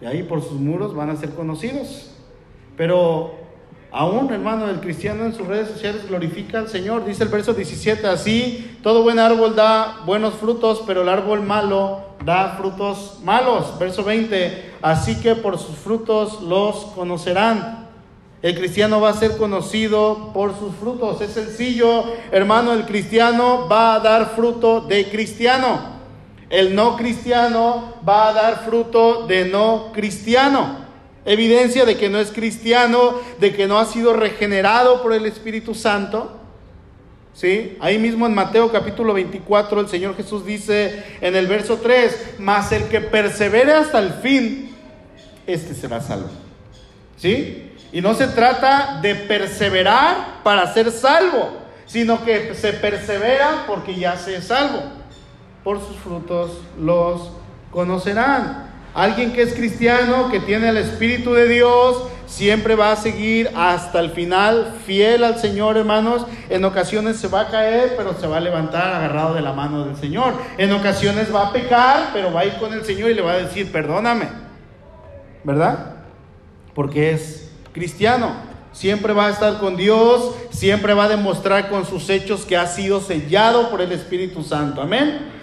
Y 0.00 0.04
ahí 0.04 0.22
por 0.22 0.42
sus 0.42 0.60
muros 0.60 0.94
van 0.94 1.10
a 1.10 1.16
ser 1.16 1.30
conocidos. 1.30 2.14
Pero 2.76 3.37
aún, 3.90 4.32
hermano, 4.32 4.68
el 4.68 4.80
cristiano 4.80 5.24
en 5.24 5.34
sus 5.34 5.46
redes 5.46 5.68
sociales 5.68 6.08
glorifica 6.08 6.58
al 6.58 6.68
Señor. 6.68 7.04
Dice 7.04 7.24
el 7.24 7.28
verso 7.28 7.54
17, 7.54 8.06
así, 8.06 8.78
todo 8.82 9.02
buen 9.02 9.18
árbol 9.18 9.56
da 9.56 10.00
buenos 10.06 10.34
frutos, 10.34 10.82
pero 10.86 11.02
el 11.02 11.08
árbol 11.08 11.42
malo 11.42 12.02
da 12.24 12.56
frutos 12.58 13.18
malos. 13.24 13.78
Verso 13.78 14.04
20, 14.04 14.74
así 14.82 15.20
que 15.20 15.34
por 15.34 15.58
sus 15.58 15.76
frutos 15.76 16.42
los 16.42 16.76
conocerán. 16.94 17.88
El 18.40 18.56
cristiano 18.56 19.00
va 19.00 19.10
a 19.10 19.14
ser 19.14 19.36
conocido 19.36 20.32
por 20.32 20.56
sus 20.56 20.74
frutos. 20.76 21.20
Es 21.20 21.32
sencillo, 21.32 22.04
hermano, 22.30 22.72
el 22.72 22.84
cristiano 22.84 23.66
va 23.68 23.94
a 23.94 24.00
dar 24.00 24.30
fruto 24.36 24.80
de 24.80 25.08
cristiano. 25.08 25.98
El 26.48 26.74
no 26.74 26.96
cristiano 26.96 27.94
va 28.08 28.28
a 28.28 28.32
dar 28.32 28.64
fruto 28.64 29.26
de 29.26 29.46
no 29.46 29.90
cristiano. 29.92 30.87
Evidencia 31.28 31.84
de 31.84 31.98
que 31.98 32.08
no 32.08 32.18
es 32.18 32.32
cristiano, 32.32 33.20
de 33.38 33.54
que 33.54 33.66
no 33.66 33.78
ha 33.78 33.84
sido 33.84 34.14
regenerado 34.14 35.02
por 35.02 35.12
el 35.12 35.26
Espíritu 35.26 35.74
Santo. 35.74 36.40
¿Sí? 37.34 37.76
Ahí 37.80 37.98
mismo 37.98 38.26
en 38.26 38.34
Mateo 38.34 38.72
capítulo 38.72 39.12
24 39.12 39.82
el 39.82 39.88
Señor 39.88 40.16
Jesús 40.16 40.46
dice 40.46 41.04
en 41.20 41.36
el 41.36 41.46
verso 41.46 41.80
3, 41.82 42.36
mas 42.38 42.72
el 42.72 42.84
que 42.84 43.02
persevere 43.02 43.72
hasta 43.72 43.98
el 43.98 44.14
fin, 44.14 44.74
este 45.46 45.74
será 45.74 46.00
salvo. 46.00 46.30
¿Sí? 47.18 47.72
Y 47.92 48.00
no 48.00 48.14
se 48.14 48.28
trata 48.28 48.98
de 49.02 49.14
perseverar 49.14 50.42
para 50.42 50.72
ser 50.72 50.90
salvo, 50.90 51.58
sino 51.84 52.24
que 52.24 52.54
se 52.54 52.72
persevera 52.72 53.64
porque 53.66 53.94
ya 53.94 54.16
se 54.16 54.36
es 54.36 54.46
salvo 54.46 54.98
por 55.62 55.86
sus 55.86 55.98
frutos 55.98 56.52
los 56.80 57.32
conocerán. 57.70 58.67
Alguien 58.94 59.32
que 59.32 59.42
es 59.42 59.54
cristiano, 59.54 60.30
que 60.30 60.40
tiene 60.40 60.68
el 60.68 60.76
Espíritu 60.76 61.32
de 61.32 61.48
Dios, 61.48 62.04
siempre 62.26 62.74
va 62.74 62.92
a 62.92 62.96
seguir 62.96 63.50
hasta 63.56 64.00
el 64.00 64.10
final 64.10 64.74
fiel 64.86 65.24
al 65.24 65.38
Señor, 65.38 65.76
hermanos. 65.76 66.26
En 66.48 66.64
ocasiones 66.64 67.16
se 67.16 67.28
va 67.28 67.42
a 67.42 67.48
caer, 67.48 67.94
pero 67.96 68.14
se 68.14 68.26
va 68.26 68.36
a 68.38 68.40
levantar 68.40 68.94
agarrado 68.94 69.34
de 69.34 69.40
la 69.40 69.52
mano 69.52 69.84
del 69.84 69.96
Señor. 69.96 70.34
En 70.56 70.72
ocasiones 70.72 71.34
va 71.34 71.48
a 71.48 71.52
pecar, 71.52 72.10
pero 72.12 72.32
va 72.32 72.40
a 72.40 72.46
ir 72.46 72.54
con 72.54 72.72
el 72.72 72.84
Señor 72.84 73.10
y 73.10 73.14
le 73.14 73.22
va 73.22 73.32
a 73.32 73.38
decir, 73.38 73.70
perdóname. 73.72 74.28
¿Verdad? 75.44 75.96
Porque 76.74 77.12
es 77.12 77.50
cristiano. 77.72 78.48
Siempre 78.72 79.12
va 79.12 79.26
a 79.26 79.30
estar 79.30 79.58
con 79.58 79.76
Dios, 79.76 80.34
siempre 80.50 80.94
va 80.94 81.04
a 81.04 81.08
demostrar 81.08 81.68
con 81.68 81.86
sus 81.86 82.08
hechos 82.10 82.44
que 82.44 82.56
ha 82.56 82.66
sido 82.66 83.00
sellado 83.00 83.70
por 83.70 83.80
el 83.80 83.90
Espíritu 83.92 84.42
Santo. 84.42 84.82
Amén. 84.82 85.37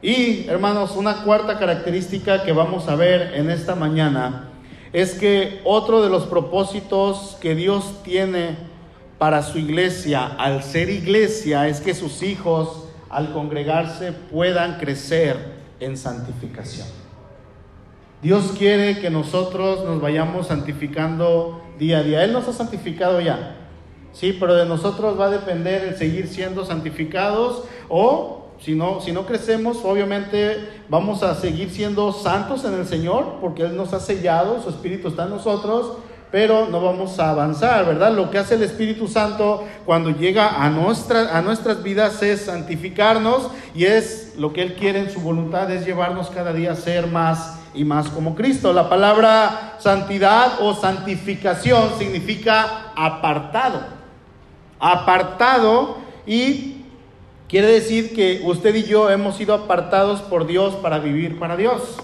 Y 0.00 0.46
hermanos, 0.48 0.94
una 0.96 1.24
cuarta 1.24 1.58
característica 1.58 2.44
que 2.44 2.52
vamos 2.52 2.88
a 2.88 2.94
ver 2.94 3.34
en 3.34 3.50
esta 3.50 3.74
mañana 3.74 4.50
es 4.92 5.14
que 5.14 5.60
otro 5.64 6.02
de 6.02 6.08
los 6.08 6.24
propósitos 6.24 7.36
que 7.40 7.54
Dios 7.54 8.02
tiene 8.04 8.56
para 9.18 9.42
su 9.42 9.58
iglesia 9.58 10.26
al 10.26 10.62
ser 10.62 10.88
iglesia 10.88 11.66
es 11.66 11.80
que 11.80 11.94
sus 11.94 12.22
hijos 12.22 12.84
al 13.10 13.32
congregarse 13.32 14.12
puedan 14.12 14.78
crecer 14.78 15.36
en 15.80 15.96
santificación. 15.96 16.86
Dios 18.22 18.52
quiere 18.56 19.00
que 19.00 19.10
nosotros 19.10 19.84
nos 19.84 20.00
vayamos 20.00 20.48
santificando 20.48 21.60
día 21.78 21.98
a 21.98 22.02
día. 22.02 22.24
Él 22.24 22.32
nos 22.32 22.48
ha 22.48 22.52
santificado 22.52 23.20
ya. 23.20 23.56
Sí, 24.12 24.36
pero 24.38 24.54
de 24.54 24.66
nosotros 24.66 25.18
va 25.18 25.26
a 25.26 25.30
depender 25.30 25.84
el 25.84 25.96
seguir 25.96 26.26
siendo 26.26 26.64
santificados 26.64 27.64
o 27.88 28.47
si 28.60 28.74
no, 28.74 29.00
si 29.00 29.12
no 29.12 29.24
crecemos, 29.24 29.78
obviamente 29.84 30.82
vamos 30.88 31.22
a 31.22 31.34
seguir 31.34 31.70
siendo 31.70 32.12
santos 32.12 32.64
en 32.64 32.74
el 32.74 32.86
Señor, 32.86 33.36
porque 33.40 33.62
Él 33.62 33.76
nos 33.76 33.92
ha 33.92 34.00
sellado, 34.00 34.62
su 34.62 34.70
Espíritu 34.70 35.08
está 35.08 35.24
en 35.24 35.30
nosotros, 35.30 35.98
pero 36.30 36.66
no 36.66 36.82
vamos 36.82 37.18
a 37.18 37.30
avanzar, 37.30 37.86
¿verdad? 37.86 38.12
Lo 38.12 38.30
que 38.30 38.38
hace 38.38 38.56
el 38.56 38.62
Espíritu 38.62 39.08
Santo 39.08 39.64
cuando 39.86 40.10
llega 40.10 40.62
a, 40.62 40.68
nuestra, 40.70 41.36
a 41.36 41.40
nuestras 41.40 41.82
vidas 41.82 42.22
es 42.22 42.42
santificarnos 42.42 43.48
y 43.74 43.84
es 43.84 44.34
lo 44.36 44.52
que 44.52 44.62
Él 44.62 44.74
quiere 44.74 44.98
en 44.98 45.10
su 45.10 45.20
voluntad, 45.20 45.70
es 45.70 45.86
llevarnos 45.86 46.28
cada 46.28 46.52
día 46.52 46.72
a 46.72 46.76
ser 46.76 47.06
más 47.06 47.60
y 47.74 47.84
más 47.84 48.08
como 48.08 48.34
Cristo. 48.34 48.72
La 48.72 48.88
palabra 48.88 49.76
santidad 49.78 50.60
o 50.60 50.74
santificación 50.74 51.92
significa 51.98 52.92
apartado. 52.94 53.80
Apartado 54.80 55.96
y 56.26 56.77
Quiere 57.48 57.68
decir 57.68 58.14
que 58.14 58.42
usted 58.44 58.74
y 58.74 58.82
yo 58.82 59.10
hemos 59.10 59.36
sido 59.36 59.54
apartados 59.54 60.20
por 60.20 60.46
Dios 60.46 60.74
para 60.76 60.98
vivir 60.98 61.38
para 61.38 61.56
Dios. 61.56 61.96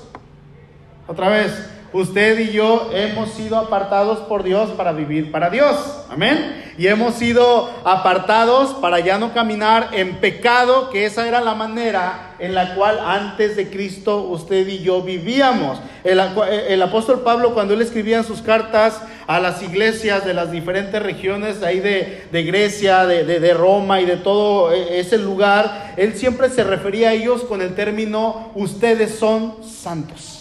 Otra 1.06 1.28
vez, 1.28 1.52
usted 1.94 2.40
y 2.40 2.50
yo 2.50 2.90
hemos 2.92 3.30
sido 3.30 3.56
apartados 3.56 4.18
por 4.18 4.42
Dios 4.42 4.70
para 4.70 4.90
vivir 4.90 5.30
para 5.30 5.48
Dios. 5.48 5.76
Amén. 6.10 6.74
Y 6.76 6.88
hemos 6.88 7.14
sido 7.14 7.70
apartados 7.84 8.74
para 8.74 8.98
ya 8.98 9.16
no 9.16 9.32
caminar 9.32 9.90
en 9.92 10.16
pecado, 10.16 10.90
que 10.90 11.06
esa 11.06 11.28
era 11.28 11.40
la 11.40 11.54
manera 11.54 12.34
en 12.40 12.52
la 12.56 12.74
cual 12.74 12.98
antes 12.98 13.54
de 13.54 13.70
Cristo 13.70 14.22
usted 14.22 14.66
y 14.66 14.80
yo 14.80 15.02
vivíamos. 15.02 15.78
El, 16.02 16.82
apóstol 16.82 17.20
Pablo 17.20 17.54
cuando 17.54 17.74
él 17.74 17.80
escribía 17.80 18.24
sus 18.24 18.42
cartas 18.42 19.00
a 19.28 19.38
las 19.38 19.62
iglesias 19.62 20.24
de 20.24 20.34
las 20.34 20.50
diferentes 20.50 21.00
regiones 21.00 21.62
ahí 21.62 21.78
de, 21.78 22.42
Grecia, 22.44 23.06
de, 23.06 23.54
Roma 23.54 24.00
y 24.00 24.04
de 24.04 24.16
todo 24.16 24.72
e, 24.72 24.98
ese 24.98 25.16
lugar, 25.16 25.94
él 25.96 26.14
siempre 26.14 26.50
se 26.50 26.64
refería 26.64 27.10
a 27.10 27.12
ellos 27.12 27.44
con 27.44 27.62
el 27.62 27.76
término 27.76 28.50
ustedes 28.56 29.14
son 29.14 29.54
santos 29.62 30.33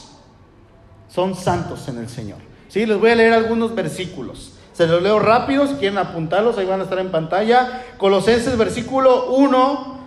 son 1.14 1.36
santos 1.36 1.88
en 1.88 2.00
el 2.00 2.10
Señor. 2.10 2.40
Sí, 2.70 2.86
les 2.86 3.00
voy 3.00 3.12
a 3.12 3.16
leer 3.16 3.34
algunos 3.34 3.76
versículos. 3.76 4.54
Se 4.74 4.88
los 4.88 5.04
leo 5.04 5.20
rápido, 5.20 5.68
si 5.68 5.76
quieren 5.76 6.00
apuntarlos, 6.00 6.58
ahí 6.58 6.66
van 6.66 6.80
a 6.80 6.84
estar 6.84 6.98
en 6.98 7.12
pantalla. 7.12 7.84
Colosenses 7.98 8.58
versículo 8.58 9.28
1, 9.28 10.00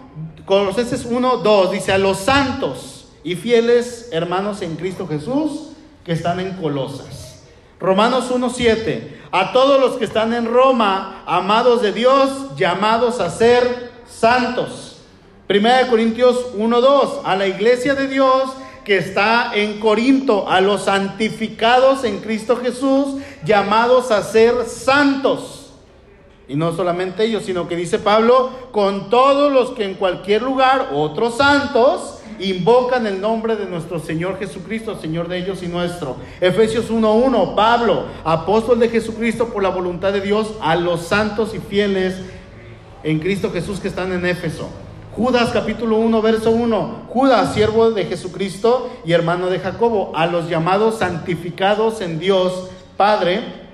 Colosenses 0.44 1.04
1, 1.04 1.36
2, 1.36 1.70
dice 1.70 1.92
a 1.92 1.98
los 1.98 2.18
santos 2.18 3.08
y 3.22 3.36
fieles 3.36 4.08
hermanos 4.10 4.62
en 4.62 4.74
Cristo 4.76 5.06
Jesús 5.06 5.68
que 6.04 6.12
están 6.12 6.40
en 6.40 6.54
Colosas. 6.54 7.44
Romanos 7.78 8.30
1, 8.32 8.50
7, 8.50 9.20
a 9.30 9.52
todos 9.52 9.80
los 9.80 9.96
que 9.98 10.04
están 10.04 10.32
en 10.32 10.46
Roma, 10.46 11.22
amados 11.26 11.82
de 11.82 11.92
Dios, 11.92 12.56
llamados 12.56 13.20
a 13.20 13.30
ser 13.30 13.92
santos. 14.08 14.96
Primera 15.46 15.84
de 15.84 15.88
Corintios 15.88 16.46
1, 16.56 16.80
2, 16.80 17.20
a 17.24 17.36
la 17.36 17.46
iglesia 17.46 17.94
de 17.94 18.08
Dios 18.08 18.50
que 18.86 18.98
está 18.98 19.50
en 19.52 19.80
Corinto, 19.80 20.48
a 20.48 20.60
los 20.60 20.84
santificados 20.84 22.04
en 22.04 22.20
Cristo 22.20 22.56
Jesús, 22.56 23.16
llamados 23.44 24.12
a 24.12 24.22
ser 24.22 24.64
santos. 24.64 25.72
Y 26.46 26.54
no 26.54 26.72
solamente 26.72 27.24
ellos, 27.24 27.42
sino 27.42 27.66
que 27.66 27.74
dice 27.74 27.98
Pablo, 27.98 28.50
con 28.70 29.10
todos 29.10 29.52
los 29.52 29.72
que 29.72 29.82
en 29.82 29.94
cualquier 29.94 30.42
lugar, 30.42 30.90
otros 30.94 31.36
santos, 31.36 32.20
invocan 32.38 33.08
el 33.08 33.20
nombre 33.20 33.56
de 33.56 33.66
nuestro 33.66 33.98
Señor 33.98 34.38
Jesucristo, 34.38 34.96
Señor 35.00 35.26
de 35.26 35.38
ellos 35.38 35.64
y 35.64 35.66
nuestro. 35.66 36.14
Efesios 36.40 36.88
1.1, 36.88 37.56
Pablo, 37.56 38.04
apóstol 38.22 38.78
de 38.78 38.88
Jesucristo 38.88 39.48
por 39.48 39.64
la 39.64 39.70
voluntad 39.70 40.12
de 40.12 40.20
Dios, 40.20 40.54
a 40.60 40.76
los 40.76 41.00
santos 41.08 41.56
y 41.56 41.58
fieles 41.58 42.20
en 43.02 43.18
Cristo 43.18 43.50
Jesús 43.50 43.80
que 43.80 43.88
están 43.88 44.12
en 44.12 44.24
Éfeso. 44.24 44.70
Judas 45.16 45.48
capítulo 45.50 45.96
1, 45.96 46.20
verso 46.20 46.50
1. 46.50 47.06
Judas, 47.08 47.54
siervo 47.54 47.90
de 47.90 48.04
Jesucristo 48.04 48.90
y 49.02 49.12
hermano 49.12 49.46
de 49.46 49.60
Jacobo, 49.60 50.12
a 50.14 50.26
los 50.26 50.50
llamados 50.50 50.98
santificados 50.98 52.02
en 52.02 52.18
Dios 52.18 52.68
Padre 52.98 53.65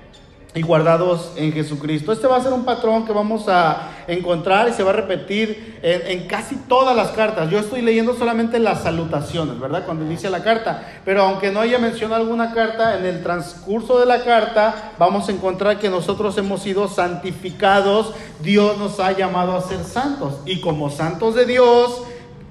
y 0.55 0.61
guardados 0.61 1.31
en 1.35 1.51
Jesucristo. 1.51 2.11
Este 2.11 2.27
va 2.27 2.37
a 2.37 2.43
ser 2.43 2.53
un 2.53 2.63
patrón 2.63 3.05
que 3.05 3.11
vamos 3.11 3.47
a 3.47 3.89
encontrar 4.07 4.69
y 4.69 4.73
se 4.73 4.83
va 4.83 4.91
a 4.91 4.93
repetir 4.93 5.79
en, 5.81 6.27
casi 6.27 6.55
todas 6.55 6.95
las 6.95 7.09
cartas. 7.09 7.49
Yo 7.49 7.59
estoy 7.59 7.81
leyendo 7.81 8.13
solamente 8.13 8.59
las 8.59 8.83
salutaciones, 8.83 9.59
¿verdad? 9.59 9.85
Cuando 9.85 10.05
inicia 10.05 10.29
la 10.29 10.43
carta. 10.43 10.83
Pero 11.05 11.23
aunque 11.23 11.51
no 11.51 11.59
haya 11.59 11.79
mencionado 11.79 12.21
alguna 12.21 12.53
carta, 12.53 12.99
en 12.99 13.05
el 13.05 13.23
transcurso 13.23 13.99
de 13.99 14.05
la 14.05 14.23
carta 14.23 14.93
vamos 14.99 15.27
a 15.27 15.31
encontrar 15.31 15.79
que 15.79 15.89
nosotros 15.89 16.37
hemos 16.37 16.61
sido 16.61 16.87
santificados. 16.87 18.13
Dios 18.41 18.77
nos 18.77 18.99
ha 18.99 19.11
llamado 19.11 19.55
a 19.55 19.61
ser 19.61 19.83
santos. 19.83 20.39
Y 20.45 20.61
como 20.61 20.91
santos 20.91 21.33
de 21.33 21.45
Dios, 21.45 22.03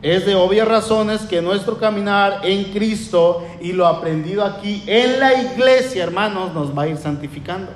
es 0.02 0.26
de 0.26 0.34
obvias 0.34 0.66
razones 0.66 1.20
que 1.22 1.40
nuestro 1.40 1.78
caminar 1.78 2.40
en 2.42 2.72
Cristo 2.72 3.46
y 3.60 3.72
lo 3.72 3.86
aprendido 3.86 4.44
aquí 4.44 4.82
en 4.88 5.20
la 5.20 5.40
iglesia, 5.40 6.02
hermanos, 6.02 6.52
nos 6.52 6.76
va 6.76 6.82
a 6.82 6.88
ir 6.88 6.96
santificando. 6.96 7.70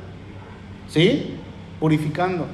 ¿Sí? 0.89 1.37
Purificando 1.81 2.47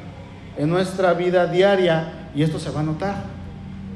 en 0.56 0.68
nuestra 0.68 1.14
vida 1.14 1.46
diaria 1.46 2.30
y 2.34 2.42
esto 2.42 2.58
se 2.58 2.70
va 2.70 2.80
a 2.80 2.84
notar. 2.84 3.24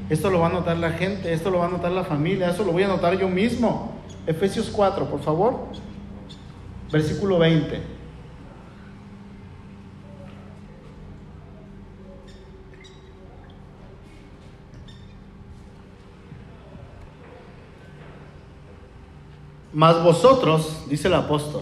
Esto 0.09 0.29
lo 0.29 0.39
va 0.39 0.47
a 0.47 0.51
notar 0.51 0.77
la 0.77 0.91
gente, 0.91 1.33
esto 1.33 1.49
lo 1.49 1.59
va 1.59 1.65
a 1.65 1.69
notar 1.69 1.91
la 1.91 2.03
familia, 2.03 2.49
esto 2.49 2.63
lo 2.63 2.71
voy 2.71 2.83
a 2.83 2.87
notar 2.87 3.17
yo 3.17 3.27
mismo. 3.27 3.93
Efesios 4.25 4.69
4, 4.69 5.05
por 5.05 5.21
favor. 5.21 5.67
Versículo 6.91 7.39
20. 7.39 7.97
Mas 19.73 20.01
vosotros, 20.01 20.85
dice 20.89 21.07
el 21.07 21.13
apóstol, 21.13 21.61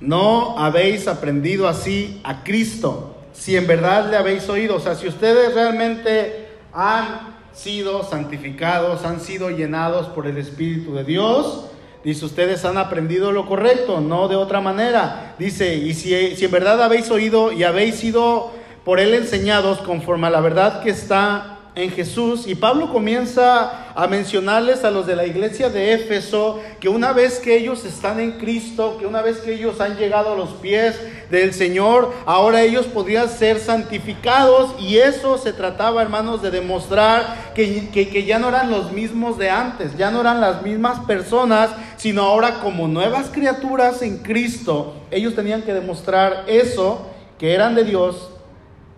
no 0.00 0.58
habéis 0.58 1.06
aprendido 1.08 1.68
así 1.68 2.20
a 2.24 2.42
Cristo, 2.42 3.16
si 3.32 3.56
en 3.56 3.66
verdad 3.66 4.10
le 4.10 4.16
habéis 4.16 4.48
oído. 4.48 4.76
O 4.76 4.80
sea, 4.80 4.94
si 4.94 5.06
ustedes 5.06 5.54
realmente 5.54 6.48
han 6.72 7.40
sido 7.52 8.02
santificados, 8.02 9.04
han 9.04 9.20
sido 9.20 9.50
llenados 9.50 10.06
por 10.08 10.26
el 10.26 10.38
Espíritu 10.38 10.94
de 10.94 11.04
Dios, 11.04 11.66
dice, 12.02 12.24
ustedes 12.24 12.64
han 12.64 12.78
aprendido 12.78 13.32
lo 13.32 13.46
correcto, 13.46 14.00
no 14.00 14.28
de 14.28 14.36
otra 14.36 14.60
manera. 14.60 15.34
Dice, 15.38 15.76
y 15.76 15.92
si, 15.94 16.36
si 16.36 16.44
en 16.44 16.50
verdad 16.50 16.82
habéis 16.82 17.10
oído 17.10 17.52
y 17.52 17.64
habéis 17.64 17.96
sido 17.96 18.52
por 18.84 19.00
él 19.00 19.12
enseñados 19.12 19.78
conforme 19.80 20.28
a 20.28 20.30
la 20.30 20.40
verdad 20.40 20.82
que 20.82 20.90
está 20.90 21.49
en 21.74 21.90
Jesús. 21.90 22.46
Y 22.46 22.54
Pablo 22.54 22.92
comienza 22.92 23.92
a 23.94 24.06
mencionarles 24.06 24.84
a 24.84 24.90
los 24.90 25.06
de 25.06 25.16
la 25.16 25.26
iglesia 25.26 25.68
de 25.68 25.94
Éfeso 25.94 26.60
que 26.80 26.88
una 26.88 27.12
vez 27.12 27.38
que 27.38 27.56
ellos 27.56 27.84
están 27.84 28.20
en 28.20 28.32
Cristo, 28.32 28.96
que 28.98 29.06
una 29.06 29.22
vez 29.22 29.38
que 29.38 29.54
ellos 29.54 29.80
han 29.80 29.96
llegado 29.96 30.32
a 30.32 30.36
los 30.36 30.50
pies 30.50 30.96
del 31.30 31.52
Señor, 31.54 32.12
ahora 32.26 32.62
ellos 32.62 32.86
podrían 32.86 33.28
ser 33.28 33.58
santificados. 33.58 34.74
Y 34.80 34.98
eso 34.98 35.38
se 35.38 35.52
trataba, 35.52 36.02
hermanos, 36.02 36.42
de 36.42 36.50
demostrar 36.50 37.52
que, 37.54 37.90
que, 37.90 38.24
ya 38.24 38.38
no 38.38 38.48
eran 38.48 38.70
los 38.70 38.92
mismos 38.92 39.38
de 39.38 39.50
antes, 39.50 39.96
ya 39.96 40.10
no 40.10 40.20
eran 40.20 40.40
las 40.40 40.62
mismas 40.62 41.00
personas, 41.00 41.70
sino 41.96 42.22
ahora 42.22 42.60
como 42.60 42.88
nuevas 42.88 43.30
criaturas 43.30 44.02
en 44.02 44.18
Cristo, 44.18 44.94
ellos 45.10 45.34
tenían 45.34 45.62
que 45.62 45.74
demostrar 45.74 46.44
eso, 46.46 47.06
que 47.38 47.54
eran 47.54 47.74
de 47.74 47.84
Dios 47.84 48.30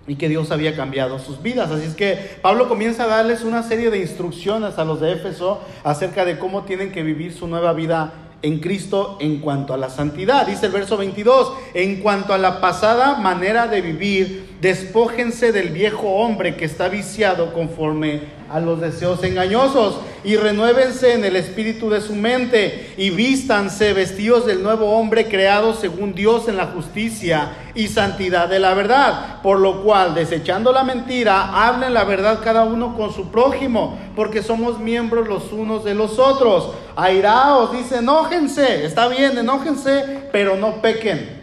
y 0.06 0.16
que 0.16 0.28
Dios 0.28 0.50
había 0.50 0.74
cambiado 0.74 1.18
sus 1.18 1.42
vidas. 1.42 1.70
Así 1.70 1.86
es 1.86 1.94
que 1.94 2.36
Pablo 2.42 2.68
comienza 2.68 3.04
a 3.04 3.08
darles 3.08 3.42
una 3.42 3.62
serie 3.62 3.90
de 3.90 3.98
instrucciones 3.98 4.78
a 4.78 4.84
los 4.84 5.00
de 5.00 5.12
Éfeso 5.12 5.60
acerca 5.84 6.24
de 6.24 6.38
cómo 6.38 6.62
tienen 6.62 6.92
que 6.92 7.02
vivir 7.02 7.32
su 7.32 7.46
nueva 7.46 7.72
vida 7.72 8.12
en 8.42 8.58
Cristo 8.58 9.16
en 9.20 9.38
cuanto 9.38 9.72
a 9.72 9.76
la 9.76 9.88
santidad. 9.88 10.46
Dice 10.46 10.66
el 10.66 10.72
verso 10.72 10.96
22, 10.96 11.52
en 11.74 12.00
cuanto 12.00 12.34
a 12.34 12.38
la 12.38 12.60
pasada 12.60 13.16
manera 13.16 13.68
de 13.68 13.80
vivir, 13.80 14.51
despójense 14.62 15.50
del 15.50 15.70
viejo 15.70 16.06
hombre 16.06 16.54
que 16.54 16.64
está 16.64 16.88
viciado 16.88 17.52
conforme 17.52 18.20
a 18.48 18.60
los 18.60 18.80
deseos 18.80 19.24
engañosos 19.24 19.98
y 20.22 20.36
renuévense 20.36 21.14
en 21.14 21.24
el 21.24 21.34
espíritu 21.34 21.90
de 21.90 22.00
su 22.00 22.14
mente 22.14 22.94
y 22.96 23.10
vístanse 23.10 23.92
vestidos 23.92 24.46
del 24.46 24.62
nuevo 24.62 24.92
hombre 24.92 25.26
creado 25.26 25.74
según 25.74 26.14
Dios 26.14 26.46
en 26.46 26.56
la 26.56 26.66
justicia 26.66 27.56
y 27.74 27.88
santidad 27.88 28.48
de 28.48 28.60
la 28.60 28.74
verdad. 28.74 29.42
Por 29.42 29.58
lo 29.58 29.82
cual, 29.82 30.14
desechando 30.14 30.70
la 30.70 30.84
mentira, 30.84 31.66
hablen 31.66 31.92
la 31.92 32.04
verdad 32.04 32.38
cada 32.44 32.62
uno 32.62 32.96
con 32.96 33.12
su 33.12 33.32
prójimo, 33.32 33.98
porque 34.14 34.44
somos 34.44 34.78
miembros 34.78 35.26
los 35.26 35.50
unos 35.50 35.82
de 35.82 35.96
los 35.96 36.20
otros. 36.20 36.70
Airaos, 36.94 37.72
dice, 37.72 37.96
enójense, 37.96 38.84
está 38.84 39.08
bien, 39.08 39.36
enójense, 39.36 40.28
pero 40.30 40.56
no 40.56 40.80
pequen. 40.80 41.41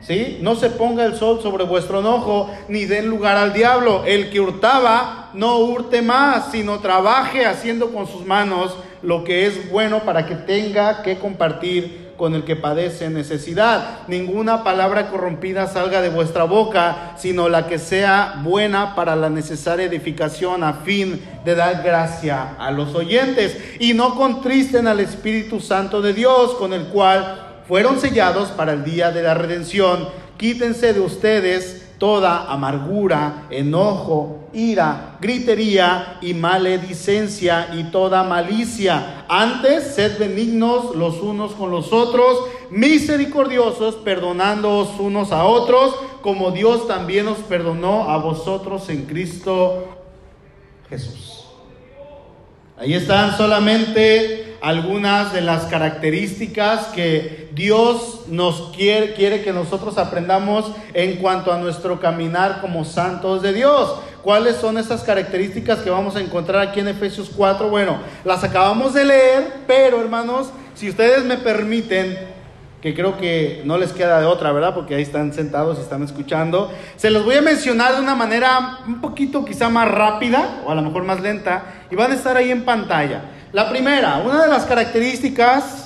¿Sí? 0.00 0.38
No 0.40 0.54
se 0.54 0.70
ponga 0.70 1.04
el 1.04 1.16
sol 1.16 1.40
sobre 1.42 1.64
vuestro 1.64 2.00
enojo, 2.00 2.50
ni 2.68 2.84
den 2.84 3.08
lugar 3.08 3.36
al 3.36 3.52
diablo. 3.52 4.04
El 4.06 4.30
que 4.30 4.40
hurtaba, 4.40 5.30
no 5.34 5.58
hurte 5.58 6.00
más, 6.02 6.52
sino 6.52 6.78
trabaje 6.78 7.44
haciendo 7.44 7.92
con 7.92 8.06
sus 8.06 8.24
manos 8.24 8.76
lo 9.02 9.24
que 9.24 9.46
es 9.46 9.70
bueno 9.70 10.00
para 10.00 10.26
que 10.26 10.34
tenga 10.34 11.02
que 11.02 11.18
compartir 11.18 12.06
con 12.16 12.34
el 12.34 12.44
que 12.44 12.56
padece 12.56 13.10
necesidad. 13.10 14.00
Ninguna 14.08 14.64
palabra 14.64 15.08
corrompida 15.08 15.66
salga 15.66 16.00
de 16.00 16.08
vuestra 16.08 16.44
boca, 16.44 17.14
sino 17.16 17.48
la 17.48 17.66
que 17.66 17.78
sea 17.78 18.40
buena 18.42 18.94
para 18.94 19.16
la 19.16 19.30
necesaria 19.30 19.86
edificación 19.86 20.64
a 20.64 20.74
fin 20.74 21.20
de 21.44 21.54
dar 21.54 21.82
gracia 21.82 22.54
a 22.58 22.70
los 22.70 22.94
oyentes. 22.94 23.56
Y 23.78 23.94
no 23.94 24.14
contristen 24.14 24.86
al 24.86 25.00
Espíritu 25.00 25.60
Santo 25.60 26.00
de 26.00 26.14
Dios, 26.14 26.54
con 26.54 26.72
el 26.72 26.86
cual 26.86 27.45
fueron 27.68 28.00
sellados 28.00 28.48
para 28.50 28.72
el 28.72 28.84
día 28.84 29.10
de 29.10 29.22
la 29.22 29.34
redención. 29.34 30.08
Quítense 30.36 30.92
de 30.92 31.00
ustedes 31.00 31.86
toda 31.98 32.52
amargura, 32.52 33.46
enojo, 33.50 34.48
ira, 34.52 35.16
gritería 35.20 36.18
y 36.20 36.34
maledicencia 36.34 37.70
y 37.74 37.84
toda 37.84 38.22
malicia. 38.22 39.24
Antes, 39.28 39.94
sed 39.94 40.18
benignos 40.18 40.94
los 40.94 41.20
unos 41.22 41.52
con 41.52 41.70
los 41.70 41.92
otros, 41.92 42.38
misericordiosos, 42.70 43.96
perdonándoos 43.96 45.00
unos 45.00 45.32
a 45.32 45.44
otros, 45.44 45.96
como 46.20 46.50
Dios 46.50 46.86
también 46.86 47.28
os 47.28 47.38
perdonó 47.38 48.10
a 48.10 48.18
vosotros 48.18 48.88
en 48.90 49.06
Cristo 49.06 49.96
Jesús. 50.90 51.44
Ahí 52.78 52.92
están 52.92 53.36
solamente 53.38 54.58
algunas 54.60 55.32
de 55.32 55.40
las 55.40 55.64
características 55.64 56.88
que 56.88 57.45
Dios 57.56 58.26
nos 58.28 58.70
quiere, 58.76 59.14
quiere 59.14 59.40
que 59.42 59.50
nosotros 59.50 59.96
aprendamos 59.96 60.70
en 60.92 61.16
cuanto 61.16 61.50
a 61.50 61.56
nuestro 61.56 61.98
caminar 61.98 62.60
como 62.60 62.84
santos 62.84 63.40
de 63.40 63.54
Dios. 63.54 63.94
¿Cuáles 64.22 64.56
son 64.56 64.76
esas 64.76 65.02
características 65.02 65.78
que 65.78 65.88
vamos 65.88 66.16
a 66.16 66.20
encontrar 66.20 66.68
aquí 66.68 66.80
en 66.80 66.88
Efesios 66.88 67.30
4? 67.34 67.70
Bueno, 67.70 67.96
las 68.26 68.44
acabamos 68.44 68.92
de 68.92 69.06
leer, 69.06 69.52
pero 69.66 70.02
hermanos, 70.02 70.50
si 70.74 70.90
ustedes 70.90 71.24
me 71.24 71.38
permiten, 71.38 72.18
que 72.82 72.94
creo 72.94 73.16
que 73.16 73.62
no 73.64 73.78
les 73.78 73.94
queda 73.94 74.20
de 74.20 74.26
otra, 74.26 74.52
¿verdad? 74.52 74.74
Porque 74.74 74.94
ahí 74.94 75.02
están 75.02 75.32
sentados 75.32 75.78
y 75.78 75.80
están 75.80 76.02
escuchando. 76.02 76.70
Se 76.96 77.08
los 77.08 77.24
voy 77.24 77.36
a 77.36 77.42
mencionar 77.42 77.94
de 77.94 78.02
una 78.02 78.14
manera 78.14 78.80
un 78.86 79.00
poquito 79.00 79.46
quizá 79.46 79.70
más 79.70 79.90
rápida 79.90 80.60
o 80.66 80.72
a 80.72 80.74
lo 80.74 80.82
mejor 80.82 81.04
más 81.04 81.22
lenta 81.22 81.64
y 81.90 81.96
van 81.96 82.12
a 82.12 82.16
estar 82.16 82.36
ahí 82.36 82.50
en 82.50 82.66
pantalla. 82.66 83.22
La 83.52 83.70
primera, 83.70 84.18
una 84.18 84.42
de 84.42 84.48
las 84.48 84.66
características 84.66 85.85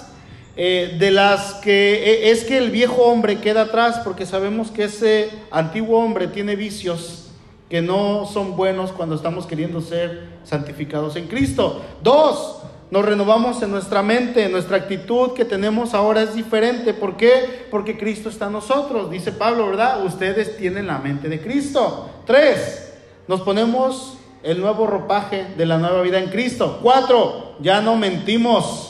eh, 0.57 0.97
de 0.99 1.11
las 1.11 1.55
que 1.55 1.95
eh, 1.95 2.31
es 2.31 2.45
que 2.45 2.59
el 2.59 2.71
viejo 2.71 3.03
hombre 3.03 3.41
queda 3.41 3.63
atrás 3.63 4.01
porque 4.05 4.27
sabemos 4.27 4.71
que 4.71 4.85
ese 4.85 5.31
antiguo 5.51 5.99
hombre 5.99 6.27
tiene 6.27 6.57
vicios 6.57 7.29
que 7.69 7.81
no 7.81 8.27
son 8.27 8.57
buenos 8.57 8.91
cuando 8.91 9.15
estamos 9.15 9.47
queriendo 9.47 9.81
ser 9.81 10.29
santificados 10.45 11.15
en 11.15 11.29
Cristo. 11.29 11.81
Dos, 12.03 12.63
nos 12.91 13.05
renovamos 13.05 13.63
en 13.63 13.71
nuestra 13.71 14.03
mente, 14.03 14.49
nuestra 14.49 14.79
actitud 14.79 15.33
que 15.35 15.45
tenemos 15.45 15.95
ahora 15.95 16.23
es 16.23 16.35
diferente. 16.35 16.93
¿Por 16.93 17.17
qué? 17.17 17.67
Porque 17.71 17.97
Cristo 17.97 18.29
está 18.29 18.47
en 18.47 18.53
nosotros. 18.53 19.09
Dice 19.09 19.31
Pablo, 19.31 19.69
¿verdad? 19.69 20.05
Ustedes 20.05 20.57
tienen 20.57 20.89
la 20.89 20.99
mente 20.99 21.29
de 21.29 21.41
Cristo. 21.41 22.11
Tres, 22.27 22.93
nos 23.29 23.43
ponemos 23.43 24.19
el 24.43 24.61
nuevo 24.61 24.89
ropaje 24.89 25.47
de 25.57 25.67
la 25.67 25.79
nueva 25.79 26.03
vida 26.03 26.19
en 26.19 26.31
Cristo. 26.31 26.81
Cuatro, 26.83 27.55
ya 27.61 27.81
no 27.81 27.95
mentimos. 27.95 28.90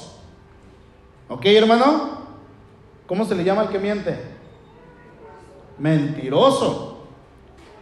¿Ok, 1.31 1.47
hermano? 1.47 2.11
¿Cómo 3.07 3.25
se 3.25 3.37
le 3.37 3.45
llama 3.45 3.63
al 3.63 3.69
que 3.69 3.79
miente? 3.79 4.17
Mentiroso. 5.79 7.07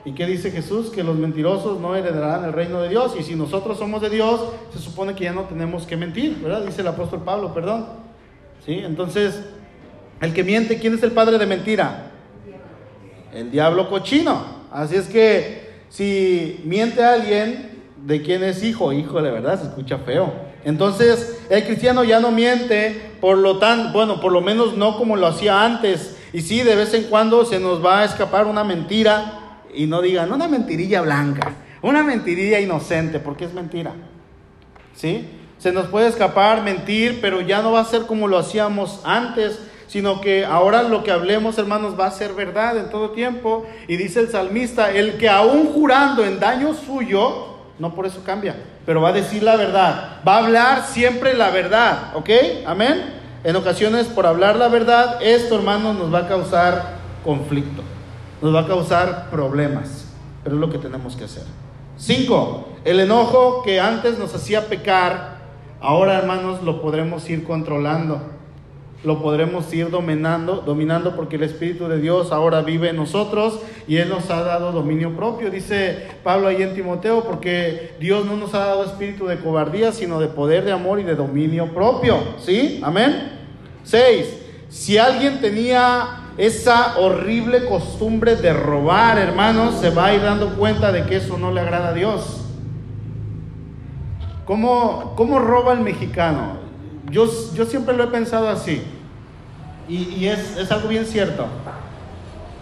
¿Y 0.05 0.12
qué 0.12 0.26
dice 0.26 0.51
Jesús? 0.51 0.90
Que 0.90 1.03
los 1.03 1.16
mentirosos 1.16 1.80
no 1.80 1.96
heredarán 1.96 2.44
el 2.44 2.53
reino 2.53 2.82
de 2.82 2.90
Dios. 2.90 3.14
Y 3.18 3.22
si 3.22 3.34
nosotros 3.34 3.78
somos 3.78 4.03
de 4.03 4.11
Dios, 4.11 4.53
se 4.70 4.78
supone 4.78 5.14
que 5.14 5.24
ya 5.24 5.32
no 5.32 5.44
tenemos 5.44 5.86
que 5.86 5.96
mentir, 5.96 6.36
¿verdad? 6.42 6.66
Dice 6.66 6.82
el 6.82 6.88
apóstol 6.88 7.22
Pablo, 7.24 7.55
perdón. 7.55 7.86
¿Sí? 8.66 8.74
Entonces, 8.84 9.42
el 10.20 10.34
que 10.34 10.44
miente, 10.44 10.78
¿quién 10.78 10.92
es 10.92 11.03
el 11.03 11.12
padre 11.12 11.38
de 11.38 11.46
mentira? 11.46 12.11
El 13.32 13.51
diablo 13.51 13.88
cochino. 13.88 14.44
Así 14.70 14.94
es 14.94 15.09
que 15.09 15.70
si 15.88 16.61
miente 16.64 17.03
alguien, 17.03 17.82
¿de 18.05 18.20
quién 18.20 18.44
es 18.44 18.62
hijo? 18.62 18.92
Hijo, 18.92 19.22
de 19.22 19.30
verdad, 19.30 19.59
se 19.59 19.68
escucha 19.68 19.96
feo. 19.96 20.47
Entonces, 20.68 21.38
el 21.48 21.64
cristiano 21.64 22.04
ya 22.04 22.20
no 22.20 22.30
miente, 22.30 23.12
por 23.22 23.38
lo 23.38 23.58
tanto, 23.58 23.90
bueno, 23.94 24.20
por 24.20 24.32
lo 24.32 24.42
menos 24.42 24.76
no 24.76 24.98
como 24.98 25.16
lo 25.16 25.26
hacía 25.26 25.64
antes. 25.64 26.14
Y 26.34 26.42
sí, 26.42 26.60
de 26.60 26.76
vez 26.76 26.92
en 26.92 27.04
cuando 27.04 27.46
se 27.46 27.58
nos 27.58 27.82
va 27.82 28.00
a 28.00 28.04
escapar 28.04 28.44
una 28.44 28.64
mentira, 28.64 29.62
y 29.72 29.86
no 29.86 30.02
digan 30.02 30.30
una 30.30 30.46
mentirilla 30.46 31.00
blanca, 31.00 31.54
una 31.80 32.02
mentirilla 32.02 32.60
inocente, 32.60 33.18
porque 33.18 33.46
es 33.46 33.54
mentira. 33.54 33.94
¿Sí? 34.94 35.26
Se 35.56 35.72
nos 35.72 35.86
puede 35.86 36.08
escapar, 36.08 36.62
mentir, 36.62 37.20
pero 37.22 37.40
ya 37.40 37.62
no 37.62 37.72
va 37.72 37.80
a 37.80 37.86
ser 37.86 38.02
como 38.02 38.28
lo 38.28 38.36
hacíamos 38.36 39.00
antes, 39.04 39.58
sino 39.86 40.20
que 40.20 40.44
ahora 40.44 40.82
lo 40.82 41.02
que 41.02 41.12
hablemos, 41.12 41.56
hermanos, 41.56 41.98
va 41.98 42.08
a 42.08 42.10
ser 42.10 42.34
verdad 42.34 42.76
en 42.76 42.90
todo 42.90 43.12
tiempo. 43.12 43.64
Y 43.88 43.96
dice 43.96 44.20
el 44.20 44.28
salmista, 44.28 44.92
el 44.92 45.16
que 45.16 45.30
aún 45.30 45.72
jurando 45.72 46.26
en 46.26 46.38
daño 46.38 46.74
suyo, 46.74 47.57
no 47.79 47.95
por 47.95 48.07
eso 48.07 48.22
cambia, 48.24 48.57
pero 48.85 49.01
va 49.01 49.11
a 49.11 49.12
decir 49.12 49.43
la 49.43 49.57
verdad, 49.57 50.18
va 50.26 50.37
a 50.37 50.45
hablar 50.45 50.85
siempre 50.87 51.35
la 51.35 51.51
verdad, 51.51 52.14
¿ok? 52.14 52.31
Amén. 52.66 53.14
En 53.45 53.57
ocasiones 53.57 54.07
por 54.07 54.26
hablar 54.26 54.57
la 54.57 54.68
verdad, 54.68 55.22
esto, 55.22 55.57
hermanos, 55.57 55.97
nos 55.97 56.12
va 56.12 56.20
a 56.20 56.29
causar 56.29 56.99
conflicto 57.24 57.83
nos 58.41 58.55
va 58.55 58.61
a 58.61 58.66
causar 58.66 59.31
problemas, 59.31 60.07
pero 60.43 60.57
es 60.57 60.61
lo 60.61 60.70
que 60.70 60.79
tenemos 60.79 61.16
que 61.16 61.24
hacer. 61.24 61.45
Cinco, 61.97 62.68
El 62.85 63.01
enojo 63.01 63.62
que 63.64 63.81
antes 63.81 64.18
nos 64.18 64.35
hacía 64.35 64.68
pecar, 64.68 65.39
ahora 65.81 66.16
hermanos 66.16 66.62
lo 66.62 66.81
podremos 66.81 67.29
ir 67.29 67.45
controlando 67.45 68.20
lo 69.05 69.22
podremos 69.22 69.72
ir 69.72 69.90
dominando, 69.90 70.57
dominando 70.57 71.14
porque 71.14 71.36
el 71.36 71.44
Espíritu 71.44 71.86
de 71.86 72.01
Dios 72.01 72.32
ahora 72.32 72.62
vive 72.62 72.90
en 72.90 72.96
nosotros 72.96 73.61
y 73.86 73.96
Él 73.96 74.09
nos 74.09 74.28
ha 74.30 74.42
dado 74.42 74.72
dominio 74.72 75.14
propio. 75.14 75.51
Dice 75.51 76.09
Pablo 76.24 76.49
ahí 76.49 76.62
en 76.62 76.74
Timoteo, 76.74 77.22
porque 77.22 77.94
Dios 78.01 78.26
no 78.26 78.36
nos 78.36 78.55
ha 78.55 78.66
dado 78.66 78.84
espíritu 78.84 79.26
de 79.26 79.38
cobardía, 79.38 79.92
sino 79.92 80.18
de 80.18 80.26
poder, 80.26 80.64
de 80.64 80.72
amor 80.72 80.99
y 80.99 81.05
de 81.05 81.14
dominio 81.14 81.72
propio. 81.72 82.18
¿Sí? 82.40 82.80
Amén. 82.82 83.32
Seis, 83.84 84.26
si 84.68 84.99
alguien 84.99 85.40
tenía 85.40 86.32
esa 86.36 86.99
horrible 86.99 87.66
costumbre 87.66 88.34
de 88.34 88.53
robar, 88.53 89.16
hermanos, 89.18 89.76
se 89.80 89.90
va 89.90 90.07
a 90.07 90.14
ir 90.14 90.22
dando 90.22 90.57
cuenta 90.57 90.90
de 90.90 91.05
que 91.05 91.16
eso 91.16 91.38
no 91.38 91.53
le 91.53 91.61
agrada 91.61 91.88
a 91.88 91.94
Dios. 91.94 92.44
¿Cómo, 94.44 95.14
cómo 95.16 95.38
roba 95.38 95.72
el 95.72 95.80
mexicano? 95.80 96.67
Yo, 97.11 97.26
siempre 97.26 97.96
lo 97.96 98.04
he 98.04 98.09
pensado 98.09 98.48
así, 98.48 98.82
y, 99.88 100.26
es, 100.26 100.56
es 100.56 100.70
algo 100.70 100.88
bien 100.88 101.06
cierto. 101.06 101.46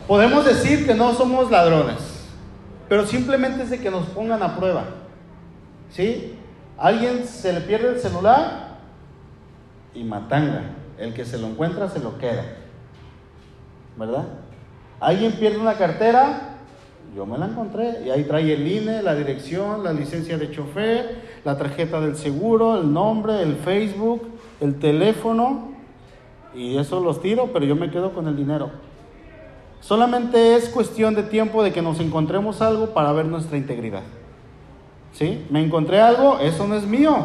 Podemos 0.07 0.45
decir 0.45 0.87
que 0.87 0.95
no 0.95 1.13
somos 1.15 1.51
ladrones, 1.51 2.25
pero 2.89 3.05
simplemente 3.05 3.65
es 3.65 3.71
de 3.71 3.81
que 3.81 3.91
nos 3.91 4.07
pongan 4.07 4.43
a 4.43 4.57
prueba. 4.57 4.85
¿Sí? 5.91 6.35
Alguien 6.79 7.27
se 7.27 7.53
le 7.53 7.61
pierde 7.63 7.89
el 7.89 8.01
celular 8.01 8.79
y 9.95 10.05
matanga. 10.05 10.63
El 10.99 11.13
que 11.13 11.25
se 11.25 11.39
lo 11.39 11.49
encuentra 11.49 11.89
se 11.89 11.99
lo 11.99 12.19
queda. 12.19 12.45
¿Verdad? 13.97 14.25
Alguien 15.01 15.33
pierde 15.33 15.59
una 15.59 15.75
cartera, 15.75 16.57
yo 17.15 17.27
me 17.27 17.39
la 17.39 17.47
encontré 17.47 18.03
y 18.05 18.11
ahí 18.11 18.25
trae 18.25 18.53
el 18.53 18.67
INE, 18.67 19.03
la 19.03 19.15
dirección, 19.15 19.85
la 19.85 19.93
licencia 19.93 20.39
de 20.39 20.51
chofer, 20.51 21.23
la 21.45 21.57
tarjeta 21.57 22.01
del 22.01 22.17
seguro, 22.17 22.81
el 22.81 22.93
nombre, 22.93 23.43
el 23.43 23.57
Facebook, 23.57 24.23
el 24.61 24.79
teléfono 24.79 25.73
y 26.55 26.79
eso 26.79 27.01
los 27.01 27.21
tiro, 27.21 27.51
pero 27.53 27.65
yo 27.65 27.77
me 27.77 27.91
quedo 27.91 28.13
con 28.13 28.29
el 28.29 28.37
dinero. 28.37 28.71
Solamente 29.81 30.57
es 30.57 30.69
cuestión 30.69 31.15
de 31.15 31.23
tiempo 31.23 31.63
de 31.63 31.73
que 31.73 31.83
nos 31.83 32.01
encontremos 32.01 32.63
algo 32.63 32.95
para 32.95 33.13
ver 33.13 33.27
nuestra 33.27 33.57
integridad. 33.57 34.03
¿Sí? 35.13 35.47
Me 35.51 35.63
encontré 35.63 36.01
algo, 36.01 36.39
eso 36.41 36.67
no 36.67 36.75
es 36.75 36.85
mío. 36.85 37.17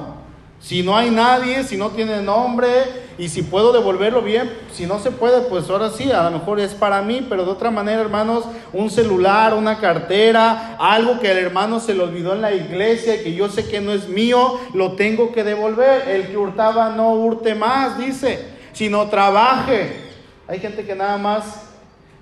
Si 0.59 0.83
no 0.83 0.95
hay 0.95 1.09
nadie, 1.09 1.63
si 1.63 1.77
no 1.77 1.89
tiene 1.89 2.21
nombre 2.21 2.69
y 3.21 3.29
si 3.29 3.43
puedo 3.43 3.71
devolverlo 3.71 4.23
bien, 4.23 4.51
si 4.73 4.87
no 4.87 4.97
se 4.97 5.11
puede, 5.11 5.41
pues 5.41 5.69
ahora 5.69 5.91
sí, 5.91 6.11
a 6.11 6.23
lo 6.23 6.39
mejor 6.39 6.59
es 6.59 6.73
para 6.73 7.03
mí, 7.03 7.23
pero 7.29 7.45
de 7.45 7.51
otra 7.51 7.69
manera, 7.69 8.01
hermanos, 8.01 8.45
un 8.73 8.89
celular, 8.89 9.53
una 9.53 9.77
cartera, 9.77 10.75
algo 10.79 11.19
que 11.19 11.29
el 11.29 11.37
hermano 11.37 11.79
se 11.79 11.93
le 11.93 12.01
olvidó 12.01 12.33
en 12.33 12.41
la 12.41 12.51
iglesia 12.51 13.13
y 13.13 13.23
que 13.23 13.35
yo 13.35 13.47
sé 13.47 13.69
que 13.69 13.79
no 13.79 13.91
es 13.91 14.09
mío, 14.09 14.59
lo 14.73 14.93
tengo 14.93 15.31
que 15.31 15.43
devolver. 15.43 16.09
El 16.09 16.29
que 16.29 16.37
hurtaba 16.37 16.89
no 16.89 17.11
hurte 17.11 17.53
más, 17.53 17.99
dice, 17.99 18.43
sino 18.73 19.07
trabaje. 19.07 19.97
Hay 20.47 20.57
gente 20.57 20.83
que 20.83 20.95
nada 20.95 21.19
más 21.19 21.70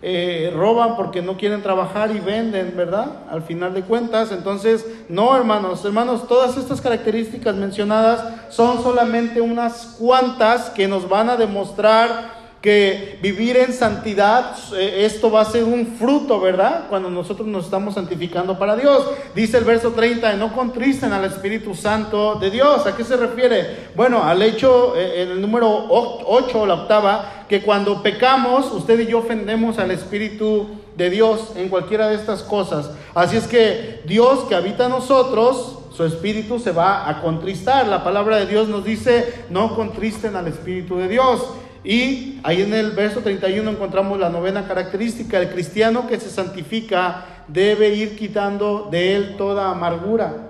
eh, 0.02 0.52
roban 0.56 0.95
porque 0.95 1.22
no 1.22 1.36
quieren 1.36 1.62
trabajar 1.62 2.12
y 2.16 2.20
venden, 2.20 2.74
¿verdad? 2.76 3.08
Al 3.30 3.41
final 3.41 3.74
de 3.74 3.82
cuentas. 3.82 4.32
Entonces, 4.32 4.86
no, 5.10 5.36
hermanos, 5.36 5.84
hermanos, 5.84 6.28
todas 6.28 6.56
estas 6.56 6.80
características 6.80 7.56
mencionadas 7.56 8.24
son 8.50 8.82
solamente 8.82 9.41
unas 9.41 9.97
cuantas 10.00 10.70
que 10.70 10.88
nos 10.88 11.10
van 11.10 11.30
a 11.30 11.36
demostrar 11.36 12.39
que 12.62 13.18
vivir 13.22 13.55
en 13.55 13.72
santidad, 13.72 14.53
eh, 14.76 15.05
esto 15.05 15.32
va 15.32 15.41
a 15.41 15.45
ser 15.45 15.64
un 15.64 15.95
fruto, 15.97 16.41
¿verdad? 16.41 16.88
Cuando 16.89 17.10
nosotros 17.10 17.47
nos 17.47 17.66
estamos 17.66 17.93
santificando 17.93 18.60
para 18.60 18.76
Dios. 18.76 19.10
Dice 19.34 19.57
el 19.57 19.64
verso 19.64 19.91
30, 19.91 20.34
no 20.34 20.53
contristen 20.53 21.14
al 21.14 21.24
Espíritu 21.24 21.74
Santo 21.74 22.36
de 22.36 22.51
Dios. 22.51 22.86
¿A 22.86 22.95
qué 22.95 23.03
se 23.05 23.16
refiere? 23.16 23.89
Bueno, 23.95 24.24
al 24.24 24.41
hecho, 24.41 24.95
eh, 24.97 25.24
en 25.24 25.32
el 25.32 25.41
número 25.41 25.70
8, 25.89 26.66
la 26.66 26.74
octava, 26.74 27.45
que 27.47 27.62
cuando 27.62 28.03
pecamos, 28.03 28.72
usted 28.74 28.99
y 28.99 29.07
yo 29.07 29.20
ofendemos 29.20 29.80
al 29.80 29.91
Espíritu 29.91 30.68
de 30.97 31.10
Dios 31.10 31.53
en 31.55 31.70
cualquiera 31.70 32.10
de 32.10 32.16
estas 32.16 32.43
cosas. 32.43 32.91
Así 33.16 33.38
es 33.38 33.47
que 33.47 34.01
Dios 34.05 34.39
que 34.49 34.55
habita 34.55 34.89
nosotros, 34.89 35.78
su 35.95 36.05
espíritu 36.05 36.60
se 36.60 36.72
va 36.72 37.10
a 37.10 37.22
contristar. 37.22 37.88
La 37.88 38.03
palabra 38.03 38.38
de 38.38 38.45
Dios 38.45 38.70
nos 38.70 38.86
dice, 38.86 39.45
no 39.49 39.76
contristen 39.76 40.36
al 40.36 40.47
Espíritu 40.47 40.97
de 40.97 41.10
Dios. 41.10 41.41
Y 41.84 42.40
ahí 42.44 42.62
en 42.62 42.74
el 42.74 42.92
verso 42.92 43.22
31 43.22 43.70
encontramos 43.72 44.20
la 44.20 44.30
novena 44.30 44.68
característica, 44.68 45.40
el 45.40 45.50
cristiano 45.50 46.08
que 46.08 46.20
se 46.20 46.30
santifica 46.30 47.26
debe 47.48 47.90
ir 47.96 48.18
quitando 48.18 48.90
de 48.92 49.16
él 49.16 49.36
toda 49.38 49.72
amargura. 49.72 50.50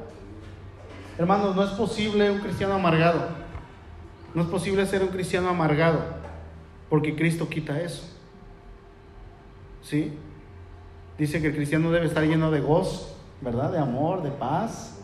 Hermanos, 1.18 1.56
no 1.56 1.64
es 1.64 1.72
posible 1.72 2.32
un 2.32 2.40
cristiano 2.40 2.74
amargado. 2.74 3.28
No 4.34 4.44
es 4.44 4.48
posible 4.48 4.86
ser 4.86 5.02
un 5.02 5.10
cristiano 5.10 5.50
amargado, 5.50 6.00
porque 6.90 7.16
Cristo 7.16 7.50
quita 7.50 7.80
eso. 7.80 8.04
¿Sí? 9.82 10.14
Dice 11.18 11.42
que 11.42 11.48
el 11.48 11.56
cristiano 11.56 11.92
debe 11.92 12.06
estar 12.06 12.24
lleno 12.24 12.52
de 12.52 12.62
gozo, 12.62 13.18
¿verdad? 13.42 13.72
De 13.72 13.80
amor, 13.80 14.24
de 14.24 14.30
paz. 14.30 15.00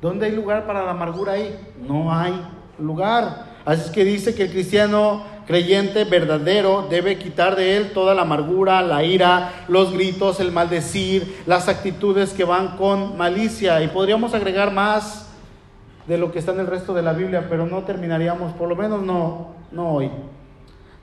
¿Dónde 0.00 0.26
hay 0.26 0.32
lugar 0.32 0.66
para 0.66 0.84
la 0.84 0.92
amargura 0.92 1.32
ahí? 1.32 1.58
No 1.80 2.14
hay 2.14 2.34
lugar. 2.78 3.46
Así 3.64 3.82
es 3.86 3.90
que 3.90 4.04
dice 4.04 4.34
que 4.34 4.44
el 4.44 4.50
cristiano 4.50 5.24
creyente 5.50 6.04
verdadero 6.04 6.86
debe 6.88 7.18
quitar 7.18 7.56
de 7.56 7.76
él 7.76 7.90
toda 7.92 8.14
la 8.14 8.22
amargura, 8.22 8.82
la 8.82 9.02
ira, 9.02 9.64
los 9.66 9.92
gritos, 9.92 10.38
el 10.38 10.52
maldecir, 10.52 11.42
las 11.44 11.68
actitudes 11.68 12.32
que 12.32 12.44
van 12.44 12.76
con 12.76 13.18
malicia. 13.18 13.82
Y 13.82 13.88
podríamos 13.88 14.32
agregar 14.32 14.72
más 14.72 15.28
de 16.06 16.18
lo 16.18 16.30
que 16.30 16.38
está 16.38 16.52
en 16.52 16.60
el 16.60 16.68
resto 16.68 16.94
de 16.94 17.02
la 17.02 17.14
Biblia, 17.14 17.48
pero 17.50 17.66
no 17.66 17.82
terminaríamos, 17.82 18.52
por 18.52 18.68
lo 18.68 18.76
menos 18.76 19.02
no, 19.02 19.48
no 19.72 19.94
hoy. 19.94 20.08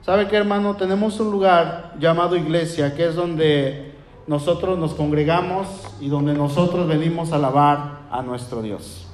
¿Sabe 0.00 0.28
qué, 0.28 0.36
hermano? 0.36 0.76
Tenemos 0.76 1.20
un 1.20 1.30
lugar 1.30 1.92
llamado 2.00 2.34
iglesia, 2.34 2.94
que 2.94 3.04
es 3.04 3.14
donde 3.14 3.92
nosotros 4.26 4.78
nos 4.78 4.94
congregamos 4.94 5.68
y 6.00 6.08
donde 6.08 6.32
nosotros 6.32 6.88
venimos 6.88 7.32
a 7.32 7.36
alabar 7.36 7.98
a 8.10 8.22
nuestro 8.22 8.62
Dios. 8.62 9.06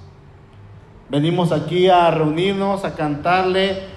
Venimos 1.09 1.51
aquí 1.51 1.89
a 1.89 2.09
reunirnos, 2.13 2.85
a 2.85 2.95
cantarle, 2.95 3.94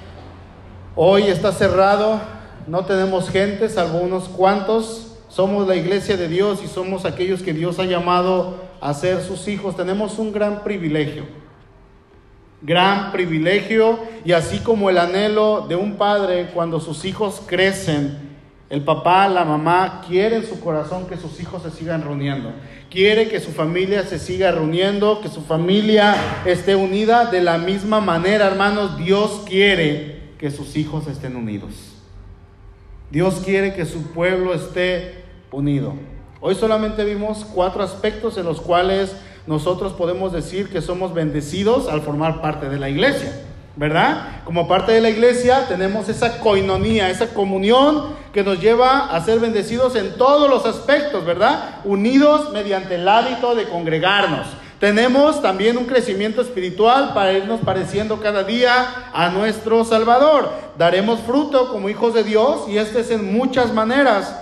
Hoy 1.00 1.26
está 1.28 1.52
cerrado, 1.52 2.20
no 2.66 2.84
tenemos 2.86 3.30
gente, 3.30 3.70
salvo 3.70 4.00
unos 4.00 4.24
cuantos. 4.30 5.16
Somos 5.30 5.68
la 5.68 5.76
iglesia 5.76 6.18
de 6.18 6.28
Dios 6.28 6.64
y 6.64 6.68
somos 6.68 7.06
aquellos 7.06 7.44
que 7.44 7.54
Dios 7.54 7.78
ha 7.78 7.86
llamado 7.86 8.56
a 8.82 8.96
ser 8.96 9.22
sus 9.22 9.48
hijos. 9.48 9.78
Tenemos 9.78 10.18
un 10.18 10.32
gran 10.32 10.64
privilegio, 10.64 11.26
gran 12.64 13.12
privilegio 13.12 14.00
y 14.26 14.32
así 14.32 14.58
como 14.58 14.90
el 14.90 14.98
anhelo 14.98 15.68
de 15.70 15.76
un 15.76 15.98
padre 15.98 16.50
cuando 16.52 16.80
sus 16.80 17.06
hijos 17.06 17.44
crecen, 17.46 18.18
el 18.72 18.82
papá, 18.82 19.28
la 19.28 19.46
mamá 19.46 20.02
quiere 20.08 20.38
en 20.38 20.48
su 20.48 20.60
corazón 20.60 21.06
que 21.06 21.18
sus 21.18 21.40
hijos 21.40 21.62
se 21.62 21.70
sigan 21.70 22.02
reuniendo. 22.02 22.52
Quiere 22.90 23.30
que 23.30 23.40
su 23.40 23.52
familia 23.52 24.02
se 24.02 24.18
siga 24.18 24.52
reuniendo, 24.52 25.22
que 25.22 25.30
su 25.30 25.42
familia 25.42 26.16
esté 26.44 26.76
unida 26.76 27.26
de 27.26 27.42
la 27.42 27.60
misma 27.60 28.02
manera, 28.02 28.48
hermanos. 28.48 28.98
Dios 28.98 29.44
quiere 29.46 30.17
que 30.38 30.52
sus 30.52 30.76
hijos 30.76 31.08
estén 31.08 31.36
unidos. 31.36 31.72
Dios 33.10 33.42
quiere 33.44 33.74
que 33.74 33.86
su 33.86 34.04
pueblo 34.12 34.54
esté 34.54 35.24
unido. 35.52 35.94
Hoy 36.42 36.56
solamente 36.56 37.04
vimos 37.04 37.46
cuatro 37.46 37.82
aspectos 37.84 38.38
en 38.38 38.46
los 38.46 38.62
cuales 38.62 39.16
nosotros 39.48 39.94
podemos 39.94 40.34
decir 40.34 40.70
que 40.70 40.82
somos 40.82 41.14
bendecidos 41.14 41.88
al 41.88 42.02
formar 42.02 42.42
parte 42.42 42.70
de 42.70 42.80
la 42.80 42.90
iglesia. 42.90 43.44
¿Verdad? 43.78 44.42
Como 44.44 44.68
parte 44.68 44.92
de 44.92 45.02
la 45.02 45.12
iglesia 45.12 45.68
tenemos 45.68 46.10
esa 46.10 46.40
coinonía, 46.40 47.12
esa 47.12 47.28
comunión 47.28 48.16
que 48.34 48.44
nos 48.44 48.60
lleva 48.60 49.16
a 49.16 49.24
ser 49.24 49.40
bendecidos 49.40 49.96
en 49.96 50.18
todos 50.18 50.50
los 50.50 50.66
aspectos, 50.66 51.24
¿verdad? 51.24 51.82
Unidos 51.84 52.52
mediante 52.52 52.96
el 52.96 53.08
hábito 53.08 53.54
de 53.54 53.66
congregarnos. 53.66 54.48
Tenemos 54.80 55.42
también 55.42 55.76
un 55.76 55.86
crecimiento 55.86 56.42
espiritual 56.42 57.14
para 57.16 57.34
irnos 57.34 57.62
pareciendo 57.62 58.20
cada 58.20 58.44
día 58.44 59.10
a 59.12 59.30
nuestro 59.30 59.84
Salvador. 59.84 60.52
Daremos 60.78 61.20
fruto 61.22 61.72
como 61.72 61.90
hijos 61.90 62.14
de 62.14 62.24
Dios 62.24 62.68
y 62.70 62.78
este 62.78 63.00
es 63.00 63.10
en 63.10 63.34
muchas 63.34 63.74
maneras. 63.74 64.40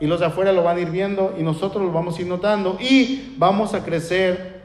Y 0.00 0.06
los 0.06 0.20
de 0.20 0.26
afuera 0.26 0.52
lo 0.52 0.62
van 0.62 0.78
a 0.78 0.80
ir 0.80 0.90
viendo 0.90 1.34
y 1.38 1.42
nosotros 1.42 1.84
lo 1.84 1.92
vamos 1.92 2.16
a 2.18 2.22
ir 2.22 2.28
notando 2.28 2.78
y 2.80 3.34
vamos 3.36 3.74
a 3.74 3.84
crecer 3.84 4.62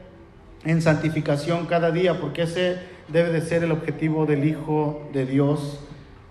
en 0.64 0.80
santificación 0.80 1.66
cada 1.66 1.90
día 1.90 2.18
porque 2.18 2.42
ese 2.42 2.78
debe 3.08 3.30
de 3.30 3.42
ser 3.42 3.62
el 3.62 3.72
objetivo 3.72 4.24
del 4.24 4.46
Hijo 4.46 5.02
de 5.12 5.26
Dios. 5.26 5.80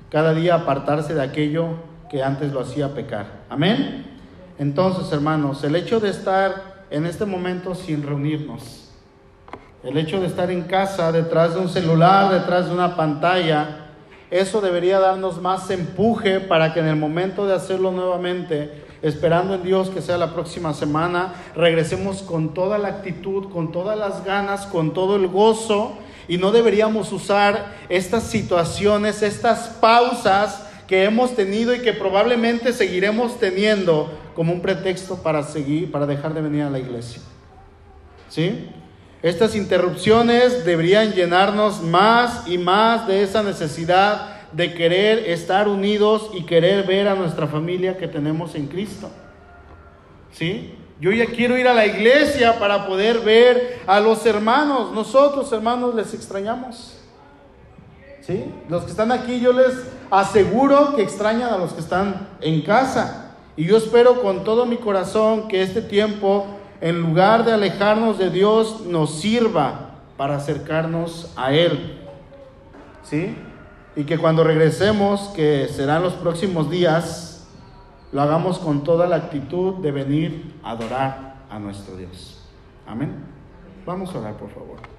Cada 0.10 0.34
día 0.34 0.56
apartarse 0.56 1.14
de 1.14 1.22
aquello 1.22 1.76
que 2.10 2.24
antes 2.24 2.52
lo 2.52 2.62
hacía 2.62 2.96
pecar. 2.96 3.28
Amén. 3.50 4.08
Entonces, 4.58 5.12
hermanos, 5.14 5.64
el 5.64 5.76
hecho 5.76 6.00
de 6.00 6.10
estar 6.10 6.79
en 6.90 7.06
este 7.06 7.26
momento 7.26 7.76
sin 7.76 8.04
reunirnos. 8.04 8.90
El 9.84 9.98
hecho 9.98 10.20
de 10.20 10.28
estar 10.28 10.52
en 10.52 10.64
casa, 10.64 11.12
detrás 11.12 11.54
de 11.54 11.62
un 11.62 11.70
celular, 11.70 12.34
detrás 12.34 12.68
de 12.68 12.74
una 12.74 12.96
pantalla, 12.96 13.88
eso 14.30 14.62
debería 14.62 15.00
darnos 15.00 15.42
más 15.42 15.70
empuje 15.72 16.40
para 16.40 16.74
que 16.74 16.82
en 16.82 16.88
el 16.88 16.96
momento 16.96 17.48
de 17.48 17.56
hacerlo 17.56 17.92
nuevamente 17.92 18.84
esperando 19.02 19.56
en 19.56 19.64
Dios 19.64 19.90
que 19.90 20.02
sea 20.02 20.18
la 20.18 20.34
próxima 20.34 20.74
semana, 20.74 21.34
regresemos 21.56 22.22
con 22.22 22.54
toda 22.54 22.78
la 22.78 22.90
actitud, 22.90 23.50
con 23.52 23.72
todas 23.72 23.98
las 23.98 24.26
ganas, 24.26 24.66
con 24.66 24.94
todo 24.94 25.16
el 25.16 25.28
gozo 25.28 25.94
y 26.28 26.38
no 26.38 26.52
deberíamos 26.52 27.12
usar 27.12 27.76
estas 27.88 28.24
situaciones, 28.24 29.24
estas 29.24 29.70
pausas 29.80 30.69
que 30.90 31.04
hemos 31.04 31.36
tenido 31.36 31.76
y 31.76 31.82
que 31.82 31.94
probablemente 31.94 32.74
seguiremos 32.74 33.40
teniendo 33.40 34.12
como 34.36 34.52
un 34.52 34.60
pretexto 34.60 35.22
para 35.22 35.44
seguir, 35.44 35.92
para 35.92 36.08
dejar 36.08 36.34
de 36.34 36.42
venir 36.42 36.64
a 36.64 36.72
la 36.72 36.80
iglesia. 36.80 37.22
¿Sí? 38.28 38.68
Estas 39.22 39.56
interrupciones 39.56 40.66
deberían 40.66 41.12
llenarnos 41.12 41.84
más 41.84 42.48
y 42.48 42.58
más 42.58 43.06
de 43.08 43.22
esa 43.22 43.44
necesidad 43.44 44.50
de 44.52 44.74
querer 44.74 45.30
estar 45.30 45.68
unidos 45.68 46.32
y 46.34 46.44
querer 46.48 46.88
ver 46.88 47.08
a 47.08 47.14
nuestra 47.14 47.46
familia 47.46 47.96
que 47.96 48.08
tenemos 48.08 48.56
en 48.56 48.66
Cristo. 48.66 49.12
¿Sí? 50.32 50.74
Yo 51.00 51.12
ya 51.12 51.28
quiero 51.28 51.56
ir 51.56 51.68
a 51.68 51.74
la 51.76 51.86
iglesia 51.86 52.58
para 52.58 52.88
poder 52.88 53.20
ver 53.20 53.78
a 53.86 54.00
los 54.00 54.26
hermanos. 54.26 54.92
Nosotros, 54.92 55.52
hermanos, 55.54 55.94
les 55.94 56.16
extrañamos. 56.16 57.00
¿Sí? 58.22 58.46
Los 58.68 58.86
que 58.86 58.90
están 58.92 59.12
aquí, 59.12 59.40
yo 59.40 59.54
les 59.54 59.99
aseguro 60.12 60.96
que 60.96 61.04
extrañan 61.04 61.54
a 61.54 61.58
los 61.58 61.74
que 61.74 61.82
están 61.82 62.28
en 62.42 62.62
casa. 62.62 63.36
Y 63.56 63.66
yo 63.66 63.78
espero 63.78 64.22
con 64.22 64.44
todo 64.44 64.66
mi 64.66 64.78
corazón 64.78 65.48
que 65.48 65.62
este 65.62 65.82
tiempo, 65.82 66.46
en 66.82 67.02
lugar 67.02 67.46
de 67.46 67.54
alejarnos 67.54 68.18
de 68.18 68.30
Dios, 68.30 68.86
nos 68.86 69.20
sirva 69.20 69.96
para 70.18 70.38
acercarnos 70.38 71.34
a 71.36 71.54
Él. 71.54 72.00
¿Sí? 73.04 73.36
Y 73.96 74.04
que 74.04 74.18
cuando 74.18 74.44
regresemos, 74.44 75.30
que 75.36 75.68
serán 75.68 76.04
los 76.04 76.14
próximos 76.14 76.70
días, 76.70 77.48
lo 78.12 78.22
hagamos 78.22 78.60
con 78.60 78.84
toda 78.84 79.08
la 79.08 79.18
actitud 79.18 79.76
de 79.76 79.92
venir 79.92 80.56
a 80.64 80.72
adorar 80.72 81.36
a 81.50 81.60
nuestro 81.60 81.96
Dios. 81.96 82.42
Amén. 82.88 83.14
Vamos 83.86 84.14
a 84.16 84.20
orar, 84.20 84.38
por 84.38 84.50
favor. 84.50 84.99